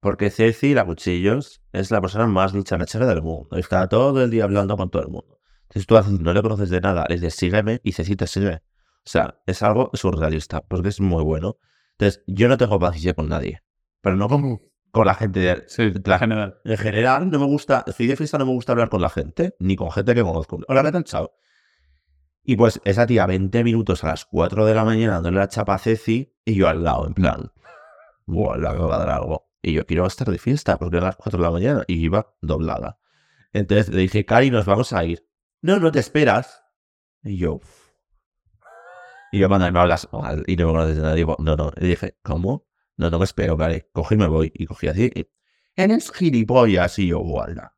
[0.00, 3.56] Porque Ceci, la Cuchillos, es la persona más dicharachera del mundo.
[3.56, 5.38] Está todo el día hablando con todo el mundo.
[5.68, 8.54] Entonces tú no le conoces de nada, le dices sígueme y Ceci te sigue.
[8.56, 11.58] O sea, es algo surrealista, porque es muy bueno.
[11.92, 13.62] Entonces, yo no tengo paciencia con nadie.
[14.00, 14.60] Pero no con,
[14.90, 16.60] con la gente de, Sí, la- en general.
[16.64, 19.54] en general, no me gusta, estoy de fiesta, no me gusta hablar con la gente,
[19.58, 20.58] ni con gente que conozco.
[20.68, 21.04] Hola, ¿qué tal?
[21.04, 21.32] Chao.
[22.42, 25.74] Y pues esa tía, 20 minutos a las 4 de la mañana, dándole la chapa
[25.74, 27.52] a Ceci, y yo al lado, en plan,
[28.26, 29.50] buah, le acabo de dar algo.
[29.62, 32.34] Y yo quiero estar de fiesta, porque eran las 4 de la mañana, y iba
[32.40, 32.98] doblada.
[33.52, 35.26] Entonces le dije, Cari, nos vamos a ir.
[35.60, 36.62] No, no te esperas.
[37.24, 37.60] Y yo,
[39.32, 41.72] y yo cuando me hablas mal y no me conoces de nada, digo, no, no.
[41.80, 42.66] Y dije, ¿cómo?
[42.96, 43.84] No, no me espero, Cari.
[43.92, 44.52] Cogí y me voy.
[44.54, 45.26] Y cogí así, y,
[45.74, 46.98] eres gilipollas.
[46.98, 47.72] Y yo, wala.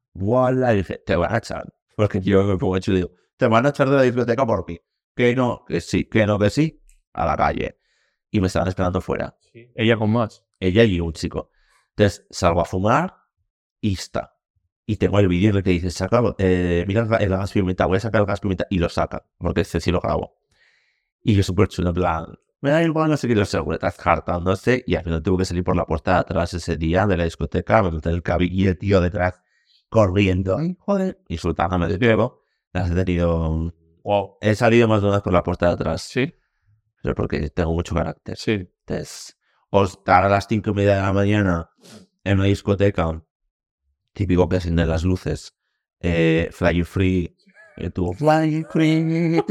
[0.75, 1.73] Y dije, te van a echar.
[1.97, 4.65] Porque yo me pongo hecho y digo, te van a echar de la discoteca por
[4.69, 4.79] mí.
[5.15, 6.83] Que no, que sí, que no, que sí.
[7.13, 7.81] A la calle.
[8.31, 9.37] Y me estaban esperando fuera.
[9.75, 10.45] Ella con más.
[10.61, 11.51] Ella y un chico.
[11.91, 13.17] Entonces salgo a fumar
[13.81, 14.37] y está.
[14.87, 17.85] Y tengo el vídeo en el que dice, saca, eh, mira el, el gas pimienta,
[17.87, 19.27] voy a sacar el gas pimienta y lo saca.
[19.37, 20.39] Porque este sí lo grabo.
[21.23, 22.27] Y yo súper chulo, en plan,
[22.61, 24.83] me da igual, no sé qué, lo seguro, estás hartándose.
[24.87, 27.25] Y al final tuve que salir por la puerta de atrás ese día de la
[27.25, 29.41] discoteca, me metí el cabello y el tío detrás
[29.89, 30.59] corriendo.
[30.59, 32.43] Ay, joder, insultándome de nuevo.
[32.73, 33.73] Las he tenido.
[34.05, 34.39] Wow.
[34.41, 36.03] He salido más de una vez por la puerta de atrás.
[36.03, 36.35] Sí,
[37.03, 38.37] Pero porque tengo mucho carácter.
[38.37, 38.69] sí.
[38.87, 39.37] Entonces,
[39.71, 41.71] o estar a las cinco y media de la mañana
[42.25, 43.23] en una discoteca,
[44.15, 45.55] típico que encienden las luces,
[46.01, 47.37] eh, Flying Free,
[47.77, 49.43] y tú, Flying Free,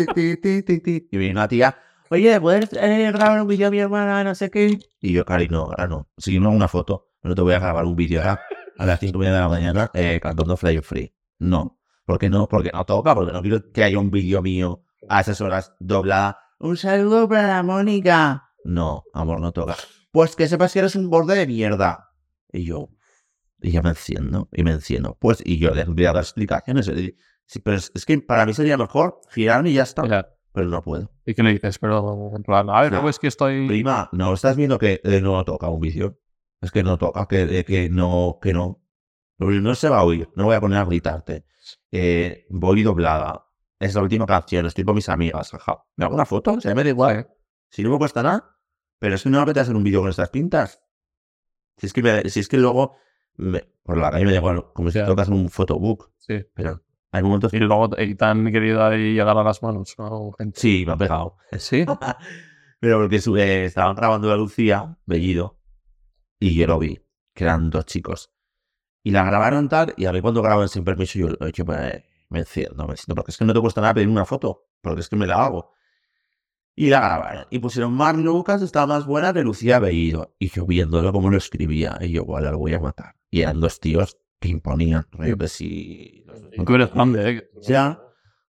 [1.11, 1.77] y viene una tía,
[2.09, 4.79] oye, ¿puedes eh, grabar un vídeo a mi hermana, no sé qué?
[5.01, 7.85] Y yo, cari, no, ahora no, si no una foto, no te voy a grabar
[7.85, 8.41] un vídeo ahora
[8.77, 11.13] a las cinco y media de la mañana eh, cantando Flying Free.
[11.39, 12.47] No, ¿por qué no?
[12.47, 16.39] Porque no toca, porque no quiero que haya un vídeo mío a esas horas doblada.
[16.59, 18.49] Un saludo para la Mónica.
[18.63, 19.75] No, amor, no toca.
[20.11, 22.09] Pues que sepas que eres un borde de mierda.
[22.51, 22.89] Y yo,
[23.61, 25.17] y ya me enciendo, y me enciendo.
[25.19, 26.87] Pues, y yo les voy a dar explicaciones.
[26.87, 27.15] y-
[27.45, 30.05] Sí, pero es, es que para mí sería mejor girarme y ya está.
[30.05, 30.27] Ya.
[30.57, 31.11] Pero no puedo.
[31.23, 31.77] ¿Y qué le dices?
[31.77, 33.07] Pero, a ver, No.
[33.09, 33.67] es que estoy...
[33.67, 36.17] Prima, no estás viendo que eh, no toca un vídeo.
[36.61, 38.83] Es que no toca, que, eh, que no, que no.
[39.37, 41.45] No se va a oír, no voy a poner a gritarte.
[41.91, 43.45] Eh, voy doblada.
[43.79, 45.51] Es la última canción, estoy con mis amigas.
[45.51, 45.83] jaja.
[45.95, 46.53] ¿Me hago una foto?
[46.53, 47.29] O sea, me da igual.
[47.69, 48.57] Si no me cuesta nada.
[48.97, 50.81] Pero es que no me apetece hacer un vídeo con estas pintas.
[51.77, 52.95] Si es que, me- si es que luego
[53.35, 56.09] me- por la calle me da igual, como si tocas un photobook.
[56.17, 56.43] Sí.
[56.55, 56.81] Pero
[57.11, 60.31] hay momentos Y luego y tan querido ahí llegar a las manos, ¿no?
[60.37, 60.59] Gente.
[60.59, 61.37] Sí, me ha pegado.
[61.57, 61.85] Sí.
[62.79, 65.59] Pero porque eh, estaban grabando a Lucía, Bellido,
[66.39, 66.99] y yo lo vi,
[67.33, 68.31] que eran dos chicos.
[69.03, 72.39] Y la grabaron tal, y a mí cuando graban sin permiso, yo, yo me, me
[72.39, 75.09] enciendo, me enciendo, porque es que no te cuesta nada pedir una foto, porque es
[75.09, 75.71] que me la hago.
[76.75, 77.47] Y la grabaron.
[77.49, 80.35] Y pusieron Mar Lucas, estaba más buena que Lucía Bellido.
[80.37, 83.15] Y yo viéndolo como lo escribía, y yo, vale, lo voy a matar.
[83.31, 85.05] Y eran dos tíos que imponían.
[85.25, 86.25] Yo que sí.
[86.51, 87.49] Eres grande, ¿eh?
[87.61, 88.01] Ya,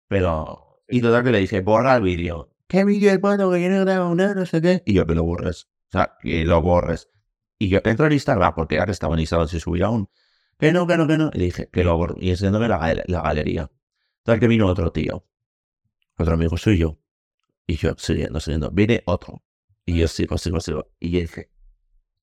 [0.08, 0.82] pero.
[0.88, 2.50] Y total que le dije, borra el vídeo.
[2.68, 3.52] ¿Qué vídeo, hermano?
[3.52, 4.84] Que yo no grabo nada, no sé qué.
[4.86, 5.68] Y yo, que lo borres.
[5.90, 7.10] O sea, que lo borres.
[7.58, 10.10] Y yo entro en Instagram, porque ahora estaba en Instagram, se subía aún.
[10.58, 11.30] Que no, que no, que no.
[11.34, 12.16] Y dije, que lo borro.
[12.20, 13.72] Y enseñándome la, la galería.
[14.24, 15.26] Total que vino otro tío.
[16.18, 17.00] Otro amigo suyo.
[17.68, 18.72] Y yo, siguiendo, siguiendo.
[18.72, 19.44] Viene otro.
[19.86, 20.88] Y yo sigo, sigo, sigo.
[21.00, 21.50] Y yo dije,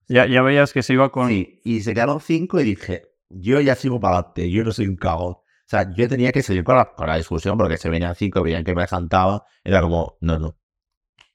[0.09, 1.28] Ya, ya veías que se iba con...
[1.28, 4.86] Sí, y se quedaron cinco y dije, yo ya sigo para adelante, yo no soy
[4.89, 5.32] un cagón.
[5.35, 8.43] O sea, yo tenía que seguir con la, con la discusión porque se venían cinco,
[8.43, 10.59] veían que me cantaba, era como, no, no.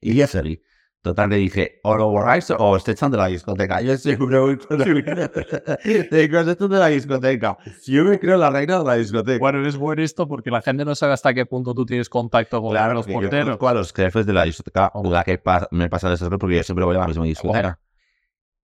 [0.02, 0.62] Y ya seguí.
[1.02, 3.80] Total, le dije, o lo borráis o os echan de la discoteca.
[3.80, 4.86] Yo siempre voy con la...
[6.12, 7.58] Digo, os echan de la discoteca.
[7.86, 9.38] Yo me creo la reina de la discoteca.
[9.38, 12.60] Bueno, es bueno esto porque la gente no sabe hasta qué punto tú tienes contacto
[12.60, 13.46] con Claro, los yo porteros.
[13.46, 16.64] conozco a los jefes de la discoteca, la que pa- me pasa de porque yo
[16.64, 17.80] siempre voy a la misma discoteca.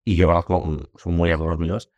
[0.05, 1.91] Y yo conozco, son muy amigos míos.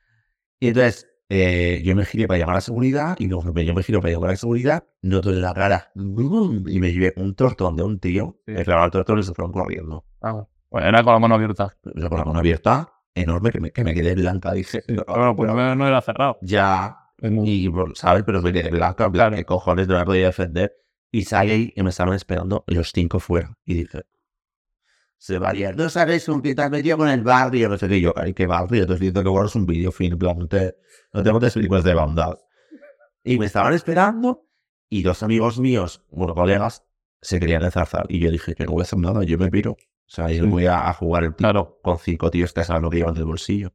[0.59, 3.83] Y entonces, eh, yo me giré para llamar a la seguridad, y conforme yo me
[3.83, 7.77] giro para llamar a la seguridad, noto en la cara, y me llevé un tortón
[7.77, 8.53] de un tío, Sí.
[8.53, 10.05] me clavaron el tortón y se fueron corriendo.
[10.21, 11.75] Ah, bueno, era con la mano abierta.
[11.95, 15.51] Yo con la mano abierta, enorme, que me, que me quedé blanca, dije, Bueno, pues
[15.53, 16.39] no, no era cerrado.
[16.43, 18.23] ya, y, ¿sabes?
[18.25, 20.75] Pero me quedé blanca, en plan, ¿qué cojones no me podía defender?
[21.13, 23.57] Y salí ahí y me estaban esperando los cinco fuera.
[23.65, 24.03] Y dije,
[25.21, 25.77] se va a liar.
[25.77, 25.87] No
[26.55, 28.01] te has metido con el barrio, no sé qué.
[28.01, 28.83] Yo, ay, qué barrio.
[28.83, 30.77] Entonces dice que borras un vídeo, plan, no te,
[31.13, 32.39] no te montes películas de bondad.
[33.23, 34.49] Y me estaban esperando
[34.89, 36.85] y dos amigos míos, bueno, colegas,
[37.21, 38.07] se querían enzarzar.
[38.09, 39.73] Y yo dije, yo no voy a hacer nada, yo me piro.
[39.73, 39.77] O
[40.07, 41.79] sea, yo voy a, a jugar el Claro.
[41.83, 43.73] con cinco tíos que saben lo que llevan del bolsillo.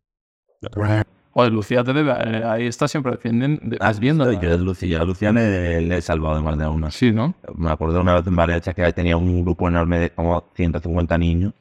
[1.38, 2.12] Joder, Lucía te debe.
[2.14, 3.60] eh, ahí está siempre defienden.
[3.82, 4.24] ¿Has visto?
[4.26, 4.41] viendo.
[4.41, 6.90] Yo a Lucía, a Lucía le, le he salvado de más de una.
[6.91, 7.36] Sí, ¿no?
[7.56, 11.53] Me acuerdo una vez en Valencia que tenía un grupo enorme de como 150 niños.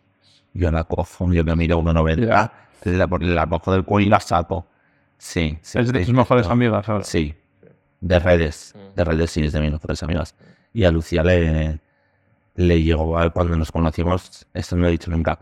[0.53, 2.25] Yo la cojo, yo me miro 1,90.
[2.25, 2.53] Ya.
[2.85, 4.65] Entonces la, la cojo del cuello y la saco.
[5.19, 5.79] Sí, sí.
[5.81, 7.03] es de sí, tus mejores amigas ahora.
[7.03, 7.35] Sí.
[8.01, 8.75] De redes.
[8.95, 10.37] De redes sí, es de mis mejores amigas.
[10.73, 11.81] Y a Lucía le,
[12.55, 15.41] le llegó a- cuando nos conocimos, esto no lo he dicho nunca,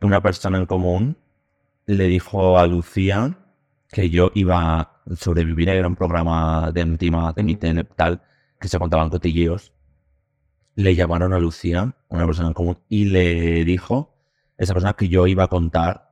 [0.00, 1.16] una persona en común
[1.86, 3.36] le dijo a Lucía
[3.92, 8.22] que yo iba a sobrevivir era un programa de encima de mi tele, tal,
[8.58, 9.74] que se contaban cotilleos.
[10.74, 14.16] Le llamaron a Lucía, una persona en común, y le dijo
[14.56, 16.10] esa persona que yo iba a contar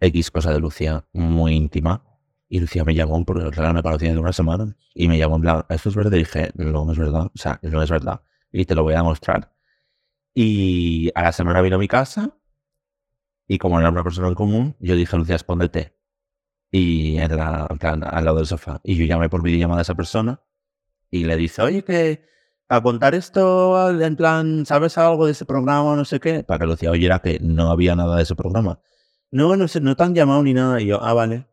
[0.00, 2.04] X cosa de Lucía, muy íntima.
[2.50, 5.40] Y Lucía me llamó, porque claro, me conocía de una semana, y me llamó
[5.70, 6.12] ¿esto es verdad?
[6.12, 8.20] Y dije, no, es verdad, o sea, no es verdad,
[8.52, 9.54] y te lo voy a demostrar.
[10.34, 12.34] Y a la semana vino a mi casa,
[13.46, 15.97] y como era una persona en común, yo dije, Lucía, escóndete.
[16.70, 17.28] Y en
[17.78, 18.80] plan, al lado del sofá.
[18.84, 20.42] Y yo llamé por videollamada a esa persona,
[21.10, 22.22] y le dice, oye, que
[22.68, 26.44] a contar esto, en plan, ¿sabes algo de ese programa, no sé qué?
[26.44, 28.80] Para que Lucía oyera que no había nada de ese programa.
[29.30, 30.80] No, no sé, no te han llamado ni nada.
[30.80, 31.46] Y yo, ah, vale.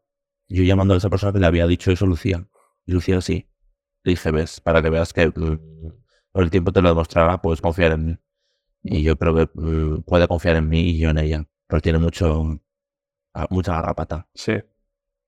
[0.47, 2.47] Yo llamando a esa persona que le había dicho eso, Lucía.
[2.85, 3.49] Y Lucía sí.
[4.03, 5.59] Le dije, ves, para que veas que mm,
[6.31, 8.17] con el tiempo te lo demostrará, puedes confiar en mí.
[8.83, 11.47] Y yo creo que mm, puede confiar en mí y yo en ella.
[11.67, 12.59] Pero tiene mucho,
[13.33, 14.27] ah, mucha garrapata.
[14.33, 14.53] Sí.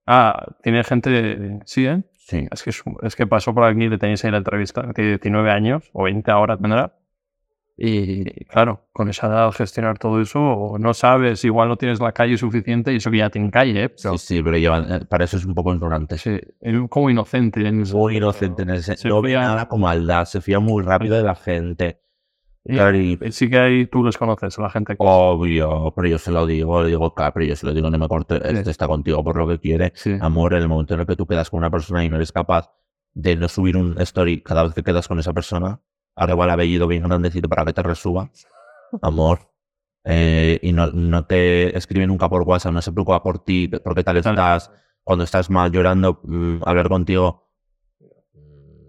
[0.08, 1.60] Ah, tiene gente.
[1.66, 2.02] Sí, ¿eh?
[2.18, 2.48] Sí.
[2.52, 5.90] Es que, es, que pasó por aquí, le tenéis ahí la entrevista, tiene 19 años,
[5.94, 6.94] o 20 ahora tendrá.
[7.80, 12.36] Y claro, con esa edad gestionar todo eso, no sabes, igual no tienes la calle
[12.36, 13.90] suficiente, y eso que ya tiene calle, ¿eh?
[13.90, 16.18] Pero, Sí, sí, pero lleva- eh, para eso es un poco ignorante.
[16.18, 16.40] sí,
[16.90, 17.68] como inocente.
[17.68, 21.18] en Muy inocente en ese Se No ve nada con maldad, se fía muy rápido
[21.18, 22.02] de la gente.
[22.70, 24.96] Y- Y sí que ahí tú les conoces, la gente.
[24.98, 27.98] Obvio, pero yo se lo digo, le digo, "Claro, pero yo se lo digo, no
[27.98, 29.94] me corte, este está contigo por lo que quiere.
[29.96, 30.18] Sí.
[30.20, 32.32] Amor, en el momento en el que tú quedas con una persona y no eres
[32.32, 32.70] capaz
[33.14, 35.80] de no subir un story cada vez que quedas con esa persona,
[36.16, 38.30] arriba el apellido bien grandecito para que te resuba.
[39.02, 39.40] Amor.
[40.10, 43.94] eh, y no, no te escribe nunca por WhatsApp, no se preocupa por ti, por
[43.94, 44.72] qué tal estás,
[45.04, 47.50] cuando estás mal llorando, mm, hablar contigo.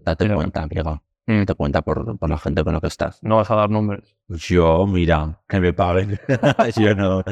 [0.05, 0.37] Date Mira.
[0.37, 1.03] cuenta, amigo.
[1.29, 1.41] Mm.
[1.41, 3.23] Date cuenta por, por la gente con la que estás.
[3.23, 4.17] No vas a dar nombres.
[4.29, 6.19] Yo, mira, que me paguen.
[6.77, 7.23] Yo no,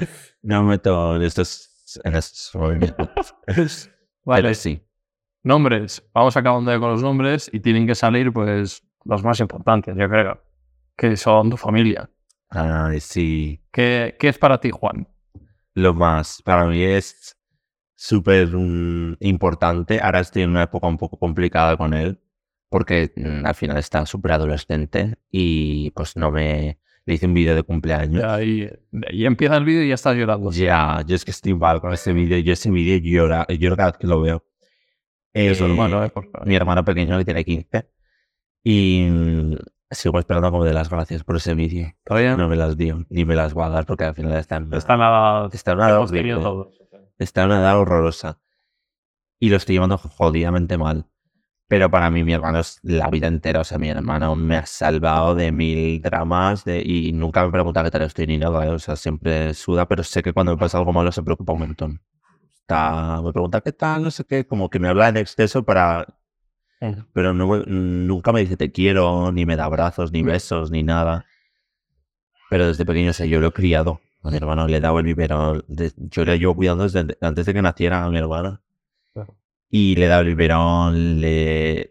[0.42, 3.34] no me meto en estos, en estos movimientos.
[4.24, 4.82] Vale, Pero sí.
[5.42, 6.06] nombres.
[6.12, 10.42] Vamos acabando con los nombres y tienen que salir, pues, los más importantes, yo creo.
[10.94, 12.10] Que son tu familia.
[12.50, 13.62] Ay, sí.
[13.72, 15.08] ¿Qué, qué es para ti, Juan?
[15.72, 17.34] Lo más, para mí es
[17.94, 20.00] súper mm, importante.
[20.02, 22.20] Ahora estoy en una época un poco complicada con él,
[22.76, 26.78] porque mm, al final está súper adolescente y pues no me...
[27.06, 28.22] Le hice un vídeo de cumpleaños.
[28.22, 28.70] Y ahí,
[29.12, 30.50] y empieza el vídeo y ya estás llorando.
[30.50, 32.36] Ya, yo es que estoy mal con ese vídeo.
[32.36, 34.44] Yo ese vídeo lloro, lloro cada vez que lo veo.
[35.32, 36.10] Es Eh, hermano, ¿eh?
[36.10, 37.88] Por mi hermano pequeño que tiene 15.
[38.62, 39.54] Y mm,
[39.90, 41.94] sigo esperando como de las gracias por ese vídeo.
[42.04, 44.56] Todavía No me las dio, ni me las va a dar porque al final está
[44.56, 45.48] en, está nada.
[45.50, 47.08] está hemos tenido horrible.
[47.18, 48.38] Está edad horrorosa.
[49.40, 51.06] Y lo estoy llevando jodidamente mal.
[51.68, 53.60] Pero para mí mi hermano es la vida entera.
[53.60, 57.82] O sea, mi hermano me ha salvado de mil dramas de, y nunca me pregunta
[57.82, 58.64] qué tal estoy ni nada.
[58.66, 58.70] ¿eh?
[58.70, 61.60] O sea, siempre suda, pero sé que cuando me pasa algo malo se preocupa un
[61.60, 62.00] montón.
[62.60, 66.06] Está, me pregunta qué tal, no sé qué, como que me habla en exceso para
[67.12, 70.26] pero no- nunca me dice te quiero, ni me da abrazos, ni Mm.
[70.26, 71.24] besos, ni nada.
[72.50, 74.00] Pero desde pequeño, o sea, yo lo he criado.
[74.22, 75.64] A mi hermano le he dado el biberón.
[75.68, 78.60] yo le llevo cuidando desde antes de que naciera a mi hermano.
[79.68, 81.90] Y le el biberón, le...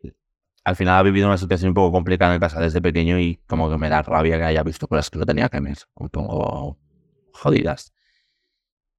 [0.64, 3.69] Al final ha vivido una situación un poco complicada en casa desde pequeño y como
[3.69, 5.77] que me da rabia que haya visto cosas que no tenía que ver.
[5.93, 6.80] Poco
[7.34, 7.93] jodidas.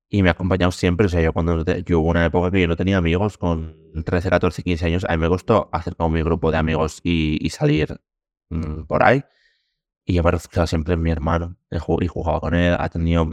[0.09, 1.07] Y me ha acompañado siempre.
[1.07, 4.31] O sea, yo cuando yo hubo una época que yo no tenía amigos con 13,
[4.31, 5.05] 14, 15 años.
[5.09, 8.01] A mí me gustó hacer con mi grupo de amigos y, y salir
[8.51, 9.25] mm, por ahí.
[10.05, 11.57] Y yo me he refugiado siempre en mi hermano.
[12.01, 12.77] Y jugaba con él.
[12.79, 13.33] Ha tenido.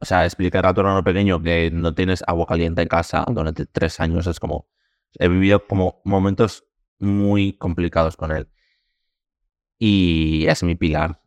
[0.00, 3.66] O sea, explicar a tu hermano pequeño que no tienes agua caliente en casa durante
[3.66, 4.66] tres años es como.
[5.18, 6.64] He vivido como momentos
[6.98, 8.48] muy complicados con él.
[9.78, 11.20] Y es mi pilar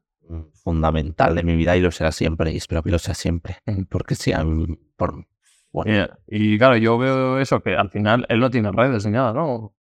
[0.63, 2.51] fundamental de mi vida y lo será siempre.
[2.51, 3.57] Y espero que lo sea siempre.
[3.89, 5.25] Porque sí, a mí- por,
[5.71, 9.11] bueno, Y, y claro, yo veo eso, que al final él no tiene redes ni
[9.11, 9.73] nada, ¿no?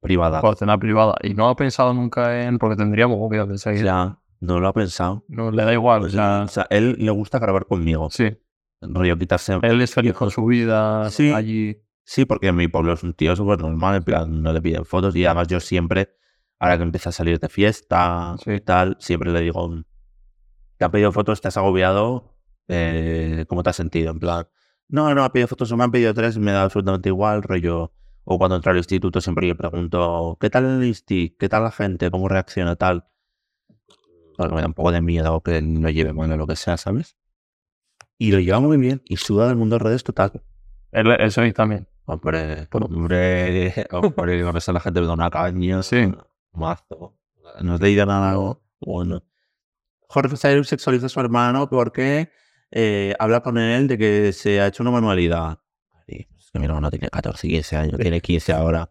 [0.00, 0.40] privada.
[0.40, 1.14] Por tener privada.
[1.22, 3.84] Y no ha pensado nunca en, porque tendríamos de seguir.
[3.84, 5.24] Ya, no lo ha pensado.
[5.28, 8.08] No le da igual, o sea, O sea, él le gusta grabar conmigo.
[8.10, 8.38] sí.
[8.82, 9.58] Rollo quitarse.
[9.62, 11.32] Él es feliz con su vida Sí.
[11.32, 11.82] allí.
[12.04, 14.84] Sí, porque en mi pueblo es un tío súper normal, en plan, no le piden
[14.84, 16.10] fotos y además yo siempre,
[16.58, 18.52] ahora que empieza a salir de fiesta Sí.
[18.52, 19.82] y tal, siempre le digo,
[20.76, 21.40] ¿te han pedido fotos?
[21.40, 22.36] ¿Te has agobiado?
[22.68, 24.10] Eh, ¿Cómo te has sentido?
[24.12, 24.46] En plan,
[24.88, 27.92] no, no, ha pedido fotos, o me han pedido tres, me da absolutamente igual, rollo.
[28.24, 31.34] O cuando entro al instituto siempre le pregunto, ¿qué tal el insti?
[31.38, 32.10] ¿Qué tal la gente?
[32.10, 33.06] ¿Cómo reacciona tal?
[34.36, 36.76] Porque me da un poco de miedo que no lleve mal o lo que sea,
[36.76, 37.16] ¿sabes?
[38.18, 40.42] Y lo lleva muy bien y suda del mundo de redes total.
[40.92, 41.88] Él, eso y también.
[42.04, 45.82] Hombre, hombre, hombre, con eso la gente me da una caña.
[45.82, 46.12] Sí.
[46.52, 47.16] Mazo.
[47.60, 48.62] No leído nada ¿no?
[48.80, 49.22] bueno.
[50.08, 52.30] Jorge Sayre sexualiza a su hermano porque
[52.70, 55.58] eh, habla con él de que se ha hecho una manualidad.
[56.06, 58.88] Sí, es que mi hermano tiene 14, 15 años, tiene 15 ahora.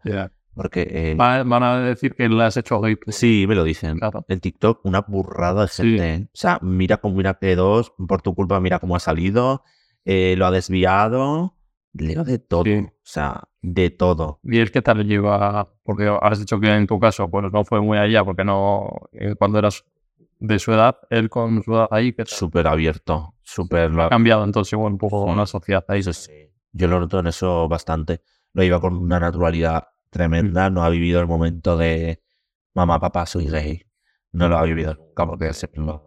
[0.56, 0.88] Porque.
[0.90, 2.98] eh, Va- Van a decir que le has hecho gay.
[3.07, 3.98] sí, me lo dicen.
[3.99, 4.26] Claro.
[4.27, 5.84] En TikTok, una burrada de Sí.
[5.84, 6.14] gente.
[6.14, 6.23] ¿eh?
[6.27, 9.64] O sea, mira cómo mira que dos, por tu culpa, mira cómo ha salido,
[10.06, 11.56] eh, lo ha desviado.
[11.94, 12.64] Leo de todo.
[12.65, 12.73] Sí.
[12.80, 14.40] O sea, de todo.
[14.44, 15.69] ¿Y él qué tal lleva?
[15.84, 18.90] Porque has dicho que en tu caso, pues no fue muy allá, porque no.
[19.14, 19.86] eh, Cuando eras
[20.40, 23.34] de su edad, él con su edad ahí, que Súper abierto.
[23.44, 23.91] Súper.
[23.91, 25.36] lo ha cambiado entonces igual un poco Sí.
[25.38, 25.99] la sociedad ahí.
[26.02, 26.32] Eso sí.
[26.73, 28.22] Yo lo noto en eso bastante.
[28.53, 29.88] Lo lleva con una naturalidad.
[30.16, 30.70] Tremenda.
[30.70, 32.22] No ha vivido el momento de
[32.74, 33.84] mamá, papá, soy gay.
[34.32, 36.04] No lo ha vivido nunca porque siempre lo.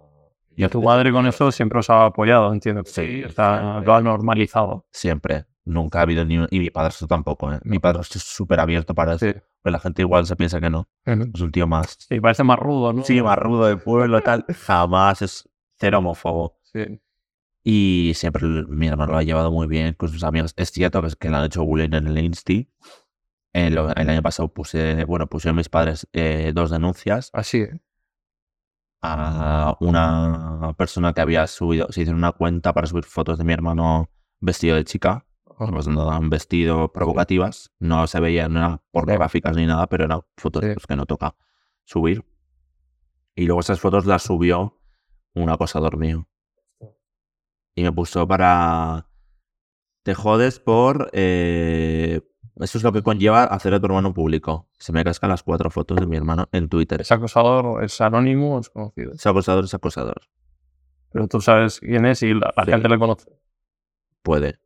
[0.57, 2.83] Y a tu madre con eso siempre os ha apoyado, entiendo.
[2.85, 4.87] Sí, está, lo ha normalizado.
[4.91, 5.45] Siempre.
[5.65, 6.49] Nunca ha habido ni un...
[6.51, 7.61] Y mi padrastro tampoco, ¿eh?
[7.63, 9.27] Mi padrastro es súper abierto para eso.
[9.27, 9.35] Sí.
[9.63, 10.89] Pero la gente igual se piensa que no.
[11.05, 11.97] Es un tío más...
[12.09, 13.05] Sí, parece más rudo, ¿no?
[13.05, 14.47] Sí, más rudo de pueblo, tal.
[14.49, 16.59] Jamás es cero homófobo.
[16.63, 17.01] Sí.
[17.63, 20.55] Y siempre mi hermano lo ha llevado muy bien con sus amigos.
[20.57, 22.71] Es cierto que, es que le han hecho bullying en el Insti.
[23.67, 27.63] El, el año pasado puse, bueno, pusieron mis padres eh, dos denuncias Así.
[27.63, 27.81] ¿eh?
[29.01, 33.53] a una persona que había subido, se hizo una cuenta para subir fotos de mi
[33.53, 34.11] hermano
[34.41, 35.25] vestido de chica.
[35.45, 37.73] Pues no daban vestido provocativas.
[37.81, 40.71] No se veían, no eran pornográficas ni nada, pero eran fotos Sí.
[40.75, 41.35] pues, que no toca
[41.85, 42.25] subir.
[43.35, 44.81] Y luego esas fotos las subió
[45.35, 46.29] un acosador mío.
[47.75, 49.09] Y me puso para.
[50.05, 51.11] Te jodes por.
[51.13, 52.21] eh,
[52.61, 54.69] Eso es lo que conlleva hacer a tu hermano público.
[54.79, 57.01] Se me cascan las cuatro fotos de mi hermano en Twitter.
[57.01, 59.13] Es acosador, es anónimo, es conocido.
[59.13, 60.23] Es acosador, es acosador.
[61.13, 62.71] Pero tú sabes quién es y la, la Sí.
[62.73, 63.31] gente le conoce.
[64.23, 64.59] Puede.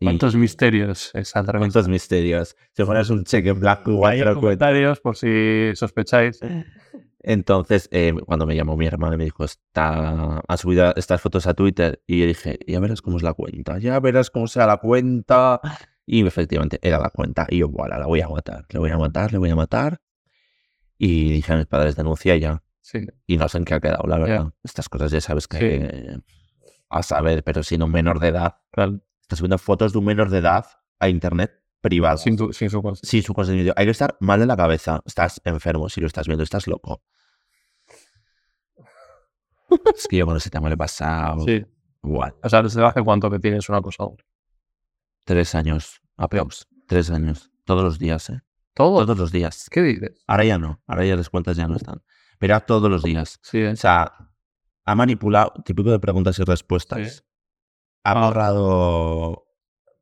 [0.00, 1.58] Y- ¿Cuántos misterios es entrevista?
[1.58, 2.56] ¿Cuántos misterios?
[2.72, 6.40] Si fueras un cheque en blanco, igual comentarios, por si sospecháis.
[7.22, 11.46] Entonces, eh, cuando me llamó mi hermana y me dijo, está, ha subido estas fotos
[11.46, 14.66] a Twitter, y yo dije, ya verás cómo es la cuenta, ya verás cómo sea
[14.66, 15.60] la cuenta.
[16.04, 17.46] Y efectivamente era la cuenta.
[17.48, 20.00] Y yo, voilà, la voy a matar, le voy a matar, le voy a matar.
[20.98, 22.62] Y dije a mis padres, denuncia ya.
[22.80, 23.06] Sí.
[23.26, 24.52] Y no sé en qué ha quedado, la verdad.
[24.64, 26.18] Estas cosas ya sabes que...
[26.88, 28.56] A saber, pero si no menor de edad.
[28.72, 29.00] Claro.
[29.22, 30.66] Está subiendo fotos de un menor de edad
[30.98, 32.16] a internet privado.
[32.16, 33.74] Sin, tu- sin su sin su consentimiento.
[33.78, 35.02] Hay que estar mal de la cabeza.
[35.04, 37.02] Estás enfermo si lo estás viendo, estás loco.
[39.96, 41.44] es que yo con ese tema le he pasado.
[41.44, 41.64] Sí.
[42.02, 42.34] Igual.
[42.42, 44.24] O sea, desde hace cuánto que tienes un acosador.
[45.24, 46.00] Tres años.
[46.16, 46.66] Apex.
[46.88, 47.50] Tres años.
[47.64, 48.40] Todos los días, ¿eh?
[48.74, 49.04] ¿Todo?
[49.04, 49.68] Todos los días.
[49.70, 50.24] ¿Qué dices?
[50.26, 50.82] Ahora ya no.
[50.86, 52.02] Ahora ya las cuentas ya no están.
[52.38, 53.38] Pero todos los días.
[53.42, 53.68] Sí, ¿eh?
[53.72, 54.12] O sea,
[54.84, 57.16] ha manipulado, típico de preguntas y respuestas.
[57.16, 57.20] Sí.
[58.04, 58.26] Ha Ah.
[58.26, 59.44] borrado.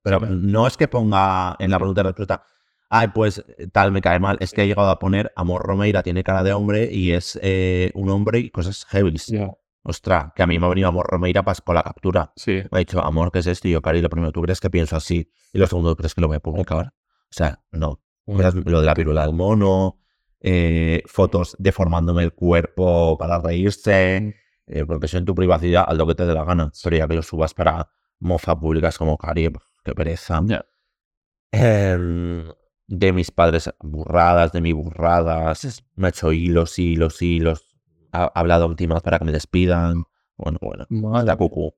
[0.03, 2.45] Pero no es que ponga en la pregunta y respuesta.
[2.89, 4.37] Ay, pues tal me cae mal.
[4.41, 7.93] Es que ha llegado a poner Amor Romeira tiene cara de hombre y es eh,
[7.95, 9.15] un hombre y cosas heavy.
[9.29, 9.51] Ya.
[9.83, 12.33] Ostras, que a mí me ha venido Amor Romeira con la captura.
[12.37, 12.53] Sí.
[12.53, 13.69] Me ha dicho, amor, ¿qué es esto?
[13.69, 15.31] Y yo, Cari, lo primero, ¿tú crees que pienso así?
[15.53, 16.87] Y lo segundo, ¿crees que lo voy a publicar?
[16.89, 18.01] O sea, no.
[18.27, 19.99] Lo de la pirula del mono,
[20.41, 24.37] eh, fotos deformándome el cuerpo para reírse,
[24.67, 26.71] eh, porque eso en tu privacidad, haz lo que te dé la gana.
[26.83, 30.41] Pero ya que lo subas para mofa públicas como Cari, pf, qué pereza.
[31.53, 32.45] Em,
[32.87, 35.83] de mis padres, burradas, de mis burradas.
[35.97, 37.67] Me ha hecho hilos, hilos, hilos.
[38.13, 40.05] ha ha hablado team para que me despidan.
[40.37, 41.75] Bueno, bueno, Madre la cucú.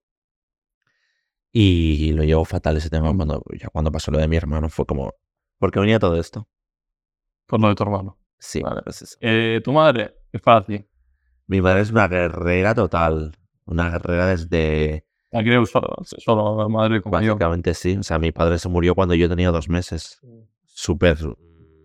[1.52, 4.68] Y lo llevo fatal ese tema cuando, ya cuando pasó lo de mi hermano.
[4.70, 5.12] Fue como,
[5.58, 6.48] ¿por qué venía todo esto?
[7.46, 8.18] Por lo de tu hermano.
[8.38, 8.82] Sí, Vale.
[8.82, 9.16] pues eso.
[9.20, 10.88] Eh, tu madre, es fácil.
[11.46, 13.36] Mi madre es una guerrera total.
[13.66, 15.06] Una guerrera desde.
[15.32, 17.34] La creo solo, solo la madre como yo.
[17.34, 17.96] Básicamente sí.
[17.96, 20.20] O sea, mi padre se murió cuando yo tenía dos meses.
[20.66, 21.16] Súper.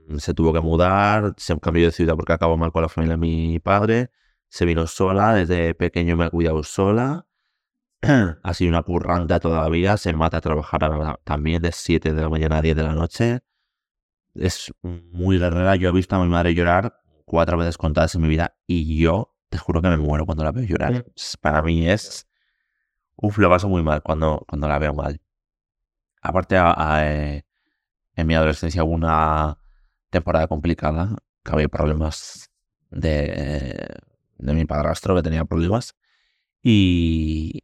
[0.08, 3.14] mm, Se tuvo que mudar, se cambió de ciudad porque acabó mal con la familia
[3.16, 4.12] de mi padre.
[4.50, 7.26] Se vino sola, desde pequeño me ha cuidado sola.
[8.44, 9.98] Ha sido una curranta toda la vida.
[9.98, 12.94] Se mata a trabajar ahora también de 7 de la mañana a 10 de la
[12.94, 13.40] noche.
[14.36, 15.76] Es muy guerrera.
[15.78, 19.34] Yo he visto a mi madre llorar cuatro veces contadas en mi vida y yo
[19.50, 20.94] te juro que me muero cuando la veo llorar.
[20.94, 21.04] Mm.
[21.42, 22.28] Para mí es.
[23.18, 25.20] Uf, lo paso muy mal cuando, cuando la veo mal.
[26.22, 27.44] Aparte, eh,
[28.16, 29.60] en mi adolescencia hubo una
[30.10, 32.52] temporada complicada, que había problemas
[32.92, 33.88] de,
[34.38, 35.96] de mi padrastro, que tenía problemas.
[36.64, 37.62] Y,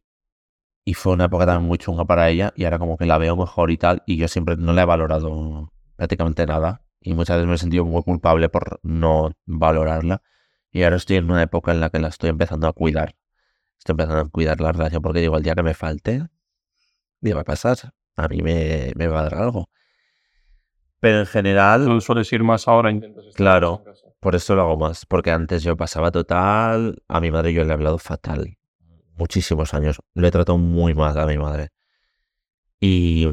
[0.84, 3.36] y fue una época también muy chunga para ella, y ahora como que la veo
[3.36, 6.82] mejor y tal, y yo siempre no le he valorado prácticamente nada.
[7.00, 10.22] Y muchas veces me he sentido muy culpable por no valorarla.
[10.72, 13.16] Y ahora estoy en una época en la que la estoy empezando a cuidar.
[13.84, 16.26] Estoy empezando a cuidar la relación porque digo, el día que me falte,
[17.22, 17.76] ¿qué va a pasar?
[18.16, 19.68] A mí me, me va a dar algo.
[21.00, 23.82] Pero en general, Tú sueles ir más ahora, intentas estar Claro.
[23.84, 24.06] en casa.
[24.20, 25.04] por eso lo hago más.
[25.04, 27.02] Porque antes yo pasaba total.
[27.08, 28.56] A mi madre yo le he hablado fatal.
[29.16, 29.98] Muchísimos años.
[30.14, 31.68] Le he tratado muy mal a mi madre.
[32.80, 33.28] Y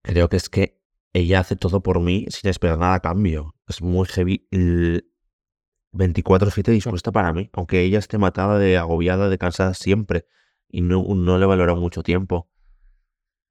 [0.00, 0.80] creo que es que
[1.12, 3.54] ella hace todo por mí sin esperar nada a cambio.
[3.66, 4.48] Es muy heavy.
[5.92, 7.50] El 24-7 dispuesta para mí.
[7.52, 10.26] Aunque ella esté matada, de agobiada, de cansada siempre.
[10.68, 12.48] Y no, no le valora mucho tiempo.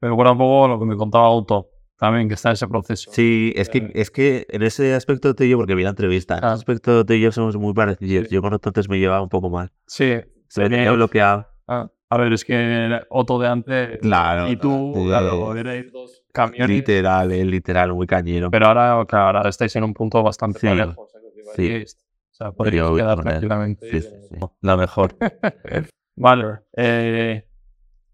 [0.01, 3.09] Me recuerda un poco lo que me contaba Auto, también, que está en ese proceso.
[3.11, 6.37] Sí, es que, es que en ese aspecto tú y yo, porque vi la entrevista,
[6.37, 8.27] en ese aspecto tú y yo somos muy parecidos.
[8.27, 8.35] Sí.
[8.35, 9.71] Yo con Otto antes me llevaba un poco mal.
[9.87, 10.13] Sí.
[10.47, 11.47] Se me Tenía- bloqueado.
[11.67, 14.47] Ah, a ver, es que Otto de antes Claro.
[14.51, 15.05] y tú, sí.
[15.07, 16.69] claro, erais dos camiones.
[16.69, 18.51] Literal, eh, literal, muy cañero.
[18.51, 20.67] Pero ahora, claro, ahora estáis en un punto bastante Sí.
[20.67, 21.01] parejo.
[21.01, 21.97] O sea, que os Sí.
[22.37, 23.89] Sea, voy quedar tranquilamente.
[23.89, 24.35] Sí, sí, sí.
[24.61, 25.15] La mejor.
[26.15, 26.59] Vale.
[26.75, 27.47] Eh,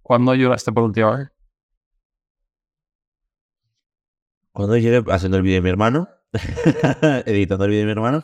[0.01, 1.29] ¿Cuándo lloraste por última vez?
[4.51, 6.07] Cuando llegué haciendo el vídeo de mi hermano,
[7.25, 8.23] editando el vídeo de mi hermano,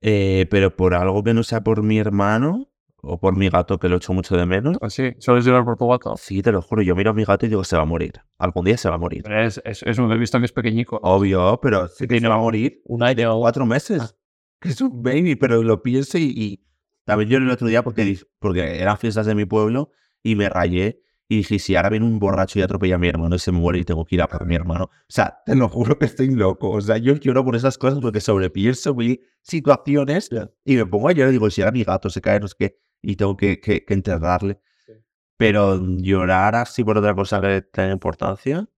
[0.00, 2.68] eh, pero por algo que no sea por mi hermano
[3.02, 5.88] o por mi gato, que lo echo mucho de menos, Sí, ¿sueles llorar por tu
[5.88, 6.16] gato?
[6.16, 8.12] sí, te lo juro, yo miro a mi gato y digo, se va a morir.
[8.38, 9.22] Algún día se va a morir.
[9.24, 11.00] Pero Es, es, es un he visto que es pequeñico.
[11.02, 12.80] Obvio, pero sí que se va a morir.
[12.84, 14.16] Un aire o cuatro meses.
[14.60, 16.64] Que es un baby, pero lo pienso y, y
[17.04, 19.90] también yo el otro día porque, porque eran fiestas de mi pueblo
[20.22, 23.36] y me rayé y dije, si ahora viene un borracho y atropella a mi hermano
[23.36, 24.84] y se muere y tengo que ir a por mi hermano.
[24.84, 26.70] O sea, te lo juro que estoy loco.
[26.70, 30.30] O sea, yo lloro por esas cosas porque sobrepienso mi situaciones
[30.64, 32.54] y me pongo a llorar y digo, si ahora mi gato se cae, no sé
[32.58, 34.60] qué, y tengo que, que- que enterrarle.
[34.86, 34.92] Sí.
[35.36, 38.68] Pero llorar así por otra cosa que tenga importancia,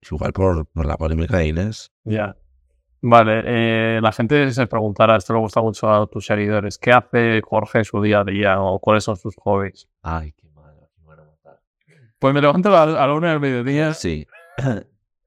[0.00, 1.92] es igual por, por la polémica de Inés.
[2.04, 2.36] Ya.
[3.00, 7.40] Vale, eh, la gente se preguntará, esto le gusta mucho a tus seguidores, ¿qué hace
[7.42, 9.88] Jorge en su día a día o cuáles son sus hobbies?
[10.02, 11.60] Ay, qué malo, qué malo matar.
[12.18, 13.94] Pues me levanto a la, una del mediodía.
[13.94, 14.26] Sí.
[14.58, 14.82] o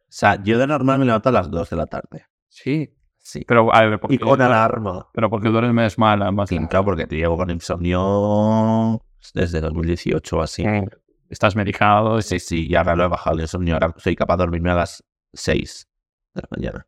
[0.10, 2.26] sea, yo de normal me levanto a las 2 de la tarde.
[2.50, 2.94] Sí.
[3.18, 3.46] Sí.
[3.48, 5.08] Pero, a ver, porque, Y con alarma.
[5.14, 9.00] pero porque tú eres más mala, más claro, porque te llevo con insomnio
[9.34, 10.66] desde 2018 o así.
[10.68, 10.88] Mm,
[11.30, 12.22] Estás medicado.
[12.22, 13.76] Sí, sí, y ahora lo he bajado el insomnio.
[13.76, 15.04] Ahora soy capaz de dormirme a las
[15.34, 15.88] 6
[16.34, 16.88] de la mañana.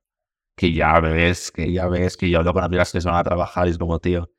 [0.55, 3.23] Que ya ves, que ya ves, que yo hablo con amigas que se van a
[3.23, 4.31] trabajar y es como, tío.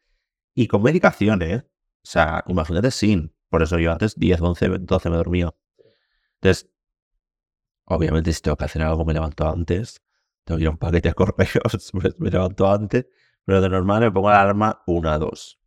[0.55, 1.65] Y con medicación, ¿eh?
[1.67, 3.35] O sea, imagínate sin.
[3.49, 5.55] Por eso yo antes 10, 11, 12 me dormía.
[6.41, 6.71] Entonces,
[7.87, 10.03] obviamente si tengo que hacer algo me levanto antes.
[10.45, 13.07] Tengo que ir a un paquete de correos, pues me levanto antes.
[13.45, 15.61] Pero de normal me pongo la alarma 1 2.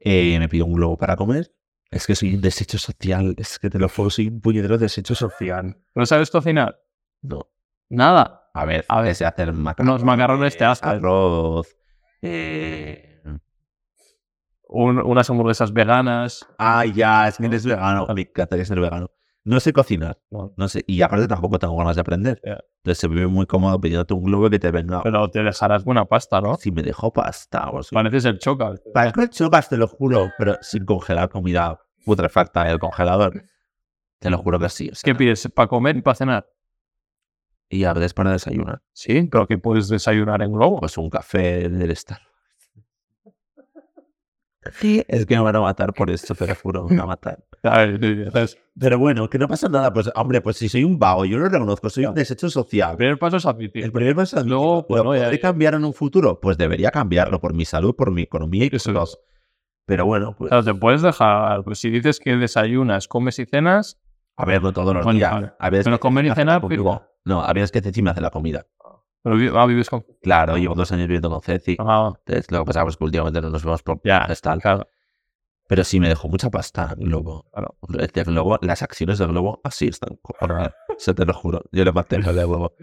[0.00, 1.52] Eh, me pido un globo para comer.
[1.90, 3.34] Es que soy un desecho social.
[3.38, 5.76] Es que te lo juro, soy un puñetero desecho social.
[5.94, 6.80] ¿No sabes cocinar?
[7.22, 7.50] No.
[7.88, 8.47] Nada.
[8.60, 9.92] A ver, A a sé hacer macarrones.
[9.92, 10.82] unos macarrones te haces.
[10.84, 11.76] Arroz.
[12.22, 13.04] Eh...
[14.70, 16.46] Un- unas hamburguesas veganas.
[16.58, 18.06] Ah, ya, es que eres vegano.
[18.14, 19.10] Me encantaría ser vegano.
[19.44, 20.18] No sé cocinar.
[20.30, 20.84] No, sé.
[20.86, 22.38] Y aparte tampoco tengo ganas de aprender.
[22.44, 25.02] Entonces se vive muy cómodo pidiéndote un globo que te venga.
[25.02, 26.56] Pero te dejarás buena pasta, ¿no?
[26.56, 27.94] Si me dejo pasta o así.
[27.94, 28.74] Pareces el choca.
[28.92, 30.30] Parece chocas, te lo juro.
[30.36, 33.42] Pero sin congelar comida putrefacta en el congelador.
[34.18, 34.90] Te lo juro que sí.
[34.90, 35.48] o sea, ¿Qué pides?
[35.54, 36.46] ¿Para comer y para cenar?
[37.68, 38.80] Y a veces para desayunar.
[38.92, 40.80] Sí, pero que puedes desayunar en globo.
[40.80, 42.20] Pues un café del estar.
[44.82, 47.44] es que me van a matar por esto, te lo juro, me van a matar.
[48.78, 49.92] Pero bueno, que no pasa nada.
[49.92, 52.92] Pues, hombre, pues si soy un vago, yo lo reconozco, soy un desecho social.
[52.92, 53.84] el primer paso es admitir.
[53.84, 56.40] El primer paso es Luego, ¿Lo bueno, ya- podré cambiar en un futuro?
[56.40, 59.06] Pues debería cambiarlo por mi salud, por mi economía y Eso.
[59.86, 63.98] Pero bueno, pues, Claro, te puedes dejar, pues si dices que desayunas, comes y cenas,
[64.36, 65.32] a ver, no todos los Bueno, días.
[65.32, 65.52] vale.
[65.58, 67.07] A veces Pero comer y cenar, comida.
[67.24, 68.66] No, a veces que Ceci me hace la comida.
[69.22, 70.04] pero ah, vives con...
[70.22, 71.76] Claro, llevo dos años viviendo con Ceci.
[71.78, 74.60] Ah, Entonces, lo que pasa es que últimamente no nos vemos por ya, tal.
[74.60, 74.86] claro,
[75.68, 77.46] Pero sí me dejó mucha pasta Globo.
[77.52, 77.76] claro.
[77.88, 80.18] De Globo, las acciones de Globo así están.
[80.96, 81.62] Se te lo juro.
[81.72, 82.74] Yo le mantengo de Globo.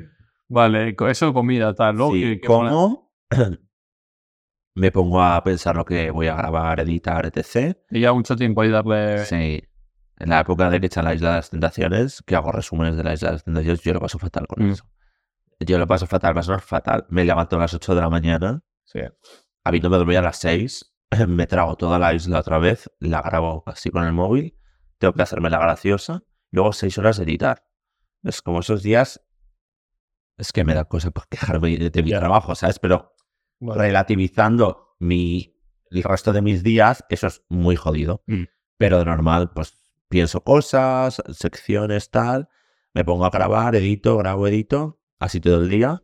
[0.47, 3.11] Vale, eso comida, tal, luego Sí, como
[4.75, 7.75] me pongo a pensar lo que voy a grabar, editar, etc.
[7.89, 9.25] Y ya mucho tiempo ahí darle...
[9.25, 9.63] Sí.
[10.17, 13.03] En la época de que echa la Isla de las Tentaciones, que hago resúmenes de
[13.03, 14.71] la Isla de las Tentaciones, yo lo paso fatal con Mm.
[14.71, 14.85] eso.
[15.59, 17.05] Yo lo paso fatal, paso fatal.
[17.09, 18.99] Me levanto a las 8 de la mañana, Sí.
[19.63, 20.95] habiéndome dormido a las 6,
[21.27, 24.57] me trago toda la isla otra vez, la grabo así con el móvil,
[24.97, 27.65] tengo que hacerme la graciosa, luego 6 horas de editar.
[28.23, 29.21] Es como esos días,
[30.37, 32.19] es que me da cosa por quejarme de, de mi Ya.
[32.19, 32.79] trabajo, ¿sabes?
[32.79, 33.13] Pero
[33.59, 33.81] Vale.
[33.81, 35.57] relativizando mi,
[35.91, 38.23] el resto de mis días, eso es muy jodido.
[38.27, 38.43] Mm.
[38.77, 39.73] Pero de normal, pues
[40.15, 42.47] pienso cosas, secciones, tal,
[42.93, 46.03] me pongo a grabar, edito, grabo, edito, así todo el día.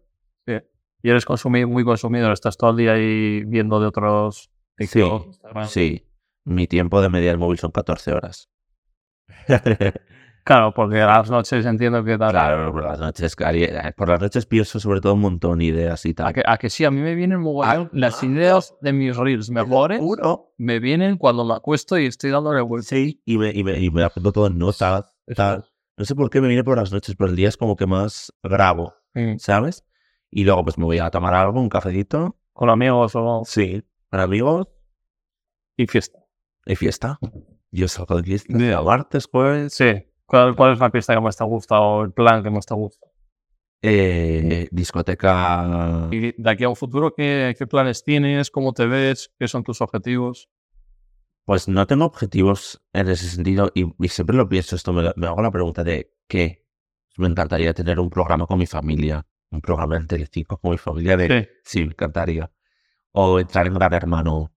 [1.02, 1.26] Y eres
[1.66, 4.52] muy consumidor, estás todo el día ahí viendo de otros...
[4.76, 5.68] TikTok, Sí, Instagram.
[5.70, 6.08] Sí,
[6.44, 8.52] mi tiempo de media del móvil son 14 horas.
[10.44, 12.32] Claro, porque a las noches entiendo que tal.
[12.32, 16.06] claro, por las noches, eh, por las noches pienso sobre todo un montón de ideas
[16.06, 16.34] y A tal.
[16.34, 17.88] que, a que sí, a mí me vienen mogollón.
[17.88, 20.02] Ah, las ah, ideas de mis reels mejores
[20.58, 22.88] me vienen cuando me acuesto y estoy dándole vuelta.
[22.90, 25.66] sí, y me, y me, y me apunto todo en notas, tal.
[25.98, 27.86] No sé por qué me viene por las noches, pero el día es como que
[27.86, 29.38] más grabo, Mm.
[29.40, 29.86] ¿sabes?
[30.30, 32.38] Y luego pues me voy a tomar algo, un cafecito.
[32.54, 33.42] Con amigos o...
[33.46, 33.84] Sí.
[34.10, 34.68] Para amigos
[35.78, 36.20] y fiesta.
[36.66, 37.20] y fiesta.
[37.72, 38.58] Yo salgo de fiesta.
[38.58, 38.82] Ya.
[38.82, 39.74] Martes, jueves.
[39.74, 39.92] Sí.
[40.32, 42.74] ¿Cuál, ¿Cuál es la fiesta que más te gusta o el plan que más te
[42.74, 43.06] gusta?
[43.82, 46.08] eh, discoteca.
[46.12, 48.50] Y de aquí a un futuro, ¿qué, qué planes tienes?
[48.50, 49.34] ¿Cómo te ves?
[49.38, 50.50] ¿Qué son tus objetivos?
[51.44, 55.28] Pues no tengo objetivos en ese sentido y, y siempre lo pienso esto, me, me
[55.28, 56.64] hago la pregunta de ¿qué?
[57.18, 61.18] Me encantaría tener un programa con mi familia, un programa en Telecinco con mi familia
[61.18, 61.28] de...
[61.28, 61.50] Sí.
[61.64, 62.50] Sí, me encantaría.
[63.12, 64.54] O entrar en Gran Hermano.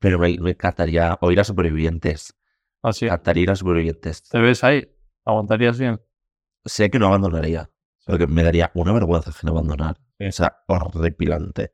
[0.00, 2.34] Pero me, me encantaría oír a Supervivientes.
[2.82, 3.04] Así.
[3.04, 4.22] Me encantaría ir a Supervivientes.
[4.28, 4.88] ¿Te ves ahí?
[5.26, 6.00] ¿Aguantarías bien?
[6.64, 7.70] Sé que no abandonaría,
[8.06, 9.98] porque me daría una vergüenza no abandonar.
[10.18, 10.26] Sí.
[10.26, 11.72] O sea, horripilante.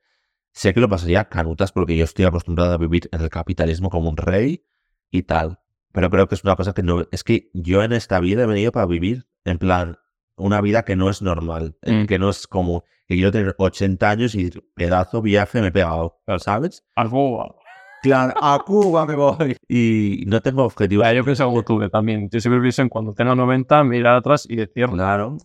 [0.52, 4.10] Sé que lo pasaría canutas porque yo estoy acostumbrado a vivir en el capitalismo como
[4.10, 4.64] un rey
[5.10, 5.60] y tal.
[5.92, 7.06] Pero creo que es una cosa que no...
[7.12, 9.98] Es que yo en esta vida he venido para vivir, en plan,
[10.36, 11.76] una vida que no es normal.
[11.82, 12.06] eh, Mm.
[12.06, 16.20] Que no es como que quiero tener 80 años y pedazo viaje me he pegado,
[16.38, 16.84] ¿sabes?
[16.96, 17.58] Algo.
[18.02, 19.56] Claro, a Cuba me voy.
[19.68, 21.06] Y no tengo objetivos.
[21.14, 22.28] Yo pienso tú, que también.
[22.30, 25.36] Yo siempre pienso en cuando tenga 90, mirar atrás y decir, Claro.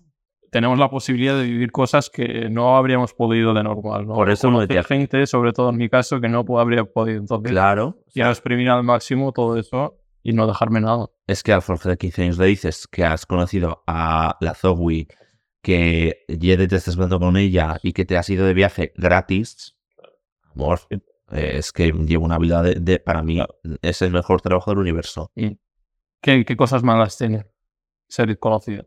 [0.51, 4.07] tenemos la posibilidad de vivir cosas que no habríamos podido de normal.
[4.07, 4.15] ¿no?
[4.15, 7.19] Por eso no decía- gente, sobre todo en mi caso, que no habría podido.
[7.19, 7.97] Entonces, Claro.
[8.11, 11.07] quiero exprimir al máximo todo eso y no dejarme nada.
[11.27, 15.07] es que al Jorge de 15 años le dices que has conocido a la Zoe,
[15.61, 19.75] que ya te estás hablando con ella y que te has ido de viaje gratis,
[20.55, 20.79] amor,
[21.31, 23.39] es que llevo una vida de, de- para mí,
[23.81, 25.31] es el mejor trabajo del universo.
[26.21, 27.45] ¿Qué, qué cosas malas tiene
[28.07, 28.85] ser conocido?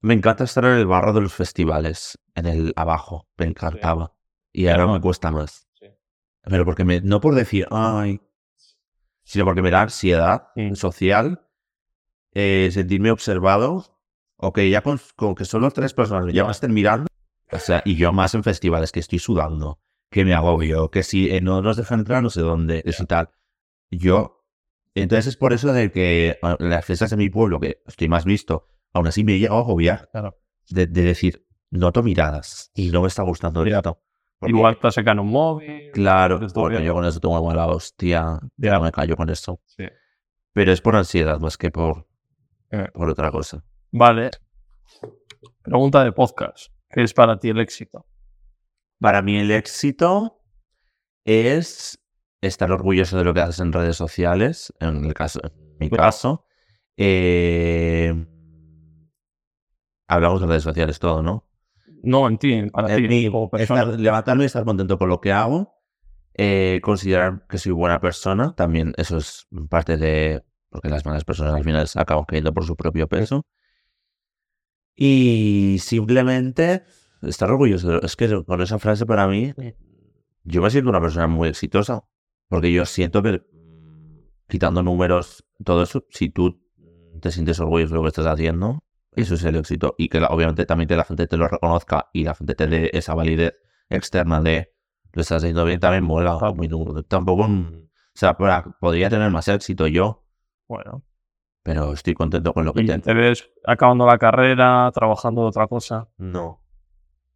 [0.00, 4.14] Me encanta estar en el barro de los festivales, en el abajo, me encantaba.
[4.52, 5.66] Y ahora me cuesta más.
[5.80, 5.86] Sí.
[6.42, 8.20] Pero porque me, no por decir, ay,
[9.22, 11.48] sino porque me da ansiedad social,
[12.32, 13.98] eh, sentirme observado,
[14.36, 17.06] o que ya con, con que solo tres personas ya me estén mirando,
[17.50, 19.78] o sea, y yo más en festivales que estoy sudando,
[20.14, 23.04] que me agobio, que si eh, no nos dejan entrar no sé dónde, es y
[23.06, 23.30] tal.
[23.90, 24.44] Yo,
[24.94, 28.68] entonces es por eso de que las fiestas de mi pueblo, que estoy más visto,
[28.92, 30.38] aún así me llega a agobiar Claro.
[30.70, 33.78] de, de decir, noto miradas y no me está gustando Ya.
[33.78, 34.00] esto.
[34.38, 35.90] Porque- Igual te sacan un móvil.
[35.92, 38.78] Claro, Esto porque yo con eso tengo mala hostia, Ya.
[38.78, 39.60] me callo con eso.
[39.66, 39.84] Sí.
[40.52, 42.06] Pero es por ansiedad más que por,
[42.70, 42.86] Eh.
[42.94, 43.64] por otra cosa.
[43.90, 44.30] Vale.
[45.62, 46.68] Pregunta de podcast.
[46.88, 48.06] ¿Qué es para ti el éxito?
[49.00, 50.40] Para mí el éxito
[51.24, 51.98] es
[52.40, 56.46] estar orgulloso de lo que haces en redes sociales, en el caso, en mi caso.
[56.96, 58.14] Eh,
[60.08, 61.48] hablamos de redes sociales todo, ¿no?
[62.02, 65.32] No, en ti, para En ti, como estar- levantarme y estar contento con lo que
[65.32, 65.72] hago.
[66.36, 68.54] eh, considerar que soy buena persona.
[68.56, 70.42] También eso es parte de.
[70.68, 73.46] Porque las malas personas al final acaban cayendo por su propio peso.
[74.96, 76.82] Y simplemente
[77.26, 78.00] estar orgulloso.
[78.02, 79.52] Es que con esa frase para mí,
[80.44, 82.04] yo me siento una persona muy exitosa.
[82.48, 84.18] Porque yo siento que, mm,
[84.48, 86.60] quitando números, todo eso, si tú
[87.20, 88.82] te sientes orgulloso de lo que estás haciendo,
[89.12, 89.94] eso es el éxito.
[89.98, 92.90] Y que obviamente también que la gente te lo reconozca y la gente te dé
[92.92, 93.54] esa validez
[93.88, 94.72] externa de
[95.12, 96.38] lo estás haciendo bien, también mola.
[96.54, 97.02] Muy duro.
[97.04, 100.24] Tampoco, mm, o sea, para- podría tener más éxito yo,
[100.68, 101.02] Bueno.
[101.62, 103.02] pero estoy contento con lo que tengo.
[103.02, 106.08] te ves acabando la carrera, trabajando de otra cosa.
[106.18, 106.60] No.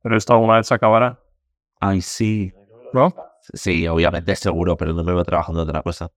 [0.02, 1.20] Pero esto alguna vez se acabará.
[1.80, 2.52] Ay, sí.
[2.92, 3.14] ¿No?
[3.52, 6.10] Sí, obviamente seguro, pero no me veo trabajando otra cosa.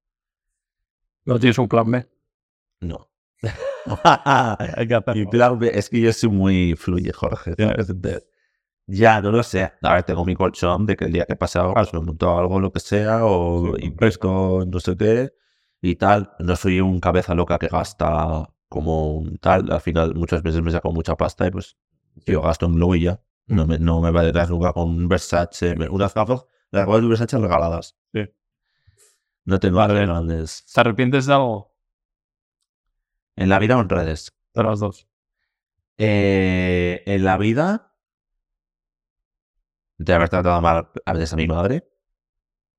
[1.25, 2.07] No tienes un plan B.
[2.81, 3.07] No.
[5.15, 7.55] Mi plan B- es que yo soy muy fluye, Jorge.
[8.87, 9.71] Ya, no lo sé.
[9.81, 12.59] A ver, tengo mi colchón de que el día que pase algo, me monto algo,
[12.59, 13.95] lo que sea, o en
[14.69, 15.31] no sé qué
[15.81, 16.31] y tal.
[16.39, 19.71] No soy un cabeza loca que gasta como un tal.
[19.71, 21.77] Al final, muchas veces me saco mucha pasta y pues
[22.25, 23.21] yo gasto en Glow y ya.
[23.47, 25.75] No me, no me va detrás nunca con un Versace.
[25.89, 27.97] Unas gafas, las gafas de Versace regaladas.
[28.13, 28.21] Sí.
[29.45, 30.05] No tengo Vale.
[30.05, 30.65] grandes.
[30.73, 31.75] ¿Te arrepientes de algo?
[33.35, 34.33] En la vida o en redes.
[34.53, 35.07] De las dos.
[35.97, 37.95] Eh, en la vida,
[39.97, 41.87] de haber tratado mal a veces a mi madre,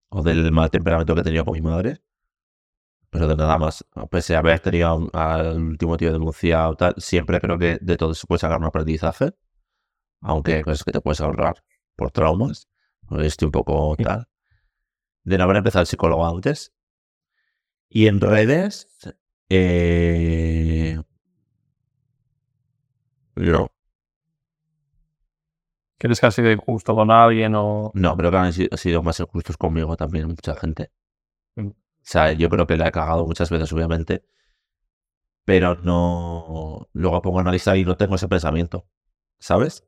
[0.09, 2.03] o del mal temperamento que he tenido con mi madre,
[3.11, 3.85] pero de nada más.
[4.11, 8.27] Pese a haber tenido al último tío denunciado, tal, siempre creo que de todo se
[8.27, 9.35] puede sacar un aprendizaje,
[10.23, 11.63] aunque hay cosas que te puedes ahorrar
[11.97, 12.69] por traumas,
[13.21, 14.29] estoy un poco tal.
[15.25, 16.73] De no haber empezado el psicólogo antes.
[17.89, 18.89] Y en redes,
[19.49, 20.99] eh,
[23.37, 23.69] no.
[25.99, 27.93] ¿Crees que has sido injusto con alguien o...?
[27.95, 30.91] No, creo que han si- sido más injustos conmigo también, mucha gente.
[31.57, 31.69] Mm.
[31.69, 34.25] O sea, yo creo que la he cagado muchas veces, obviamente.
[35.45, 36.89] Pero no.
[36.93, 38.87] Luego pongo a analizar y no tengo ese pensamiento.
[39.41, 39.85] ¿Sabes?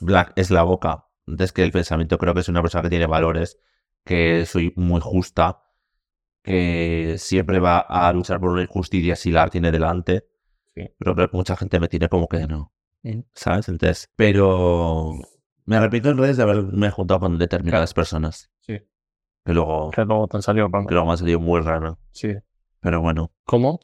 [0.00, 1.06] Black es la boca.
[1.26, 3.58] Entonces, que el pensamiento creo que es una persona que tiene valores,
[4.04, 5.64] que soy muy justa,
[6.42, 10.28] que siempre va a luchar por una injusticia si la tiene delante.
[10.74, 10.88] Sí.
[10.98, 12.72] Pero que mucha gente me tiene como que no.
[13.34, 13.68] ¿Sabes?
[13.68, 15.14] Entonces, pero
[15.64, 18.50] me arrepiento en redes de haberme juntado con determinadas personas.
[18.60, 18.78] Sí.
[19.44, 21.98] Que luego, Que luego te han salido que luego me ha salido muy raro.
[22.12, 22.34] Sí.
[22.80, 23.32] Pero bueno.
[23.44, 23.80] ¿Cómo?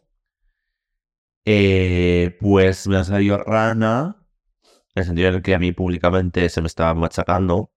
[1.45, 4.22] Eh, pues me ha salido rana.
[4.95, 7.73] En el sentido en el que a mí públicamente se me estaba machacando.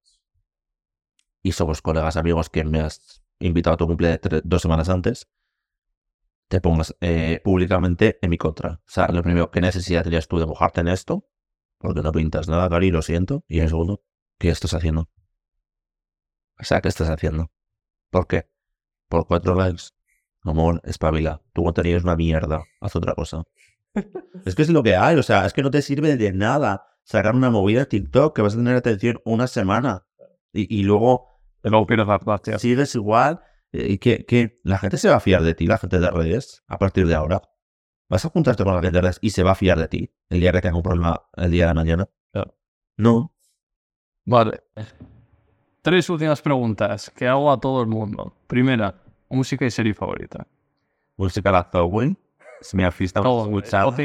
[1.44, 5.28] Y somos colegas amigos que me has invitado a tu cumpleaños tre- dos semanas antes.
[6.48, 8.74] Te pongas eh, públicamente en mi contra.
[8.74, 11.28] O sea, lo primero, ¿qué necesidad tenías tú de mojarte en esto?
[11.78, 13.44] Porque no pintas nada, Cari, lo siento.
[13.48, 14.04] Y en segundo,
[14.40, 15.10] ¿qué estás haciendo?
[16.60, 17.52] O sea, ¿qué estás haciendo?
[18.10, 18.48] ¿Por qué?
[19.10, 19.84] Por cuatro likes.
[20.44, 21.42] Amor, espabila.
[21.54, 22.64] Tu contenido es una mierda.
[22.82, 23.44] Haz otra cosa.
[24.46, 25.16] es que es lo que hay.
[25.18, 28.42] O sea, es que no te sirve de nada sacar una movida de TikTok que
[28.42, 30.06] vas a tener atención una semana.
[30.52, 31.28] Y, y luego
[31.64, 32.62] luego pierdes gracias.
[32.62, 33.40] sigues igual.
[33.72, 36.12] eh, Y que, que la gente se va a fiar de ti, la gente de
[36.12, 37.42] redes, a partir de ahora.
[38.10, 40.14] Vas a juntarte con la gente de redes y se va a fiar de ti
[40.30, 42.10] el día que tenga un problema el día de mañana.
[42.32, 42.56] Claro.
[42.98, 43.36] No.
[44.26, 44.62] Vale.
[45.82, 48.36] Tres últimas preguntas que hago a todo el mundo.
[48.48, 48.96] Primera,
[49.30, 50.48] música y serie favorita.
[51.18, 52.16] Música la Zoe.
[52.62, 53.96] Es mi artista escuchada.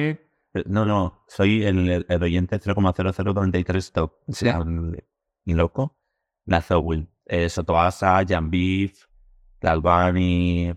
[0.55, 4.12] Eh, No, no, soy el, el, oyente 0,0033 top.
[4.27, 5.97] O sea, ni loco.
[6.60, 7.06] Zoe.
[7.27, 9.05] Eh, Sotoasa, Jan Beef,
[9.60, 10.74] la Albani,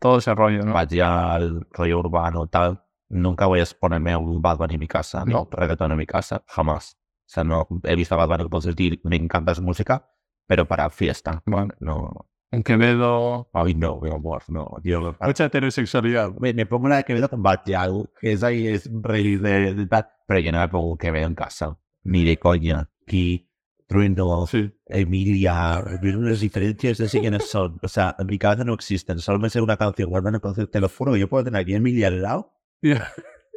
[0.00, 0.72] todo ese rollo, ¿no?
[0.72, 2.82] Bajal, rollo urbano, tal.
[3.08, 6.42] Nunca voy a ponerme un Bad Bunny en mi casa, no, reggaetón en mi casa,
[6.48, 6.98] jamás.
[6.98, 10.10] O sea, no he visto a Bad Bunny, puedo decir, me encanta su música,
[10.48, 11.42] pero para fiesta.
[11.46, 11.74] Vale.
[11.78, 13.48] No, En Quevedo.
[13.54, 14.76] ay, no, mi amor, no.
[14.84, 16.32] Yo, Mucha heterosexualidad.
[16.38, 19.86] me, me pongo la de Quevedo con Bajal, que es ahí, es rey de, de
[19.86, 21.78] tal, pero yo no me pongo Quevedo en casa.
[22.04, 22.90] Ni de coña.
[23.06, 23.48] Aquí,
[23.86, 24.70] Trueno, Sí.
[24.86, 27.78] Emilia, las diferencias de quiénes son.
[27.82, 29.18] O sea, en mi cabeza no existen.
[29.18, 31.78] Solo me sé una canción, guardan entonces te lo juro, yo puedo tener aquí a
[31.78, 32.52] Emilia al lado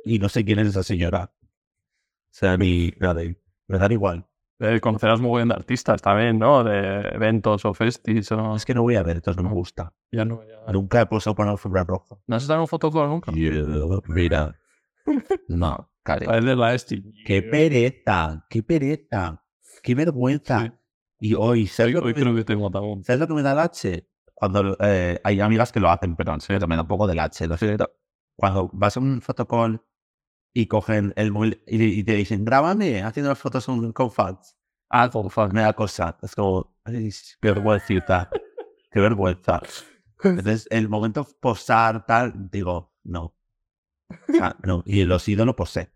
[0.05, 1.31] y no sé quién es esa señora.
[1.41, 3.21] O sea, ni nada,
[3.67, 4.25] me dan igual.
[4.59, 6.63] Eh, conocerás muy bien de artistas también, ¿no?
[6.63, 8.55] De eventos o festis o...
[8.55, 9.93] Es que no voy a ver, entonces no me gusta.
[10.11, 10.71] Ya no, ya...
[10.71, 12.15] Nunca he puesto por la alfombra roja.
[12.25, 13.31] ¿No has estado en un fotocall nunca?
[14.07, 14.55] Mira.
[15.47, 16.25] No, cari.
[16.31, 17.03] Es de la Esti.
[17.25, 19.43] Qué pereza, qué pereza,
[19.83, 20.61] qué vergüenza.
[20.61, 20.71] Sí.
[21.19, 23.03] Y hoy, ¿sabes Hoy, lo hoy que- creo que tengo también.
[23.03, 24.07] ¿Sabes lo que me da el H?
[24.33, 27.19] Cuando eh, hay amigas que lo hacen, pero en serio me da un poco del
[27.19, 27.47] H.
[27.47, 27.77] No sé,
[28.35, 29.81] cuando vas a un fotocall
[30.55, 34.55] y cogen el móvil y, y te dicen, grábame haciendo las fotos con, con fans.
[34.89, 35.53] Ah, por favor.
[35.53, 36.17] Me da cosa.
[36.21, 37.11] Es como, qué
[37.41, 38.29] vergüenza.
[38.89, 39.61] qué vergüenza.
[40.23, 43.35] Entonces, el momento posar, tal, digo, no.
[44.09, 44.81] O sea, no.
[44.85, 45.91] Y los ídolos posé.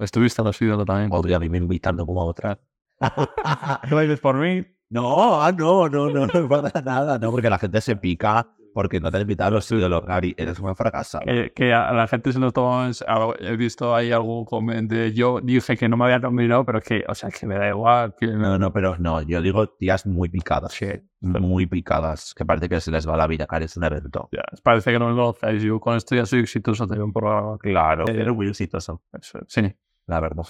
[0.00, 1.08] Estuviste en los ídolos también.
[1.08, 2.60] Podría vivir invitando como a otra.
[3.88, 4.66] ¿Tú bailes por mí?
[4.90, 9.00] No, ah, no, no, no, no pasa nada, no, porque la gente se pica porque
[9.00, 11.24] no te han invitado a los ídolos, Gary, eres un fracasado.
[11.24, 12.86] Que, que a la gente se lo toma.
[12.88, 15.06] en- a- He visto ahí algún comentario.
[15.08, 18.14] Yo dije que no me había nominado, pero que, o sea, que me da igual.
[18.18, 22.68] Que No, no, pero no, yo digo tías muy picadas, que- muy picadas, que parece
[22.68, 24.28] que se les va la vida, Gary, es un evento.
[24.32, 25.62] ya, parece que no me conocéis.
[25.62, 26.86] Yo con esto ya soy exitoso.
[26.86, 27.56] Tengo un programa.
[27.58, 29.62] Claro, Eh, eres muy exitoso, Eso, sí.
[30.06, 30.44] la verdad.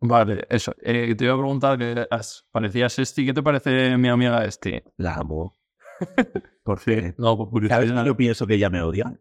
[0.00, 0.74] Vale, eso.
[0.82, 1.78] Eh, te iba a preguntar
[2.10, 3.24] has- parecías Esti.
[3.24, 4.82] ¿Qué te parece mi amiga Esti?
[4.98, 5.54] La amo.
[6.64, 7.14] Por fin.
[7.18, 7.86] No, por curiosidad.
[7.86, 8.06] ¿Sabes?
[8.06, 9.14] Yo pienso que ella me odia.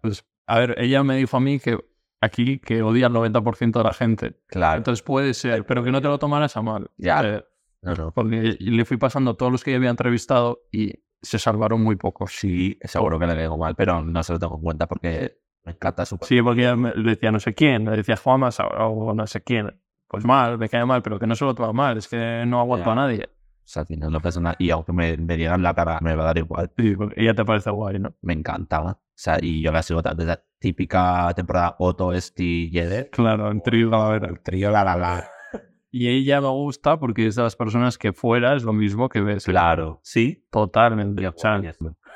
[0.00, 1.78] Pues, a ver, ella me dijo a mí que
[2.20, 4.40] aquí que odia al 90% de la gente.
[4.46, 4.78] Claro.
[4.78, 6.90] Entonces puede ser, pero que no te lo tomaras a mal.
[6.96, 7.22] Ya.
[7.24, 7.44] Eh,
[7.82, 8.12] No, no.
[8.12, 10.92] porque le fui pasando a todos los que yo había entrevistado y
[11.22, 12.32] se salvaron muy pocos.
[12.32, 15.72] Sí, seguro que le digo mal, pero no se lo tengo en cuenta porque me
[15.72, 19.14] encanta su Sí, porque ella me le decía no sé quién, le decía Juanma o
[19.14, 19.80] no sé quién.
[20.06, 22.60] Pues mal, me cae mal, pero que no se lo toma mal, es que no
[22.60, 22.92] aguanto Ya.
[22.92, 23.28] a nadie.
[23.68, 26.26] O sea, tiene una persona, y aunque me, me digan la cara, me va a
[26.28, 26.72] dar igual.
[26.78, 28.14] Sí, porque ella te parece guay, ¿no?
[28.22, 28.92] Me encantaba.
[28.92, 33.10] O sea, y yo la sigo desde la típica temporada Otto, Esti, Yeder.
[33.10, 34.28] Claro, en trío Calavera.
[34.28, 35.30] El trío, la, la, la.
[35.90, 39.20] Y ella me gusta porque es de las personas que fuera es lo mismo que
[39.20, 39.44] ves.
[39.44, 40.00] Claro.
[40.02, 40.46] Sí.
[40.50, 41.28] Totalmente.
[41.28, 41.60] O sea,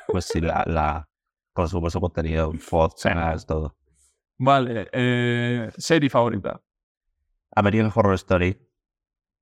[0.07, 1.07] Pues sí, la, la
[1.53, 3.77] consumo su contenido, podcast, todo.
[4.39, 6.59] vale, eh, serie favorita.
[7.55, 8.57] American Horror Story.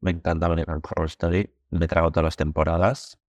[0.02, 1.50] Me encanta American Horror Story.
[1.72, 3.20] Me trago todas las temporadas.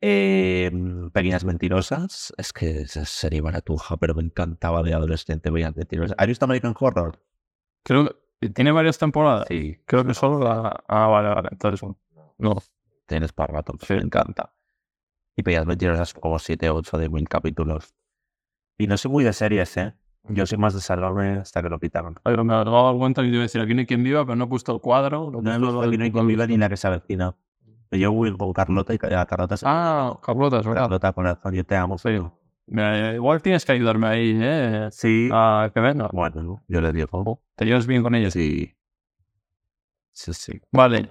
[0.00, 0.70] Eh,
[1.12, 2.32] Pequeñas Mentirosas.
[2.36, 6.16] Es que esa serie baratuja, pero me encantaba de adolescente Pequeñas Mentirosas.
[6.18, 7.22] ¿Has visto American Horror?
[7.82, 9.46] Creo que tiene varias temporadas.
[9.48, 9.78] Sí.
[9.86, 10.84] Creo que solo la.
[10.88, 11.48] Ah, vale, vale.
[11.52, 11.88] Entonces,
[12.38, 12.56] no.
[13.06, 13.74] Tienes para rato.
[13.88, 14.52] Me encanta.
[15.36, 17.94] Y Pequeñas Mentirosas como 7 o 8 de mil capítulos.
[18.78, 19.94] Y no soy muy de series, ¿eh?
[20.28, 22.16] Yo soy más de salvarme hasta que lo quitaron.
[22.24, 24.24] Ay, me he dado cuenta que te iba a decir aquí no hay quien viva,
[24.24, 25.30] pero no he puesto el cuadro.
[25.30, 27.36] No hemos visto aquí no hay quien viva ni la que se avecina.
[27.90, 30.82] Yo voy con Carlota y a Carlota se Ah, Carlota, es verdad.
[30.82, 31.98] Carlota corazón, yo te amo.
[31.98, 32.18] Sí.
[32.68, 34.88] Mira, igual tienes que ayudarme ahí, ¿eh?
[34.90, 35.28] Sí.
[35.32, 36.08] A que venga.
[36.12, 37.40] Bueno, yo le digo.
[37.54, 38.30] Te llevas bien con ella.
[38.30, 38.74] Sí.
[40.12, 40.60] Sí, sí.
[40.72, 41.10] Vale.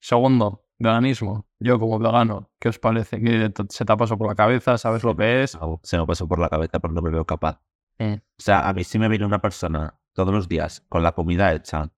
[0.00, 1.46] Segundo, veganismo.
[1.58, 3.20] Yo como vegano, ¿qué os parece?
[3.20, 4.76] ¿Qué te- se te ha pasado por la cabeza?
[4.78, 5.58] ¿Sabes lo que es?
[5.82, 7.60] Se me pasó por la cabeza, pero no me veo capaz.
[7.98, 8.20] Eh.
[8.22, 11.52] O sea, a mí si me viene una persona todos los días con la comida
[11.54, 11.90] hecha,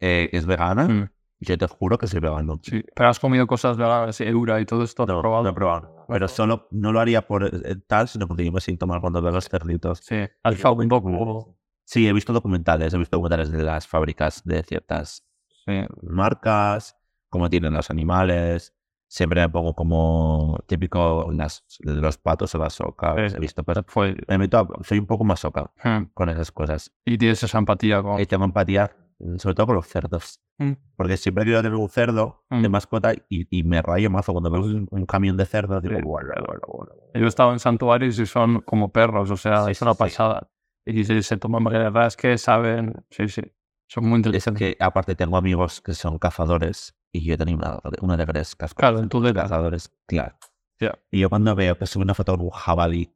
[0.00, 1.10] eh, es vegana, Mm,
[1.40, 2.58] yo te juro que soy vegano.
[2.62, 2.82] sí.
[2.94, 5.02] Pero has comido cosas veganas, Eura y todo esto.
[5.02, 5.42] ¿has No, probado?
[5.44, 6.06] no he probado.
[6.08, 9.20] Pero solo no lo haría por eh, tal, sino porque yo me siento mal cuando
[9.20, 10.00] veo los cerditos.
[10.02, 10.16] Sí.
[10.50, 11.56] Fijado un poco.
[11.84, 15.24] Sí, he visto documentales, he visto documentales de las fábricas de ciertas
[15.64, 15.80] Sí.
[16.02, 16.96] marcas,
[17.28, 18.72] cómo tienen los animales.
[19.08, 23.32] Siempre me pongo como típico las, los patos o las ocas.
[23.32, 23.36] Sí.
[23.36, 24.16] He visto, pero Fue.
[24.26, 26.06] me meto a- soy un poco más oca Mm.
[26.12, 26.92] con esas cosas.
[27.04, 28.20] Y tienes esa empatía con.
[28.20, 28.90] Y tengo empatía,
[29.38, 30.40] sobre todo con los cerdos.
[30.58, 30.72] Mm.
[30.96, 32.72] Porque siempre quiero tener un cerdo de Mm.
[32.72, 35.82] mascota y, y me rayo mazo cuando veo un, un camión de cerdos.
[35.82, 36.02] Digo, Sí.
[36.04, 36.92] bueno, bueno, bueno.
[37.14, 39.96] Yo he estado en santuarios y son como perros, o sea, Sí, es una sí,
[39.96, 39.98] sí.
[39.98, 40.50] pasada.
[40.84, 41.62] Y se, se toman,
[42.06, 43.42] es que saben, sí, sí,
[43.88, 44.58] son muy Es inteligentes.
[44.76, 48.68] que aparte tengo amigos que son cazadores y yo he tenido una, una de con
[48.76, 49.34] Claro, en tu dedo.
[49.34, 50.36] cazadores, claro.
[50.78, 50.98] Ya.
[51.10, 53.12] Y yo cuando veo que sube una foto con un jabalí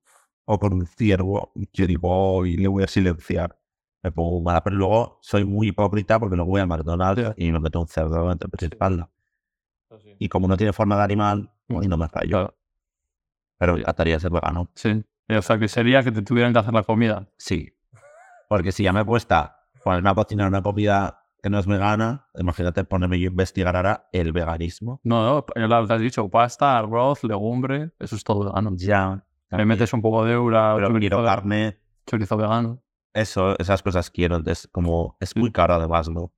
[0.46, 3.59] o con un ciervo, yo digo, oh, y le voy a silenciar.
[4.02, 7.34] Me pongo mala, pero luego soy muy hipócrita porque luego voy al McDonald's Ya.
[7.36, 9.10] y me meto un cerdo entre y espalda.
[10.18, 12.28] Y como no tiene forma de animal, pues no me fallo.
[12.30, 12.56] Claro,
[13.58, 14.70] Pero ataría ser vegano.
[14.74, 15.04] sí.
[15.28, 17.28] Y, O sea, que sería que te tuvieran que hacer la comida.
[17.36, 17.72] Sí.
[18.48, 22.82] Porque si ya me cuesta ponerme a cocinar una comida que no es vegana, imagínate
[22.84, 25.00] ponerme yo a investigar ahora el veganismo.
[25.04, 28.72] No, no, ya lo has dicho, pasta, arroz, legumbre, eso es todo vegano.
[28.74, 29.24] Ya.
[29.50, 31.78] Le metes un poco de eura, Pero quiero carne.
[32.06, 32.82] chorizo vegano.
[33.14, 34.36] Eso, esas cosas quiero.
[34.36, 36.32] Entonces, como es muy caro además, ¿no?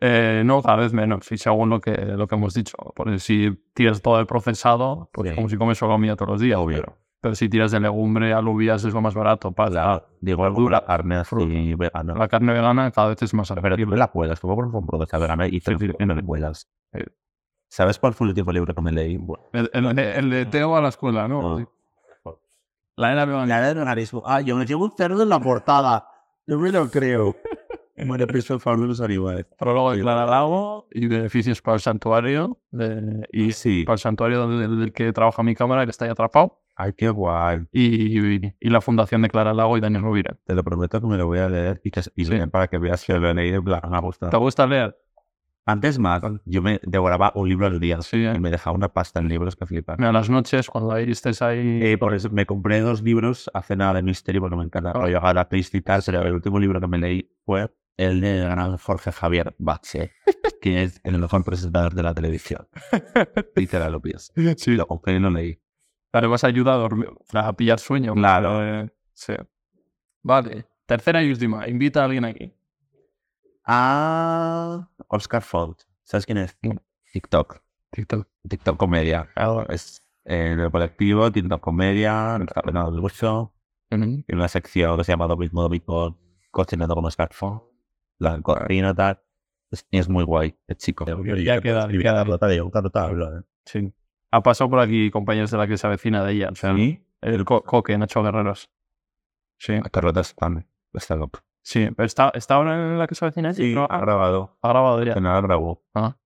[0.00, 2.76] Eh, no, cada vez menos, y según lo que, lo que hemos dicho.
[2.96, 5.36] Porque si tiras todo el procesado, pues Sí.
[5.36, 6.58] como si comes solo comida todos los días.
[6.58, 6.78] Obvio.
[6.80, 9.52] Pero, pero si tiras de legumbre, alubias es lo más barato.
[9.52, 9.72] Pasta.
[9.82, 12.14] Claro, digo, la carne así vegana.
[12.14, 15.18] La carne vegana cada vez es más Pero tú la puedas, como por un producto
[15.20, 16.68] vegana y Sí, sí, te no le puedas.
[16.92, 17.00] Sí.
[17.70, 19.16] ¿Sabes cuál fue el último libro que me leí?
[19.16, 21.58] Bueno, El, el- el de Teo a la escuela, ¿no?
[21.60, 21.70] No.
[22.96, 23.10] La
[23.68, 24.22] de veganismo.
[24.24, 26.06] Ah, yo me llevo un cerdo en la portada.
[26.46, 27.34] Yo me lo creo.
[27.96, 29.46] Bueno, pienso de los animales.
[29.58, 32.58] Prólogo de Clara Lago y beneficios para el santuario.
[32.72, 33.84] de- y Sí.
[33.84, 36.60] para el santuario donde, del que trabaja mi cámara, que está ahí atrapado.
[36.74, 37.60] Ay, qué guay.
[37.70, 38.18] Y,
[38.58, 40.36] y la fundación de Clara Lago y Daniel Rovira.
[40.44, 42.36] Te lo prometo que me lo voy a leer y, que, y Sí.
[42.50, 44.30] para que veas que lo he leído en me ha gustado.
[44.30, 44.96] ¿Te gusta leer?
[45.66, 48.34] Antes más, yo me devoraba un libro al día Sí, ¿eh?
[48.36, 49.96] y me dejaba una pasta en libros que flipan.
[49.98, 51.80] Mira, las noches, cuando ahí estés ahí.
[51.82, 54.92] Eh, por eso me compré dos libros hace nada de misterio porque me encanta Ah.
[55.00, 58.76] rollo Agatha Christie y tal, el último libro que me leí fue el de gran
[58.76, 60.10] Jorge Javier Bache,
[60.60, 62.68] que es el mejor presentador de la televisión.
[63.56, 64.32] Literal, lo pienso.
[64.56, 64.72] Sí.
[64.76, 65.58] Lo compré y lo leí.
[66.12, 68.14] Además ayuda a dormir, a pillar sueño.
[68.14, 68.62] Claro.
[68.82, 69.32] Eh, sí.
[70.22, 70.66] Vale.
[70.86, 71.66] Tercera y última.
[71.68, 72.52] Invita a alguien aquí.
[73.64, 75.80] Ah, Oscar Font.
[76.02, 76.56] ¿Sabes quién es?
[77.12, 77.62] TikTok.
[77.90, 78.28] TikTok.
[78.48, 79.28] TikTok Comedia.
[79.68, 83.52] Es eh, en el colectivo TikTok Comedia, está penado mucho.
[83.90, 84.24] Ujú.
[84.26, 86.18] En una sección que se llama Domingo Domingo
[86.50, 87.62] Cocinando con Oscar Font.
[88.18, 89.20] La cocina, tal.
[89.90, 91.04] Es, muy guay, el chico.
[91.44, 91.88] Ya queda, queda.
[93.64, 93.92] Sí.
[94.30, 96.50] Ha pasado por aquí compañeros de la que se avecina de ella.
[96.54, 97.00] ¿Sí?
[97.22, 98.70] el co- coque, Nacho Guerreros.
[99.58, 99.80] Sí.
[99.90, 100.68] Carrotas también.
[100.92, 101.40] Está loco.
[101.64, 101.88] Sí.
[101.96, 103.74] Pero está, ¿está ahora en la que se avecina ella?
[103.74, 104.58] No, ha grabado.
[104.60, 105.14] ha grabado ya.
[105.14, 105.82] No la grabó.
[105.94, 106.16] Ah.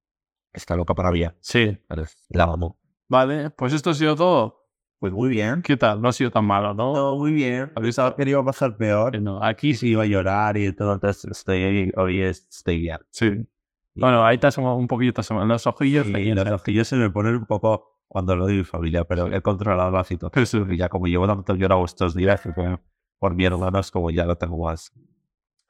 [0.52, 1.32] Está loca para bien.
[1.40, 1.78] Sí.
[2.30, 2.76] La amo.
[3.08, 3.50] Vale.
[3.50, 4.66] Pues esto ha sido todo.
[4.98, 5.62] Pues muy bien.
[5.62, 6.02] ¿Qué tal?
[6.02, 6.92] No ha sido tan malo, ¿no?
[6.92, 7.70] Todo muy bien.
[7.76, 9.20] Dado- que iba a pasar peor.
[9.22, 12.98] No, aquí Y si iba a llorar y todo, entonces estoy, hoy estoy bien.
[13.10, 13.46] Sí.
[13.94, 16.06] Bueno, ahí te un poquito, te los ojillos.
[16.08, 19.40] Y ahí, los ojillos se me ponen un poco cuando lo mi familia, pero he
[19.40, 20.42] controlado la situación.
[20.42, 20.66] Eso.
[20.72, 22.42] Y ya como llevo tanto llorado estos días,
[23.20, 24.92] por mi hermano es como ya lo tengo más.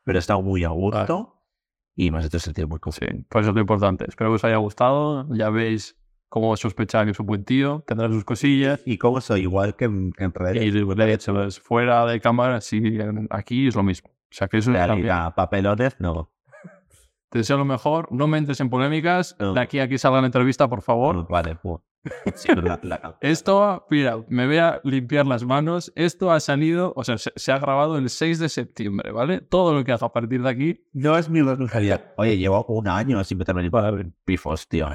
[0.08, 1.34] Pero he estado muy a gusto
[1.94, 3.14] y me has hecho sentir muy Sí, confiado.
[3.28, 4.06] pues eso es lo importante.
[4.08, 5.26] Espero que os haya gustado.
[5.34, 5.98] Ya veis
[6.30, 7.84] cómo sospechaba que es un buen tío.
[7.86, 8.80] Tendrá sus cosillas.
[8.86, 12.98] Y como soy igual que en, en redes, Y de hecho, fuera de cámara, sí,
[13.28, 14.08] aquí es lo mismo.
[14.10, 16.30] O sea que eso es realidad, papelones, no.
[17.30, 18.10] Te deseo lo mejor.
[18.10, 19.36] No me entres en polémicas.
[19.38, 19.52] No.
[19.52, 21.28] De aquí a aquí salga la entrevista, por favor.
[21.28, 21.82] Vale, pues.
[22.34, 25.92] Sí, la- la- Esto, mira, me voy a limpiar las manos.
[25.96, 29.40] Esto ha salido, o sea, se, se ha grabado el 6 de septiembre, ¿vale?
[29.40, 30.84] Todo lo que haga a partir de aquí.
[30.92, 32.12] No es mi responsabilidad.
[32.16, 34.88] Oye, llevo un año sin meterme en pifos, tío.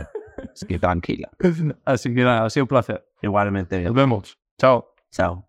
[0.53, 1.29] Es que tranquila.
[1.85, 3.05] Así que nada, ha sido un placer.
[3.21, 4.37] Igualmente, Nos vemos.
[4.57, 4.93] Chao.
[5.11, 5.47] chao.